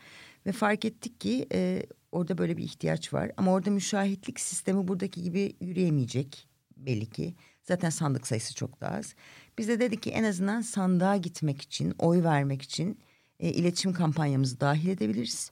Ve 0.45 0.51
fark 0.51 0.85
ettik 0.85 1.21
ki 1.21 1.47
e, 1.53 1.83
orada 2.11 2.37
böyle 2.37 2.57
bir 2.57 2.63
ihtiyaç 2.63 3.13
var. 3.13 3.31
Ama 3.37 3.53
orada 3.53 3.69
müşahitlik 3.71 4.39
sistemi 4.39 4.87
buradaki 4.87 5.23
gibi 5.23 5.55
yürüyemeyecek 5.61 6.48
belli 6.85 7.05
ki. 7.05 7.35
Zaten 7.63 7.89
sandık 7.89 8.27
sayısı 8.27 8.55
çok 8.55 8.81
daha 8.81 8.95
az. 8.95 9.15
Biz 9.57 9.67
de 9.67 9.79
dedik 9.79 10.03
ki 10.03 10.09
en 10.09 10.23
azından 10.23 10.61
sandığa 10.61 11.17
gitmek 11.17 11.61
için, 11.61 11.93
oy 11.99 12.23
vermek 12.23 12.61
için 12.61 12.99
e, 13.39 13.49
iletişim 13.49 13.93
kampanyamızı 13.93 14.59
dahil 14.59 14.89
edebiliriz. 14.89 15.51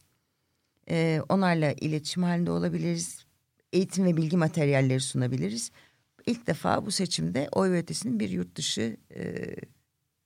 E, 0.89 1.21
onlarla 1.29 1.71
iletişim 1.71 2.23
halinde 2.23 2.51
olabiliriz. 2.51 3.25
Eğitim 3.73 4.05
ve 4.05 4.17
bilgi 4.17 4.37
materyalleri 4.37 4.99
sunabiliriz. 4.99 5.71
İlk 6.25 6.47
defa 6.47 6.85
bu 6.85 6.91
seçimde 6.91 7.49
oy 7.51 7.77
ötesinin 7.77 8.19
bir 8.19 8.29
yurt 8.29 8.55
dışı 8.55 8.97
e, 9.15 9.55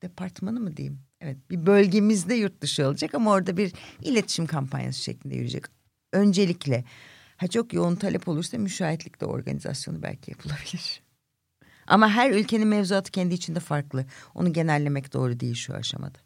departmanı 0.01 0.59
mı 0.59 0.77
diyeyim? 0.77 0.99
Evet 1.21 1.37
bir 1.49 1.65
bölgemizde 1.65 2.33
yurt 2.33 2.61
dışı 2.61 2.87
olacak 2.87 3.15
ama 3.15 3.31
orada 3.31 3.57
bir 3.57 3.73
iletişim 4.01 4.45
kampanyası 4.45 5.03
şeklinde 5.03 5.35
yürüyecek. 5.35 5.65
Öncelikle 6.13 6.83
ha 7.41 7.47
çok 7.47 7.73
yoğun 7.73 7.95
talep 7.95 8.27
olursa 8.27 8.57
müşahitlik 8.57 9.21
de 9.21 9.25
organizasyonu 9.25 10.03
belki 10.03 10.31
yapılabilir. 10.31 11.01
Ama 11.87 12.09
her 12.09 12.31
ülkenin 12.31 12.67
mevzuatı 12.67 13.11
kendi 13.11 13.33
içinde 13.33 13.59
farklı. 13.59 14.05
Onu 14.35 14.53
genellemek 14.53 15.13
doğru 15.13 15.39
değil 15.39 15.55
şu 15.55 15.73
aşamada. 15.73 16.17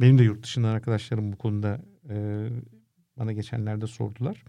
Benim 0.00 0.18
de 0.18 0.22
yurt 0.22 0.42
dışından 0.42 0.68
arkadaşlarım 0.68 1.32
bu 1.32 1.36
konuda 1.36 1.80
e, 2.10 2.46
bana 3.16 3.32
geçenlerde 3.32 3.86
sordular. 3.86 4.44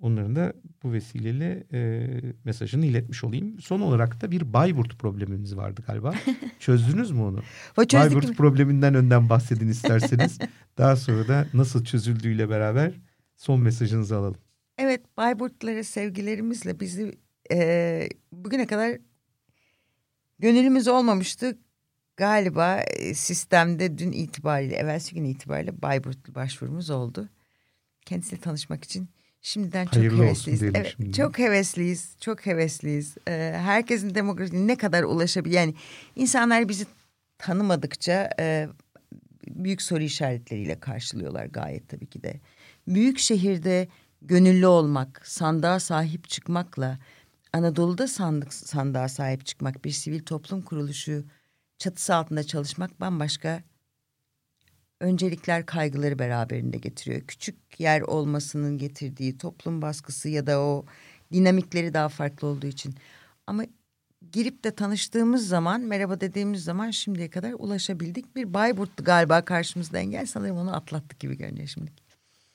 Onların 0.00 0.36
da 0.36 0.52
bu 0.82 0.92
vesileyle 0.92 1.64
e, 1.72 2.08
mesajını 2.44 2.86
iletmiş 2.86 3.24
olayım. 3.24 3.60
Son 3.60 3.80
olarak 3.80 4.20
da 4.20 4.30
bir 4.30 4.52
Bayburt 4.52 4.98
problemimiz 4.98 5.56
vardı 5.56 5.82
galiba. 5.86 6.14
Çözdünüz 6.58 7.10
mü 7.10 7.20
onu? 7.20 7.42
o 7.76 7.82
Bayburt 7.92 8.28
mi? 8.28 8.34
probleminden 8.34 8.94
önden 8.94 9.28
bahsedin 9.28 9.68
isterseniz. 9.68 10.38
Daha 10.78 10.96
sonra 10.96 11.28
da 11.28 11.46
nasıl 11.54 11.84
çözüldüğüyle 11.84 12.48
beraber 12.48 12.92
son 13.36 13.60
mesajınızı 13.60 14.16
alalım. 14.16 14.38
Evet 14.82 15.16
Bayburtlara 15.16 15.84
sevgilerimizle 15.84 16.80
bizi 16.80 17.18
e, 17.52 18.08
bugüne 18.32 18.66
kadar 18.66 18.98
gönlümüz 20.38 20.88
olmamıştı. 20.88 21.58
Galiba 22.16 22.80
e, 22.80 23.14
sistemde 23.14 23.98
dün 23.98 24.12
itibariyle, 24.12 24.76
evvelsi 24.76 25.14
gün 25.14 25.24
itibariyle 25.24 25.82
Bayburtlu 25.82 26.34
başvurumuz 26.34 26.90
oldu. 26.90 27.28
Kendisiyle 28.04 28.40
tanışmak 28.40 28.84
için 28.84 29.08
şimdiden 29.42 29.84
çok 29.84 29.96
Hayırlı 29.96 30.22
hevesliyiz. 30.22 30.62
Evet, 30.62 30.94
şimdi. 30.96 31.12
çok 31.12 31.38
hevesliyiz, 31.38 32.16
çok 32.20 32.46
hevesliyiz. 32.46 33.16
Ee, 33.28 33.32
herkesin 33.56 34.14
demokrasi 34.14 34.66
ne 34.66 34.76
kadar 34.76 35.02
ulaşabilir? 35.02 35.54
Yani 35.54 35.74
insanlar 36.16 36.68
bizi 36.68 36.86
tanımadıkça 37.38 38.30
e, 38.40 38.68
büyük 39.46 39.82
soru 39.82 40.02
işaretleriyle 40.02 40.80
karşılıyorlar 40.80 41.46
gayet 41.46 41.88
tabii 41.88 42.06
ki 42.06 42.22
de. 42.22 42.40
Büyük 42.88 43.18
şehirde 43.18 43.88
gönüllü 44.26 44.66
olmak, 44.66 45.26
sandığa 45.26 45.80
sahip 45.80 46.28
çıkmakla 46.28 46.98
Anadolu'da 47.52 48.08
sandık 48.08 48.54
sandığa 48.54 49.08
sahip 49.08 49.46
çıkmak, 49.46 49.84
bir 49.84 49.90
sivil 49.90 50.20
toplum 50.20 50.62
kuruluşu 50.62 51.24
çatısı 51.78 52.14
altında 52.14 52.44
çalışmak 52.44 53.00
bambaşka 53.00 53.62
öncelikler 55.00 55.66
kaygıları 55.66 56.18
beraberinde 56.18 56.78
getiriyor. 56.78 57.20
Küçük 57.20 57.80
yer 57.80 58.00
olmasının 58.00 58.78
getirdiği 58.78 59.38
toplum 59.38 59.82
baskısı 59.82 60.28
ya 60.28 60.46
da 60.46 60.60
o 60.60 60.86
dinamikleri 61.32 61.94
daha 61.94 62.08
farklı 62.08 62.48
olduğu 62.48 62.66
için. 62.66 62.94
Ama 63.46 63.64
girip 64.32 64.64
de 64.64 64.74
tanıştığımız 64.74 65.48
zaman 65.48 65.80
merhaba 65.80 66.20
dediğimiz 66.20 66.64
zaman 66.64 66.90
şimdiye 66.90 67.30
kadar 67.30 67.52
ulaşabildik. 67.52 68.36
Bir 68.36 68.54
Bayburt'tu 68.54 69.04
galiba 69.04 69.44
karşımızda 69.44 69.98
engel 69.98 70.26
sanırım 70.26 70.56
onu 70.56 70.76
atlattık 70.76 71.20
gibi 71.20 71.36
görünüyor 71.38 71.68
şimdi. 71.68 72.01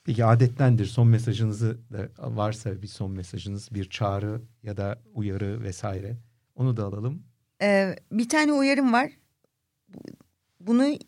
Peki 0.08 0.24
adettendir 0.24 0.86
son 0.86 1.08
mesajınızı 1.08 1.78
da 1.92 2.08
varsa 2.18 2.82
bir 2.82 2.86
son 2.86 3.10
mesajınız 3.10 3.74
bir 3.74 3.90
çağrı 3.90 4.42
ya 4.62 4.76
da 4.76 5.02
uyarı 5.14 5.62
vesaire 5.62 6.16
onu 6.54 6.76
da 6.76 6.84
alalım. 6.84 7.22
Ee, 7.62 7.96
bir 8.12 8.28
tane 8.28 8.52
uyarım 8.52 8.92
var. 8.92 9.10
Bunu 10.60 10.98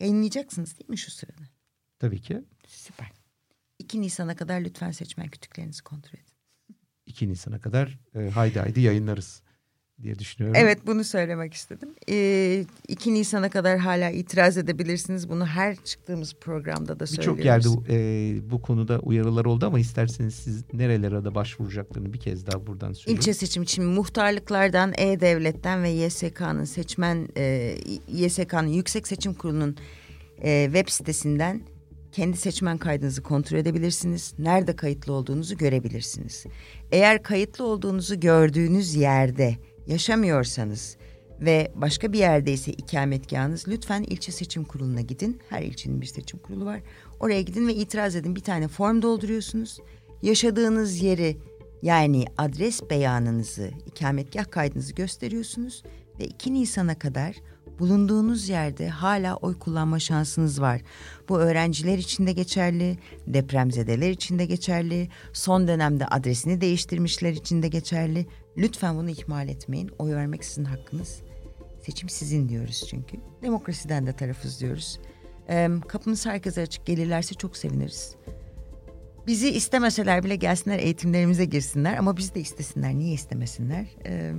yayınlayacaksınız 0.00 0.78
değil 0.78 0.90
mi 0.90 0.98
şu 0.98 1.10
sırada? 1.10 1.42
Tabii 1.98 2.20
ki. 2.20 2.44
Süper. 2.66 3.12
2 3.78 4.00
Nisan'a 4.00 4.36
kadar 4.36 4.60
lütfen 4.60 4.90
seçmen 4.90 5.28
kütüklerinizi 5.28 5.82
kontrol 5.82 6.18
edin. 6.18 6.34
2 7.06 7.28
Nisan'a 7.28 7.60
kadar 7.60 7.98
e, 8.14 8.30
haydi 8.30 8.60
haydi 8.60 8.80
yayınlarız 8.80 9.42
diye 10.02 10.18
düşünüyorum. 10.18 10.60
Evet 10.60 10.86
bunu 10.86 11.04
söylemek 11.04 11.54
istedim. 11.54 11.88
Ee, 12.10 12.64
2 12.88 13.14
Nisan'a 13.14 13.50
kadar 13.50 13.78
hala 13.78 14.10
itiraz 14.10 14.56
edebilirsiniz. 14.56 15.28
Bunu 15.28 15.46
her 15.46 15.76
çıktığımız 15.76 16.34
programda 16.34 17.00
da 17.00 17.06
söylüyoruz. 17.06 17.38
Birçok 17.38 17.78
yerde 17.88 17.94
e, 18.36 18.50
bu 18.50 18.62
konuda 18.62 18.98
uyarılar 18.98 19.44
oldu 19.44 19.66
ama 19.66 19.80
isterseniz 19.80 20.34
siz 20.34 20.64
nerelere 20.72 21.24
de 21.24 21.34
başvuracaklarını 21.34 22.12
bir 22.12 22.20
kez 22.20 22.46
daha 22.46 22.66
buradan 22.66 22.92
söyleyeyim. 22.92 23.20
İlçe 23.20 23.34
seçim 23.34 23.62
için 23.62 23.84
muhtarlıklardan, 23.84 24.92
E-Devlet'ten 24.98 25.82
ve 25.82 25.88
YSK'nın 25.88 26.64
seçmen, 26.64 27.28
e, 27.36 27.74
YSK'nın 28.08 28.68
Yüksek 28.68 29.08
Seçim 29.08 29.34
Kurulu'nun 29.34 29.76
e, 30.42 30.64
web 30.64 30.88
sitesinden 30.88 31.60
kendi 32.12 32.36
seçmen 32.36 32.78
kaydınızı 32.78 33.22
kontrol 33.22 33.58
edebilirsiniz. 33.58 34.34
Nerede 34.38 34.76
kayıtlı 34.76 35.12
olduğunuzu 35.12 35.56
görebilirsiniz. 35.56 36.46
Eğer 36.92 37.22
kayıtlı 37.22 37.64
olduğunuzu 37.64 38.20
gördüğünüz 38.20 38.94
yerde 38.94 39.58
yaşamıyorsanız 39.88 40.96
ve 41.40 41.72
başka 41.74 42.12
bir 42.12 42.18
yerde 42.18 42.52
ise 42.52 42.72
ikametgahınız 42.72 43.68
lütfen 43.68 44.02
ilçe 44.02 44.32
seçim 44.32 44.64
kuruluna 44.64 45.00
gidin. 45.00 45.40
Her 45.48 45.62
ilçenin 45.62 46.00
bir 46.00 46.06
seçim 46.06 46.38
kurulu 46.38 46.64
var. 46.64 46.80
Oraya 47.20 47.42
gidin 47.42 47.68
ve 47.68 47.74
itiraz 47.74 48.16
edin. 48.16 48.36
Bir 48.36 48.40
tane 48.40 48.68
form 48.68 49.02
dolduruyorsunuz. 49.02 49.78
Yaşadığınız 50.22 51.02
yeri 51.02 51.36
yani 51.82 52.24
adres 52.38 52.90
beyanınızı, 52.90 53.70
ikametgah 53.86 54.50
kaydınızı 54.50 54.94
gösteriyorsunuz 54.94 55.82
ve 56.20 56.24
2 56.24 56.54
Nisan'a 56.54 56.98
kadar 56.98 57.36
bulunduğunuz 57.78 58.48
yerde 58.48 58.88
hala 58.88 59.36
oy 59.36 59.58
kullanma 59.58 59.98
şansınız 59.98 60.60
var. 60.60 60.80
Bu 61.28 61.38
öğrenciler 61.38 61.98
için 61.98 62.26
de 62.26 62.32
geçerli, 62.32 62.98
depremzedeler 63.26 64.10
için 64.10 64.38
de 64.38 64.46
geçerli, 64.46 65.08
son 65.32 65.68
dönemde 65.68 66.06
adresini 66.06 66.60
değiştirmişler 66.60 67.32
için 67.32 67.62
de 67.62 67.68
geçerli. 67.68 68.26
Lütfen 68.58 68.96
bunu 68.96 69.10
ihmal 69.10 69.48
etmeyin. 69.48 69.90
Oy 69.98 70.14
vermek 70.14 70.44
sizin 70.44 70.64
hakkınız. 70.64 71.22
Seçim 71.82 72.08
sizin 72.08 72.48
diyoruz 72.48 72.86
çünkü. 72.90 73.16
Demokrasiden 73.42 74.06
de 74.06 74.12
tarafız 74.12 74.60
diyoruz. 74.60 75.00
Ee, 75.48 75.68
kapımız 75.88 76.26
herkese 76.26 76.62
açık 76.62 76.86
gelirlerse 76.86 77.34
çok 77.34 77.56
seviniriz. 77.56 78.16
Bizi 79.26 79.50
istemeseler 79.50 80.24
bile 80.24 80.36
gelsinler 80.36 80.78
eğitimlerimize 80.78 81.44
girsinler 81.44 81.96
ama 81.96 82.16
bizi 82.16 82.34
de 82.34 82.40
istesinler. 82.40 82.94
Niye 82.94 83.14
istemesinler? 83.14 83.86
Ee, 84.06 84.32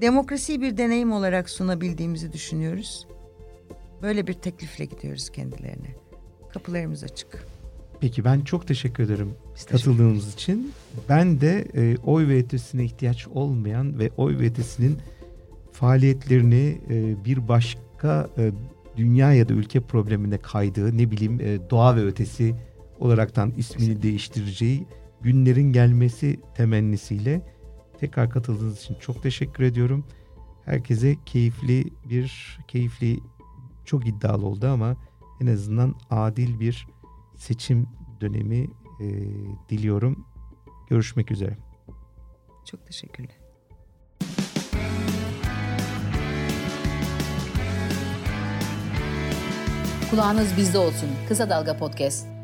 demokrasiyi 0.00 0.60
bir 0.60 0.76
deneyim 0.76 1.12
olarak 1.12 1.50
sunabildiğimizi 1.50 2.32
düşünüyoruz. 2.32 3.06
Böyle 4.02 4.26
bir 4.26 4.32
teklifle 4.32 4.84
gidiyoruz 4.84 5.30
kendilerine. 5.30 5.94
Kapılarımız 6.52 7.04
açık. 7.04 7.46
Peki 8.00 8.24
ben 8.24 8.40
çok 8.40 8.66
teşekkür 8.66 9.04
ederim 9.04 9.34
Biz 9.54 9.64
teşekkür 9.64 9.78
katıldığınız 9.78 10.34
için. 10.34 10.72
Ben 11.08 11.40
de 11.40 11.68
e, 11.74 11.96
oy 11.96 12.28
ve 12.28 12.38
ötesine 12.38 12.84
ihtiyaç 12.84 13.26
olmayan 13.26 13.98
ve 13.98 14.10
oy 14.16 14.38
ve 14.38 14.46
ötesinin 14.46 14.98
faaliyetlerini 15.72 16.80
e, 16.90 17.24
bir 17.24 17.48
başka 17.48 18.30
e, 18.38 18.52
dünya 18.96 19.32
ya 19.32 19.48
da 19.48 19.52
ülke 19.52 19.80
problemine 19.80 20.38
kaydığı 20.38 20.98
ne 20.98 21.10
bileyim 21.10 21.40
e, 21.40 21.70
doğa 21.70 21.96
ve 21.96 22.04
ötesi 22.04 22.54
olaraktan 22.98 23.52
ismini 23.56 24.02
değiştireceği 24.02 24.86
günlerin 25.20 25.72
gelmesi 25.72 26.40
temennisiyle 26.56 27.42
tekrar 28.00 28.30
katıldığınız 28.30 28.78
için 28.78 28.96
çok 29.00 29.22
teşekkür 29.22 29.64
ediyorum. 29.64 30.04
Herkese 30.64 31.16
keyifli 31.26 31.84
bir 32.10 32.58
keyifli 32.68 33.20
çok 33.84 34.06
iddialı 34.06 34.46
oldu 34.46 34.66
ama 34.66 34.96
en 35.40 35.46
azından 35.46 35.94
adil 36.10 36.60
bir 36.60 36.86
seçim 37.40 37.88
dönemi 38.20 38.68
e, 39.00 39.06
diliyorum. 39.68 40.26
Görüşmek 40.90 41.30
üzere. 41.30 41.56
Çok 42.64 42.86
teşekkürler. 42.86 43.36
Kulağınız 50.10 50.56
bizde 50.56 50.78
olsun. 50.78 51.08
Kısa 51.28 51.50
Dalga 51.50 51.76
Podcast. 51.76 52.39